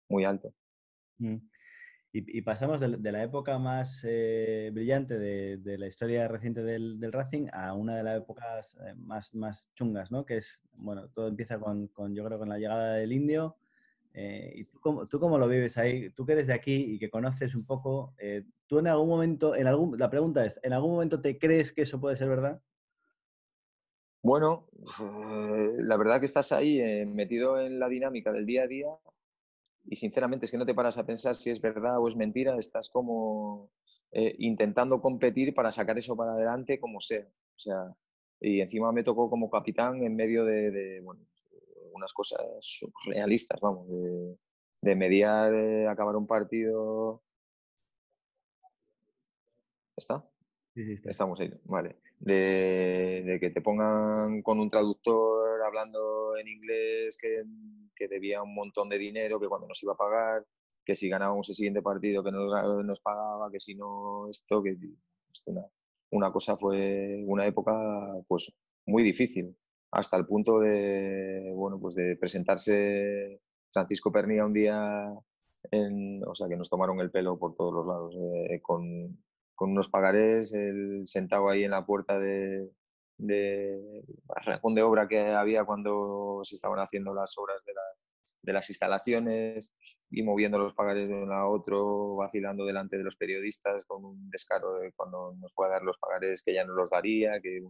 muy 0.09 0.25
alto. 0.25 0.53
Mm. 1.19 1.37
Y, 2.13 2.37
y, 2.37 2.41
pasamos 2.41 2.79
de, 2.79 2.97
de, 2.97 3.11
la 3.11 3.21
época 3.21 3.59
más 3.59 4.01
eh, 4.03 4.71
brillante 4.73 5.19
de, 5.19 5.57
de, 5.57 5.77
la 5.77 5.87
historia 5.87 6.27
reciente 6.27 6.63
del, 6.63 6.99
del, 6.99 7.11
Racing 7.11 7.47
a 7.51 7.73
una 7.73 7.97
de 7.97 8.03
las 8.03 8.17
épocas 8.17 8.77
eh, 8.81 8.95
más, 8.95 9.35
más 9.35 9.71
chungas, 9.75 10.09
¿no? 10.09 10.25
Que 10.25 10.37
es, 10.37 10.63
bueno, 10.83 11.09
todo 11.09 11.27
empieza 11.27 11.59
con, 11.59 11.87
con 11.87 12.15
yo 12.15 12.23
creo, 12.23 12.39
con 12.39 12.49
la 12.49 12.57
llegada 12.57 12.93
del 12.93 13.11
indio. 13.11 13.57
Eh, 14.13 14.51
¿Y 14.55 14.63
tú 14.63 14.79
cómo, 14.79 15.07
tú 15.07 15.19
cómo, 15.19 15.37
lo 15.37 15.47
vives 15.47 15.77
ahí? 15.77 16.09
Tú 16.11 16.25
que 16.25 16.31
eres 16.33 16.47
de 16.47 16.53
aquí 16.53 16.93
y 16.93 16.97
que 16.97 17.09
conoces 17.09 17.53
un 17.53 17.65
poco, 17.65 18.15
eh, 18.17 18.43
¿tú 18.65 18.79
en 18.79 18.87
algún 18.87 19.09
momento, 19.09 19.55
en 19.55 19.67
algún, 19.67 19.99
la 19.99 20.09
pregunta 20.09 20.45
es, 20.45 20.59
¿en 20.63 20.73
algún 20.73 20.93
momento 20.93 21.21
te 21.21 21.37
crees 21.37 21.73
que 21.73 21.83
eso 21.83 21.99
puede 21.99 22.15
ser 22.15 22.29
verdad? 22.29 22.61
Bueno, 24.23 24.67
eh, 25.01 25.75
la 25.79 25.95
verdad 25.97 26.19
que 26.19 26.25
estás 26.25 26.51
ahí 26.51 26.81
eh, 26.81 27.05
metido 27.05 27.59
en 27.61 27.79
la 27.79 27.87
dinámica 27.87 28.31
del 28.31 28.45
día 28.45 28.63
a 28.63 28.67
día 28.67 28.87
y 29.87 29.95
sinceramente 29.95 30.45
es 30.45 30.51
que 30.51 30.57
no 30.57 30.65
te 30.65 30.75
paras 30.75 30.97
a 30.97 31.05
pensar 31.05 31.35
si 31.35 31.49
es 31.49 31.61
verdad 31.61 31.99
o 31.99 32.07
es 32.07 32.15
mentira, 32.15 32.57
estás 32.57 32.89
como 32.89 33.71
eh, 34.11 34.35
intentando 34.39 35.01
competir 35.01 35.53
para 35.53 35.71
sacar 35.71 35.97
eso 35.97 36.15
para 36.15 36.33
adelante 36.33 36.79
como 36.79 36.99
sea. 36.99 37.25
O 37.25 37.59
sea, 37.59 37.95
y 38.39 38.61
encima 38.61 38.91
me 38.91 39.03
tocó 39.03 39.29
como 39.29 39.49
capitán 39.49 40.03
en 40.03 40.15
medio 40.15 40.45
de, 40.45 40.71
de 40.71 41.01
bueno, 41.01 41.25
unas 41.93 42.13
cosas 42.13 42.39
realistas, 43.05 43.59
vamos, 43.59 43.87
de, 43.89 44.37
de 44.81 44.95
mediar, 44.95 45.51
de 45.51 45.87
acabar 45.87 46.15
un 46.15 46.27
partido. 46.27 47.23
¿Está? 49.95 50.23
Sí, 50.75 50.85
sí, 50.85 50.93
está. 50.93 51.09
Estamos 51.09 51.39
ahí, 51.39 51.51
vale 51.63 51.95
de, 52.19 53.37
que 53.39 53.49
te 53.49 53.61
pongan 53.61 54.41
con 54.41 54.59
un 54.59 54.69
traductor 54.69 55.61
hablando 55.63 56.35
en 56.37 56.47
inglés 56.47 57.17
que, 57.19 57.43
que, 57.97 58.07
debía 58.07 58.41
un 58.41 58.53
montón 58.53 58.89
de 58.89 58.97
dinero, 58.97 59.39
que 59.39 59.47
cuando 59.47 59.67
nos 59.67 59.81
iba 59.83 59.93
a 59.93 59.97
pagar, 59.97 60.45
que 60.85 60.95
si 60.95 61.09
ganábamos 61.09 61.49
el 61.49 61.55
siguiente 61.55 61.81
partido 61.81 62.23
que 62.23 62.31
nos, 62.31 62.51
nos 62.85 62.99
pagaba, 63.01 63.51
que 63.51 63.59
si 63.59 63.75
no 63.75 64.29
esto, 64.29 64.63
que 64.63 64.77
una, 65.45 65.61
una, 66.11 66.31
cosa 66.31 66.57
fue 66.57 67.23
una 67.25 67.45
época 67.45 67.73
pues 68.27 68.53
muy 68.85 69.03
difícil, 69.03 69.55
hasta 69.91 70.17
el 70.17 70.25
punto 70.25 70.59
de, 70.59 71.51
bueno, 71.53 71.79
pues 71.79 71.95
de 71.95 72.15
presentarse 72.15 73.41
Francisco 73.71 74.11
Pernilla 74.11 74.45
un 74.45 74.53
día, 74.53 75.13
en, 75.71 76.23
o 76.25 76.35
sea, 76.35 76.47
que 76.47 76.55
nos 76.55 76.69
tomaron 76.69 76.99
el 76.99 77.11
pelo 77.11 77.37
por 77.37 77.55
todos 77.55 77.73
los 77.73 77.85
lados, 77.85 78.15
eh, 78.49 78.61
con, 78.61 79.23
con 79.55 79.71
unos 79.71 79.89
pagarés, 79.89 80.53
él 80.53 81.01
sentado 81.05 81.49
ahí 81.49 81.63
en 81.63 81.71
la 81.71 81.85
puerta 81.85 82.19
de, 82.19 82.69
de 83.17 84.03
de 84.75 84.81
obra 84.83 85.07
que 85.07 85.19
había 85.19 85.65
cuando 85.65 86.41
se 86.43 86.55
estaban 86.55 86.79
haciendo 86.79 87.13
las 87.13 87.37
obras 87.37 87.63
de, 87.65 87.73
la, 87.73 87.81
de, 88.43 88.53
las 88.53 88.69
instalaciones 88.69 89.73
y 90.09 90.23
moviendo 90.23 90.59
los 90.59 90.73
pagarés 90.73 91.07
de 91.07 91.15
uno 91.15 91.33
a 91.33 91.49
otro, 91.49 92.15
vacilando 92.15 92.65
delante 92.65 92.97
de 92.97 93.03
los 93.03 93.15
periodistas 93.15 93.85
con 93.85 94.05
un 94.05 94.29
descaro 94.29 94.75
de 94.75 94.91
cuando 94.93 95.33
nos 95.39 95.53
fue 95.53 95.67
a 95.67 95.71
dar 95.71 95.83
los 95.83 95.97
pagarés 95.97 96.41
que 96.43 96.53
ya 96.53 96.65
no 96.65 96.73
los 96.73 96.89
daría, 96.89 97.41
que 97.41 97.61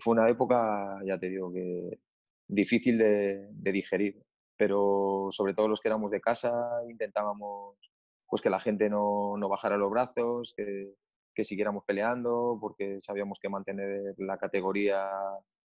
fue 0.00 0.12
una 0.12 0.28
época, 0.28 0.98
ya 1.04 1.18
te 1.18 1.28
digo, 1.28 1.52
que 1.52 1.98
difícil 2.46 2.98
de, 2.98 3.48
de 3.50 3.72
digerir. 3.72 4.22
pero 4.56 5.28
sobre 5.30 5.54
todo 5.54 5.68
los 5.68 5.80
que 5.80 5.88
éramos 5.88 6.10
de 6.10 6.20
casa 6.20 6.52
intentábamos 6.88 7.76
pues 8.28 8.40
que 8.42 8.50
la 8.50 8.60
gente 8.60 8.88
no, 8.88 9.36
no 9.36 9.48
bajara 9.48 9.76
los 9.76 9.90
brazos, 9.90 10.54
que, 10.56 10.94
que 11.34 11.44
siguiéramos 11.44 11.84
peleando, 11.84 12.58
porque 12.60 13.00
sabíamos 13.00 13.38
que 13.40 13.48
mantener 13.48 14.14
la 14.18 14.38
categoría 14.38 15.08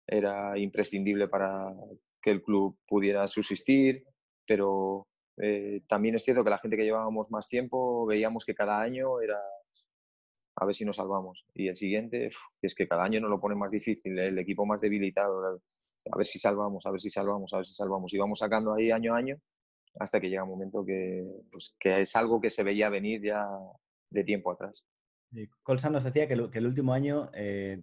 era 0.06 0.58
imprescindible 0.58 1.28
para 1.28 1.72
que 2.20 2.30
el 2.30 2.42
club 2.42 2.76
pudiera 2.86 3.26
subsistir, 3.26 4.04
pero 4.46 5.06
eh, 5.38 5.82
también 5.88 6.14
es 6.14 6.22
cierto 6.22 6.44
que 6.44 6.50
la 6.50 6.58
gente 6.58 6.76
que 6.76 6.84
llevábamos 6.84 7.30
más 7.30 7.48
tiempo 7.48 8.06
veíamos 8.06 8.44
que 8.44 8.54
cada 8.54 8.80
año 8.80 9.20
era 9.20 9.38
a 10.56 10.64
ver 10.64 10.74
si 10.74 10.84
nos 10.84 10.96
salvamos. 10.96 11.44
Y 11.54 11.68
el 11.68 11.76
siguiente 11.76 12.30
es 12.62 12.74
que 12.74 12.86
cada 12.86 13.04
año 13.04 13.20
nos 13.20 13.30
lo 13.30 13.40
pone 13.40 13.56
más 13.56 13.72
difícil, 13.72 14.18
el 14.18 14.38
equipo 14.38 14.66
más 14.66 14.80
debilitado, 14.80 15.60
a 16.10 16.16
ver 16.16 16.26
si 16.26 16.38
salvamos, 16.38 16.86
a 16.86 16.90
ver 16.90 17.00
si 17.00 17.10
salvamos, 17.10 17.52
a 17.52 17.56
ver 17.56 17.66
si 17.66 17.74
salvamos. 17.74 18.12
Y 18.14 18.18
vamos 18.18 18.38
sacando 18.38 18.74
ahí 18.74 18.90
año 18.90 19.14
a 19.14 19.18
año 19.18 19.36
hasta 19.98 20.20
que 20.20 20.28
llega 20.28 20.44
un 20.44 20.50
momento 20.50 20.84
que, 20.84 21.24
pues, 21.50 21.76
que 21.78 22.00
es 22.00 22.16
algo 22.16 22.40
que 22.40 22.50
se 22.50 22.62
veía 22.62 22.88
venir 22.88 23.22
ya 23.22 23.46
de 24.10 24.24
tiempo 24.24 24.50
atrás. 24.50 24.84
Colson 25.62 25.92
nos 25.92 26.04
decía 26.04 26.28
que, 26.28 26.34
el 26.34 26.66
último 26.66 26.92
año, 26.92 27.30
eh, 27.34 27.82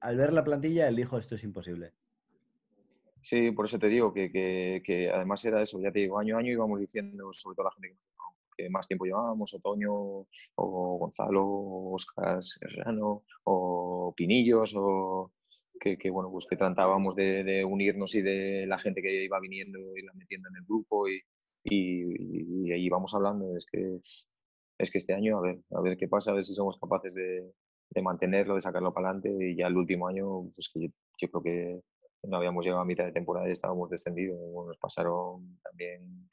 al 0.00 0.16
ver 0.16 0.32
la 0.32 0.44
plantilla, 0.44 0.88
él 0.88 0.96
dijo 0.96 1.18
esto 1.18 1.34
es 1.34 1.44
imposible. 1.44 1.92
Sí, 3.20 3.52
por 3.52 3.64
eso 3.64 3.78
te 3.78 3.88
digo 3.88 4.12
que, 4.12 4.30
que, 4.84 5.10
además 5.10 5.44
era 5.44 5.62
eso, 5.62 5.80
ya 5.80 5.90
te 5.90 6.00
digo, 6.00 6.18
año 6.18 6.36
a 6.36 6.40
año 6.40 6.52
íbamos 6.52 6.78
diciendo, 6.78 7.32
sobre 7.32 7.56
todo 7.56 7.64
la 7.64 7.72
gente 7.72 7.96
que, 8.56 8.68
más 8.68 8.86
tiempo 8.86 9.06
llevábamos, 9.06 9.54
Otoño, 9.54 9.92
o 9.92 10.98
Gonzalo, 10.98 11.42
o 11.42 11.94
Oscar 11.94 12.42
Serrano, 12.42 13.24
o 13.44 14.12
Pinillos, 14.14 14.74
o 14.76 15.32
que, 15.80 16.10
bueno, 16.10 16.30
pues 16.30 16.46
que 16.46 16.56
tratábamos 16.56 17.16
de, 17.16 17.64
unirnos 17.64 18.14
y 18.14 18.22
de 18.22 18.66
la 18.66 18.78
gente 18.78 19.02
que 19.02 19.24
iba 19.24 19.40
viniendo 19.40 19.78
y 19.96 20.02
la 20.02 20.12
metiendo 20.14 20.48
en 20.48 20.56
el 20.56 20.64
grupo 20.64 21.08
y, 21.08 21.20
y, 21.64 22.72
y, 22.72 22.74
íbamos 22.74 23.14
hablando, 23.14 23.56
es 23.56 23.66
que, 23.66 23.98
es 24.84 24.90
que 24.90 24.98
este 24.98 25.14
año, 25.14 25.38
a 25.38 25.40
ver, 25.40 25.60
a 25.72 25.80
ver 25.80 25.96
qué 25.96 26.08
pasa, 26.08 26.30
a 26.30 26.34
ver 26.34 26.44
si 26.44 26.54
somos 26.54 26.78
capaces 26.78 27.14
de, 27.14 27.52
de 27.90 28.02
mantenerlo, 28.02 28.54
de 28.54 28.60
sacarlo 28.60 28.92
para 28.92 29.08
adelante 29.08 29.30
y 29.40 29.56
ya 29.56 29.66
el 29.66 29.76
último 29.76 30.08
año, 30.08 30.50
pues 30.54 30.70
que 30.72 30.88
yo 31.18 31.30
creo 31.30 31.42
que 31.42 31.80
no 32.28 32.36
habíamos 32.36 32.64
llegado 32.64 32.82
a 32.82 32.86
mitad 32.86 33.04
de 33.04 33.12
temporada 33.12 33.48
y 33.48 33.52
estábamos 33.52 33.90
descendidos. 33.90 34.38
nos 34.66 34.78
pasaron 34.78 35.58
también, 35.62 36.28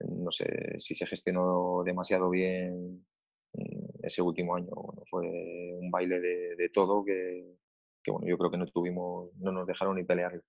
no 0.00 0.30
sé 0.30 0.46
si 0.78 0.94
se 0.94 1.06
gestionó 1.06 1.82
demasiado 1.84 2.30
bien 2.30 3.04
mm, 3.54 4.04
ese 4.04 4.22
último 4.22 4.54
año. 4.54 4.72
Fue 5.08 5.26
un 5.78 5.90
baile 5.90 6.20
de, 6.20 6.68
todo 6.72 7.04
que, 7.04 7.56
bueno, 8.06 8.26
yo 8.26 8.38
creo 8.38 8.50
que 8.50 8.58
no 8.58 8.66
tuvimos, 8.66 9.30
no 9.36 9.52
nos 9.52 9.66
dejaron 9.66 9.96
ni 9.96 10.04
pelear. 10.04 10.40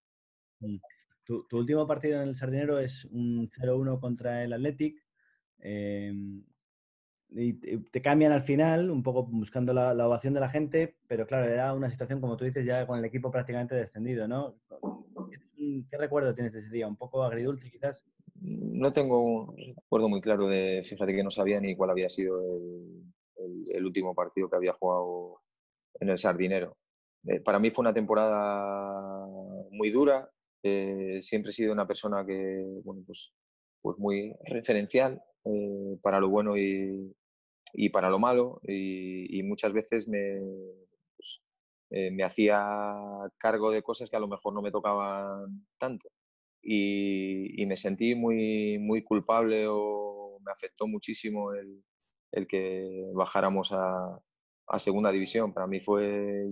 Mm. 0.59 0.78
Tu, 1.24 1.45
último 1.53 1.88
partido 1.88 2.22
en 2.22 2.30
el 2.30 2.36
Sardinero 2.36 2.80
es 2.80 3.05
un 3.05 3.47
0-1 3.47 3.99
contra 3.99 4.43
el 4.43 4.51
Athletic. 4.53 4.97
Em, 5.59 6.43
y 7.34 7.53
te 7.53 8.01
cambian 8.01 8.32
al 8.32 8.43
final, 8.43 8.89
un 8.89 9.03
poco 9.03 9.23
buscando 9.23 9.73
la, 9.73 9.91
ovación 10.05 10.34
de 10.34 10.39
la 10.41 10.49
gente, 10.49 10.95
pero 11.07 11.25
claro, 11.25 11.49
era 11.49 11.73
una 11.73 11.89
situación, 11.89 12.19
como 12.19 12.36
tú 12.36 12.43
dices, 12.43 12.65
ya 12.65 12.86
con 12.86 12.99
el 12.99 13.05
equipo 13.05 13.32
prácticamente 13.32 13.75
descendido, 13.75 14.27
¿no? 14.27 14.55
¿Qué 15.89 15.97
recuerdo 15.97 16.34
tienes 16.34 16.53
de 16.53 16.59
ese 16.59 16.69
día? 16.69 16.88
¿Un 16.88 16.97
poco 16.97 17.23
agridulce 17.23 17.69
quizás? 17.69 18.05
No 18.41 18.91
tengo 18.91 19.23
un 19.23 19.55
recuerdo 19.75 20.09
muy 20.09 20.19
claro 20.19 20.47
de, 20.47 20.82
fíjate 20.84 21.13
que 21.13 21.23
no 21.23 21.32
sabía 21.32 21.61
ni 21.61 21.75
cuál 21.75 21.91
había 21.91 22.09
sido 22.09 22.41
el, 23.38 23.86
último 23.86 24.13
partido 24.13 24.49
que 24.49 24.55
había 24.55 24.73
jugado 24.73 25.41
en 25.99 26.09
el 26.09 26.17
Sardinero. 26.17 26.77
Eh, 27.27 27.39
para 27.39 27.59
mí 27.59 27.71
fue 27.71 27.84
una 27.84 27.93
temporada 27.93 29.25
muy 29.69 29.89
dura, 29.91 30.29
eh, 30.63 31.19
siempre 31.21 31.51
he 31.51 31.53
sido 31.53 31.71
una 31.71 31.88
persona 31.88 32.25
que, 32.25 32.82
bueno, 32.84 33.03
pues, 33.05 33.32
pues 33.82 33.97
muy 33.99 34.36
referencial 34.45 35.21
eh, 35.45 35.97
para 36.01 36.19
lo 36.19 36.29
bueno 36.29 36.57
y, 36.57 37.13
y 37.74 37.89
para 37.89 38.09
lo 38.09 38.19
malo 38.19 38.61
y, 38.63 39.41
muchas 39.43 39.74
veces 39.74 40.07
me, 40.07 40.39
pues, 41.17 41.41
eh, 41.89 42.11
me 42.11 42.24
hacía 42.24 42.63
cargo 43.38 43.72
de 43.72 43.84
cosas 43.84 44.09
que 44.09 44.15
a 44.15 44.19
lo 44.19 44.28
mejor 44.28 44.53
no 44.53 44.61
me 44.61 44.72
tocaban 44.72 45.65
tanto 45.78 46.09
y, 46.61 47.65
me 47.65 47.76
sentí 47.76 48.15
muy, 48.15 48.78
muy 48.80 49.03
culpable 49.03 49.65
o 49.67 50.39
me 50.43 50.51
afectó 50.51 50.88
muchísimo 50.88 51.53
el, 51.53 51.84
el 52.32 52.47
que 52.47 53.09
bajáramos 53.13 53.72
a, 53.74 54.19
a, 54.67 54.80
segunda 54.80 55.11
división. 55.11 55.53
Para 55.53 55.67
mí 55.67 55.80
fue 55.80 56.49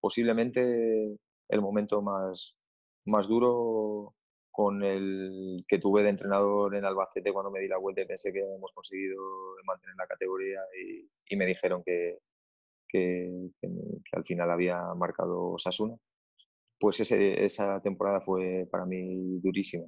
posiblemente 0.00 1.16
el 1.48 1.60
momento 1.60 2.02
más, 2.02 2.56
más 3.04 3.28
duro 3.28 4.14
con 4.52 4.84
el 4.84 5.64
que 5.66 5.78
tuve 5.78 6.02
de 6.02 6.10
entrenador 6.10 6.74
en 6.76 6.84
Albacete 6.84 7.32
cuando 7.32 7.50
me 7.50 7.60
di 7.60 7.68
la 7.68 7.78
vuelta 7.78 8.02
y 8.02 8.06
pensé 8.06 8.32
que 8.32 8.40
hemos 8.40 8.70
conseguido 8.72 9.16
mantener 9.64 9.96
la 9.96 10.06
categoría 10.06 10.60
y, 10.78 11.36
me 11.36 11.46
dijeron 11.46 11.82
que, 11.82 12.18
que, 12.86 13.50
al 14.12 14.24
final 14.24 14.50
había 14.50 14.82
marcado 14.94 15.56
Sasuna. 15.56 15.96
Pues 16.78 17.00
ese, 17.00 17.42
esa 17.44 17.80
temporada 17.80 18.20
fue 18.20 18.68
para 18.70 18.84
mí 18.84 19.40
durísima 19.40 19.86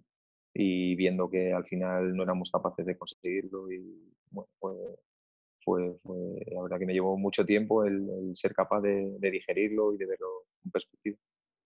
y 0.55 0.95
viendo 0.97 1.29
que 1.29 1.53
al 1.53 1.67
final 1.67 2.17
no 2.17 2.23
éramos 2.23 2.51
capaces 2.51 2.87
de 2.87 2.97
conseguirlo 2.97 3.71
y 3.71 4.15
bueno, 4.31 4.49
fue, 4.59 4.75
fue, 5.61 6.01
la 6.47 6.63
verdad 6.63 6.79
que 6.79 6.87
me 6.87 6.95
llevó 6.95 7.19
mucho 7.19 7.45
tiempo 7.45 7.85
el, 7.85 8.35
ser 8.35 8.55
capaz 8.55 8.81
de, 8.81 9.17
de 9.19 9.31
digerirlo 9.31 9.93
y 9.93 9.99
de 9.99 10.07
verlo 10.07 10.45
en 10.65 10.71
perspectiva. 10.71 11.19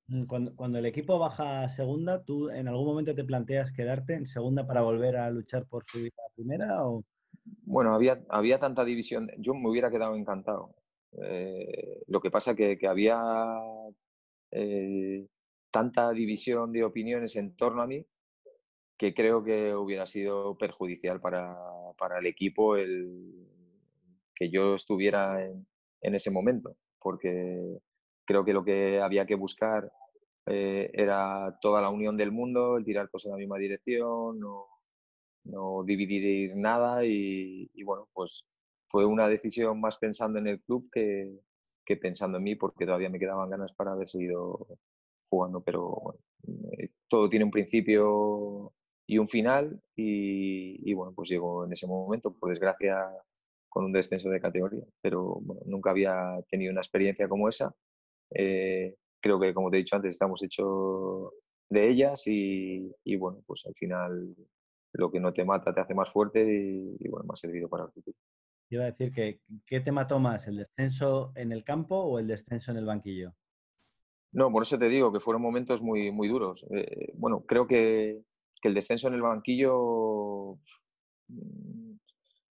Mm, 0.08 0.24
cuando, 0.24 0.78
el 0.78 0.86
equipo 0.86 1.18
baja 1.18 1.62
a 1.62 1.68
segunda, 1.70 2.22
¿tú 2.24 2.48
en 2.50 2.66
algún 2.68 2.86
momento 2.86 3.14
te 3.14 3.24
planteas 3.24 3.72
quedarte 3.72 4.14
en 4.14 4.26
segunda 4.26 4.66
para 4.66 4.82
volver 4.82 5.16
a 5.16 5.30
luchar 5.30 5.66
por 5.66 5.84
subir 5.84 6.12
a 6.18 6.34
primera? 6.34 6.86
O... 6.86 7.04
Bueno, 7.62 7.92
había, 7.94 8.24
había 8.28 8.58
tanta 8.58 8.84
división, 8.84 9.30
yo 9.38 9.54
me 9.54 9.68
hubiera 9.68 9.90
quedado 9.90 10.16
encantado. 10.16 10.74
Eh, 11.22 12.02
lo 12.06 12.20
que 12.20 12.30
pasa 12.30 12.54
que, 12.54 12.78
que 12.78 12.86
había 12.86 13.18
eh, 14.50 15.26
tanta 15.70 16.10
división 16.12 16.72
de 16.72 16.84
opiniones 16.84 17.36
en 17.36 17.54
torno 17.54 17.82
a 17.82 17.86
mí 17.86 18.04
que 18.98 19.14
creo 19.14 19.44
que 19.44 19.74
hubiera 19.74 20.06
sido 20.06 20.58
perjudicial 20.58 21.20
para, 21.20 21.56
para 21.96 22.18
el 22.18 22.26
equipo 22.26 22.76
el 22.76 23.46
que 24.34 24.50
yo 24.50 24.74
estuviera 24.74 25.44
en, 25.44 25.66
en 26.00 26.14
ese 26.14 26.30
momento, 26.30 26.76
porque 26.98 27.78
creo 28.28 28.44
que 28.44 28.52
lo 28.52 28.62
que 28.62 29.00
había 29.00 29.24
que 29.24 29.34
buscar 29.34 29.90
eh, 30.44 30.90
era 30.92 31.58
toda 31.62 31.80
la 31.80 31.88
unión 31.88 32.14
del 32.18 32.30
mundo, 32.30 32.76
el 32.76 32.84
tirar 32.84 33.08
cosas 33.08 33.26
en 33.26 33.32
la 33.32 33.38
misma 33.38 33.56
dirección, 33.56 34.38
no, 34.38 34.66
dividir 35.86 36.54
nada 36.54 37.06
y, 37.06 37.82
bueno, 37.84 38.06
pues 38.12 38.44
fue 38.86 39.06
una 39.06 39.28
decisión 39.28 39.80
más 39.80 39.96
pensando 39.96 40.38
en 40.38 40.46
el 40.46 40.60
club 40.60 40.90
que, 40.92 41.40
pensando 41.96 42.36
en 42.36 42.44
mí 42.44 42.54
porque 42.54 42.84
todavía 42.84 43.08
me 43.08 43.18
quedaban 43.18 43.48
ganas 43.48 43.72
para 43.72 43.92
haber 43.92 44.06
seguido 44.06 44.66
jugando, 45.30 45.62
pero 45.62 46.18
eh, 46.78 46.90
todo 47.08 47.30
tiene 47.30 47.46
un 47.46 47.50
principio 47.50 48.74
y 49.06 49.16
un 49.16 49.26
final 49.26 49.80
y, 49.96 50.90
y, 50.90 50.92
bueno, 50.92 51.14
pues 51.16 51.30
llegó 51.30 51.64
en 51.64 51.72
ese 51.72 51.86
momento, 51.86 52.34
por 52.34 52.50
desgracia, 52.50 53.08
con 53.70 53.86
un 53.86 53.92
descenso 53.92 54.28
de 54.28 54.40
categoría, 54.40 54.84
pero 55.00 55.38
bueno, 55.40 55.62
nunca 55.64 55.90
había 55.90 56.38
tenido 56.50 56.72
una 56.72 56.82
experiencia 56.82 57.26
como 57.26 57.48
esa 57.48 57.74
eh, 58.30 58.94
creo 59.20 59.38
que, 59.40 59.54
como 59.54 59.70
te 59.70 59.76
he 59.76 59.80
dicho 59.80 59.96
antes, 59.96 60.10
estamos 60.10 60.42
hechos 60.42 61.32
de 61.68 61.88
ellas 61.88 62.22
y, 62.26 63.16
bueno, 63.16 63.42
pues 63.46 63.66
al 63.66 63.74
final 63.74 64.34
lo 64.92 65.10
que 65.10 65.20
no 65.20 65.32
te 65.32 65.44
mata 65.44 65.72
te 65.74 65.80
hace 65.80 65.94
más 65.94 66.10
fuerte 66.10 66.40
y, 66.98 67.08
bueno, 67.08 67.26
me 67.26 67.32
ha 67.32 67.36
servido 67.36 67.68
para 67.68 67.84
el 67.84 67.90
futuro. 67.90 68.16
Iba 68.70 68.84
a 68.84 68.90
decir 68.90 69.12
que, 69.12 69.40
¿qué 69.66 69.80
tema 69.80 70.06
tomas? 70.06 70.46
¿El 70.46 70.58
descenso 70.58 71.32
en 71.34 71.52
el 71.52 71.64
campo 71.64 71.96
o 71.96 72.18
el 72.18 72.26
descenso 72.26 72.70
en 72.70 72.78
el 72.78 72.84
banquillo? 72.84 73.32
No, 74.32 74.52
por 74.52 74.62
eso 74.62 74.78
te 74.78 74.88
digo 74.88 75.10
que 75.10 75.20
fueron 75.20 75.40
momentos 75.40 75.82
muy, 75.82 76.10
muy 76.10 76.28
duros. 76.28 76.66
Eh, 76.70 77.12
bueno, 77.14 77.44
creo 77.46 77.66
que, 77.66 78.20
que, 78.60 78.68
el 78.68 78.74
descenso 78.74 79.08
en 79.08 79.14
el 79.14 79.22
banquillo, 79.22 80.58
mm, 81.28 81.96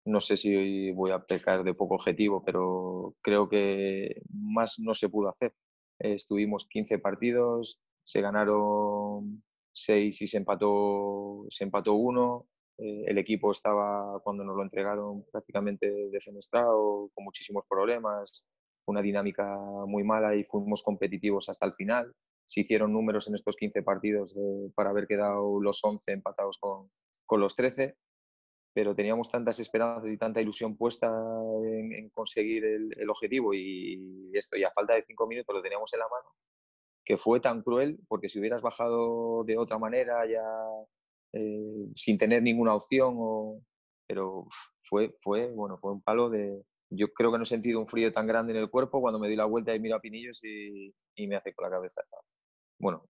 no 0.06 0.20
sé 0.20 0.36
si 0.36 0.90
voy 0.90 1.12
a 1.12 1.20
pecar 1.20 1.62
de 1.62 1.74
poco 1.74 1.94
objetivo, 1.94 2.42
pero 2.44 3.14
creo 3.22 3.48
que 3.48 4.22
más 4.28 4.80
no 4.80 4.92
se 4.92 5.08
pudo 5.08 5.28
hacer 5.28 5.52
estuvimos 5.98 6.66
15 6.68 6.98
partidos, 6.98 7.80
se 8.02 8.20
ganaron 8.20 9.42
6 9.72 10.22
y 10.22 10.26
se 10.26 10.38
empató, 10.38 11.46
se 11.50 11.64
empató 11.64 11.94
uno. 11.94 12.46
Eh, 12.78 13.04
el 13.06 13.18
equipo 13.18 13.50
estaba, 13.50 14.20
cuando 14.20 14.44
nos 14.44 14.56
lo 14.56 14.62
entregaron, 14.62 15.24
prácticamente 15.30 16.08
defenestrado, 16.10 17.10
con 17.14 17.24
muchísimos 17.24 17.64
problemas, 17.68 18.46
una 18.86 19.02
dinámica 19.02 19.58
muy 19.86 20.04
mala 20.04 20.34
y 20.36 20.44
fuimos 20.44 20.82
competitivos 20.82 21.48
hasta 21.48 21.66
el 21.66 21.74
final. 21.74 22.14
Se 22.46 22.62
hicieron 22.62 22.92
números 22.92 23.28
en 23.28 23.34
estos 23.34 23.56
15 23.56 23.82
partidos 23.82 24.36
para 24.74 24.90
haber 24.90 25.06
quedado 25.06 25.60
los 25.60 25.84
11 25.84 26.12
empatados 26.12 26.58
con, 26.58 26.90
con 27.26 27.40
los 27.40 27.54
13 27.56 27.96
pero 28.78 28.94
teníamos 28.94 29.28
tantas 29.28 29.58
esperanzas 29.58 30.08
y 30.08 30.16
tanta 30.16 30.40
ilusión 30.40 30.76
puesta 30.76 31.08
en, 31.64 32.08
conseguir 32.10 32.64
el, 32.64 33.10
objetivo 33.10 33.52
y 33.52 34.30
esto, 34.32 34.56
y 34.56 34.62
a 34.62 34.70
falta 34.70 34.94
de 34.94 35.02
cinco 35.04 35.26
minutos 35.26 35.52
lo 35.52 35.60
teníamos 35.60 35.92
en 35.94 35.98
la 35.98 36.06
mano, 36.06 36.32
que 37.04 37.16
fue 37.16 37.40
tan 37.40 37.60
cruel, 37.62 37.98
porque 38.06 38.28
si 38.28 38.38
hubieras 38.38 38.62
bajado 38.62 39.42
de 39.42 39.58
otra 39.58 39.78
manera 39.78 40.24
ya 40.26 40.44
eh, 41.32 41.88
sin 41.96 42.18
tener 42.18 42.40
ninguna 42.40 42.72
opción, 42.76 43.16
o, 43.18 43.60
pero 44.06 44.46
fue, 44.80 45.12
fue, 45.18 45.52
bueno, 45.52 45.76
fue 45.78 45.90
un 45.90 46.00
palo 46.00 46.30
de... 46.30 46.62
Yo 46.88 47.12
creo 47.12 47.32
que 47.32 47.38
no 47.38 47.42
he 47.42 47.46
sentido 47.46 47.80
un 47.80 47.88
frío 47.88 48.12
tan 48.12 48.28
grande 48.28 48.52
en 48.52 48.60
el 48.60 48.70
cuerpo 48.70 49.00
cuando 49.00 49.18
me 49.18 49.26
di 49.26 49.34
la 49.34 49.46
vuelta 49.46 49.74
y 49.74 49.80
miro 49.80 49.96
a 49.96 50.00
Pinillos 50.00 50.44
y, 50.44 50.94
y 51.16 51.26
me 51.26 51.34
hace 51.34 51.52
con 51.52 51.64
la 51.64 51.76
cabeza. 51.76 52.02
Bueno, 52.78 53.08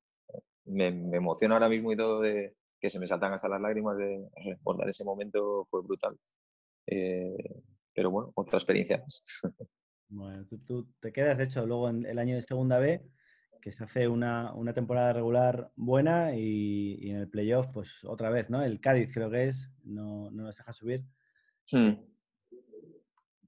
me, 0.65 0.93
me, 0.93 1.19
emociona 1.19 1.57
ahora 1.57 1.69
mismo 1.69 1.93
y 1.93 1.97
todo 1.99 2.23
de 2.23 2.57
que 2.81 2.91
se 2.91 2.99
me 2.99 3.07
saltan 3.07 3.33
hasta 3.33 3.49
las 3.49 3.61
lágrimas 3.61 3.97
de 3.97 4.29
recordar 4.45 4.89
ese 4.89 5.05
momento, 5.05 5.67
fue 5.71 5.83
brutal. 5.83 6.17
Eh, 6.87 7.63
pero 7.95 8.11
bueno, 8.11 8.33
otra 8.35 8.59
experiencia 8.59 8.99
más. 8.99 9.23
Bueno, 10.11 10.43
tú, 10.67 10.89
te 11.01 11.13
quedas, 11.13 11.37
de 11.37 11.45
hecho, 11.45 11.67
luego 11.67 11.91
en 11.91 12.07
el 12.07 12.19
año 12.19 12.35
de 12.35 12.41
segunda 12.41 12.79
B, 12.79 13.03
que 13.61 13.71
se 13.71 13.85
hace 13.85 14.09
una, 14.09 14.55
una 14.55 14.73
temporada 14.73 15.13
regular 15.13 15.71
buena 15.77 16.35
y, 16.35 17.11
en 17.11 17.17
el 17.17 17.29
playoff, 17.29 17.67
pues 17.75 18.03
otra 18.05 18.31
vez, 18.31 18.49
¿no? 18.49 18.63
El 18.63 18.81
Cádiz 18.81 19.13
creo 19.13 19.31
que 19.31 19.49
es, 19.49 19.71
no, 19.85 20.31
no 20.31 20.45
nos 20.45 20.57
deja 20.57 20.73
subir. 20.73 21.05
Hmm. 21.71 21.93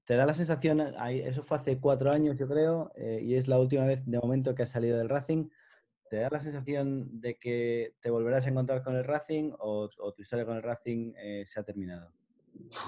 ¿Te 0.05 0.15
da 0.15 0.27
la 0.27 0.35
sensación, 0.35 0.81
eso 0.81 1.41
fue 1.41 1.57
hace 1.57 1.79
cuatro 1.79 2.11
años 2.11 2.37
yo 2.37 2.47
creo, 2.47 2.91
eh, 2.95 3.21
y 3.23 3.35
es 3.35 3.47
la 3.47 3.57
última 3.57 3.85
vez 3.85 4.05
de 4.05 4.19
momento 4.19 4.53
que 4.53 4.63
has 4.63 4.69
salido 4.69 4.99
del 4.99 5.09
Racing, 5.09 5.49
¿te 6.11 6.17
da 6.17 6.27
la 6.29 6.41
sensación 6.41 7.21
de 7.21 7.37
que 7.37 7.93
te 8.01 8.09
volverás 8.09 8.45
a 8.45 8.49
encontrar 8.49 8.83
con 8.83 8.97
el 8.97 9.05
Racing 9.05 9.53
o, 9.59 9.87
tu 9.87 10.21
historia 10.21 10.45
con 10.45 10.57
el 10.57 10.61
Racing 10.61 11.13
eh, 11.15 11.45
se 11.45 11.57
ha 11.57 11.63
terminado? 11.63 12.11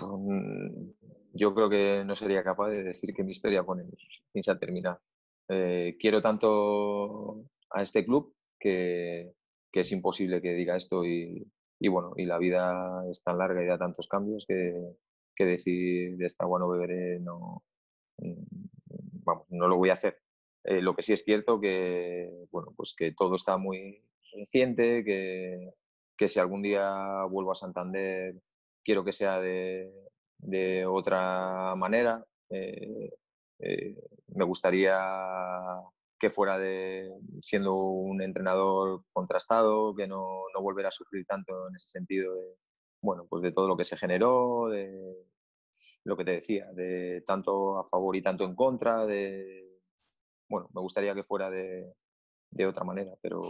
Mm, 0.01 0.89
yo 1.31 1.55
creo 1.55 1.69
que 1.69 2.03
no 2.03 2.17
sería 2.17 2.43
capaz 2.43 2.71
de 2.71 2.83
decir 2.83 3.13
que 3.15 3.23
mi 3.23 3.31
historia 3.31 3.63
con 3.63 3.79
el 3.79 4.43
se 4.43 4.51
ha 4.51 4.59
terminado. 4.59 4.99
Eh, 5.47 5.95
quiero 5.97 6.21
tanto 6.21 7.45
a 7.71 7.81
este 7.81 8.03
club 8.03 8.35
que, 8.59 9.31
es 9.71 9.91
imposible 9.93 10.41
que 10.41 10.53
diga 10.53 10.75
esto 10.75 11.05
y, 11.05 11.47
bueno, 11.79 12.11
y 12.17 12.25
la 12.25 12.37
vida 12.37 13.05
es 13.09 13.23
tan 13.23 13.37
larga 13.37 13.63
y 13.63 13.67
da 13.67 13.77
tantos 13.77 14.09
cambios 14.09 14.45
que, 14.45 14.97
que 15.33 15.45
decir 15.45 16.17
de 16.17 16.25
esta 16.25 16.43
agua 16.43 16.59
no 16.59 16.67
beberé 16.67 17.21
no, 17.21 17.63
mm, 18.17 18.43
vamos, 19.23 19.47
no 19.49 19.69
lo 19.69 19.77
voy 19.77 19.91
a 19.91 19.93
hacer. 19.93 20.22
Eh, 20.63 20.81
lo 20.81 20.95
que 20.95 21.01
sí 21.01 21.13
es 21.13 21.23
cierto 21.23 21.59
que, 21.59 22.29
bueno, 22.51 22.73
pues 22.75 22.95
que 22.97 23.11
todo 23.11 23.35
está 23.35 23.57
muy 23.57 24.01
reciente, 24.33 25.03
que, 25.03 25.73
que 26.17 26.27
si 26.27 26.39
algún 26.39 26.61
día 26.61 27.23
vuelvo 27.29 27.51
a 27.51 27.55
Santander 27.55 28.35
quiero 28.83 29.03
que 29.03 29.11
sea 29.11 29.39
de, 29.39 29.91
de 30.37 30.85
otra 30.85 31.75
manera. 31.75 32.23
Eh, 32.49 33.09
eh, 33.59 33.95
me 34.35 34.45
gustaría 34.45 34.97
que 36.19 36.29
fuera 36.29 36.57
de 36.57 37.11
siendo 37.41 37.75
un 37.75 38.21
entrenador 38.21 39.03
contrastado, 39.11 39.93
que 39.95 40.07
no, 40.07 40.43
no 40.53 40.61
volver 40.61 40.85
a 40.85 40.91
sufrir 40.91 41.25
tanto 41.25 41.67
en 41.67 41.75
ese 41.75 41.89
sentido 41.89 42.33
de, 42.35 42.55
bueno, 43.01 43.25
pues 43.29 43.41
de 43.41 43.51
todo 43.51 43.67
lo 43.67 43.75
que 43.75 43.83
se 43.83 43.97
generó, 43.97 44.69
de 44.69 45.27
lo 46.05 46.15
que 46.17 46.25
te 46.25 46.31
decía, 46.31 46.71
de 46.73 47.23
tanto 47.25 47.77
a 47.77 47.85
favor 47.85 48.15
y 48.15 48.21
tanto 48.21 48.45
en 48.45 48.55
contra, 48.55 49.05
de, 49.05 49.72
bueno, 50.53 50.69
me 50.71 50.81
gustaría 50.81 51.15
que 51.15 51.23
fuera 51.23 51.49
de, 51.49 51.91
de 52.51 52.67
otra 52.67 52.83
manera, 52.83 53.11
pero 53.23 53.41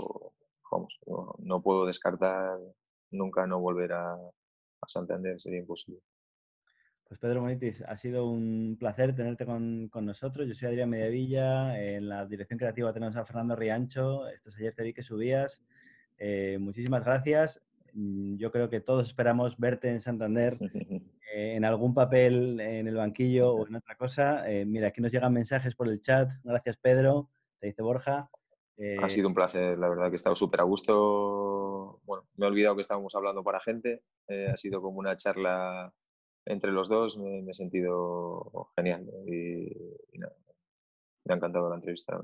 vamos, 0.72 0.98
no, 1.40 1.62
puedo 1.62 1.86
descartar 1.86 2.58
nunca 3.12 3.46
no 3.46 3.60
volver 3.60 3.92
a, 3.92 4.14
a 4.14 4.88
Santander, 4.88 5.40
sería 5.42 5.60
imposible. 5.60 6.00
Pues 7.04 7.20
Pedro 7.20 7.42
Monitis, 7.42 7.82
ha 7.82 7.98
sido 7.98 8.30
un 8.30 8.78
placer 8.80 9.14
tenerte 9.14 9.46
con, 9.46 9.90
con, 9.90 10.06
nosotros. 10.06 10.48
Yo 10.48 10.56
soy 10.56 10.70
Adrián 10.70 10.90
Mediavilla, 10.90 11.78
en 11.78 12.08
la 12.08 12.26
dirección 12.26 12.58
creativa 12.58 12.94
tenemos 12.94 13.18
a 13.18 13.26
Fernando 13.26 13.58
Riancho. 13.58 14.26
Estos 14.30 14.56
ayer 14.56 14.74
te 14.74 14.84
vi 14.84 14.94
que 14.94 15.04
subías. 15.04 15.62
Eh, 16.18 16.58
muchísimas 16.58 17.04
gracias. 17.04 17.62
Mm, 17.94 18.38
yo 18.38 18.52
creo 18.52 18.70
que 18.70 18.82
todos 18.82 19.08
esperamos 19.08 19.58
verte 19.58 19.90
en 19.90 20.02
Santander 20.02 20.58
eh, 21.34 21.56
en 21.56 21.66
algún 21.66 21.94
papel 21.94 22.60
en 22.60 22.88
el 22.88 22.96
banquillo 22.96 23.54
o 23.54 23.68
en 23.68 23.76
otra 23.76 23.96
cosa. 23.96 24.50
Eh, 24.50 24.66
mira, 24.66 24.88
aquí 24.88 25.02
nos 25.02 25.12
llegan 25.12 25.34
mensajes 25.34 25.76
por 25.76 25.88
el 25.88 26.02
chat. 26.02 26.30
Gracias, 26.44 26.78
Pedro. 26.78 27.30
Te 27.60 27.68
dice 27.68 27.82
Borja. 27.82 28.30
ha 29.02 29.10
sido 29.10 29.28
un 29.28 29.34
placer, 29.34 29.78
la 29.78 29.88
verdad 29.90 30.08
que 30.08 30.14
he 30.14 30.16
estado 30.16 30.36
súper 30.36 30.62
a 30.62 30.64
gusto. 30.64 32.02
Bueno, 32.04 32.28
me 32.36 32.46
he 32.46 32.50
olvidado 32.50 32.76
que 32.76 32.82
estábamos 32.82 33.16
hablando 33.16 33.44
para 33.44 33.60
gente. 33.60 34.04
ha 34.28 34.58
sido 34.58 34.82
como 34.82 35.00
una 35.00 35.16
charla 35.16 35.94
entre 36.46 36.72
los 36.72 36.90
dos. 36.90 37.18
Me, 37.18 37.40
he 37.50 37.54
sentido 37.54 38.72
genial 38.76 39.06
y, 39.28 39.72
me 41.26 41.34
ha 41.34 41.38
encantado 41.38 41.70
la 41.70 41.76
entrevista. 41.76 42.20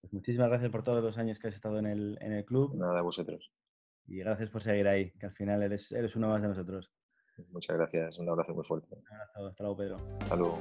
Pues 0.00 0.12
muchísimas 0.12 0.48
gracias 0.48 0.70
por 0.70 0.82
todos 0.82 1.02
los 1.02 1.16
años 1.16 1.38
que 1.38 1.48
has 1.48 1.54
estado 1.54 1.78
en 1.78 1.86
el, 1.86 2.18
en 2.20 2.32
el 2.32 2.44
club. 2.44 2.74
Nada, 2.74 2.98
a 2.98 3.02
vosotros. 3.02 3.50
Y 4.06 4.18
gracias 4.18 4.50
por 4.50 4.62
seguir 4.62 4.88
ahí, 4.88 5.10
que 5.12 5.26
al 5.26 5.32
final 5.32 5.62
eres, 5.62 5.92
eres 5.92 6.16
uno 6.16 6.28
más 6.28 6.42
de 6.42 6.48
nosotros. 6.48 6.92
Muchas 7.50 7.76
gracias, 7.76 8.18
un 8.18 8.28
abrazo 8.28 8.54
muy 8.54 8.64
fuerte. 8.64 8.94
Un 8.94 9.06
abrazo, 9.06 9.46
hasta 9.46 9.64
luego, 9.64 9.76
Pedro. 9.76 9.96
Hasta 10.20 10.36
luego. 10.36 10.58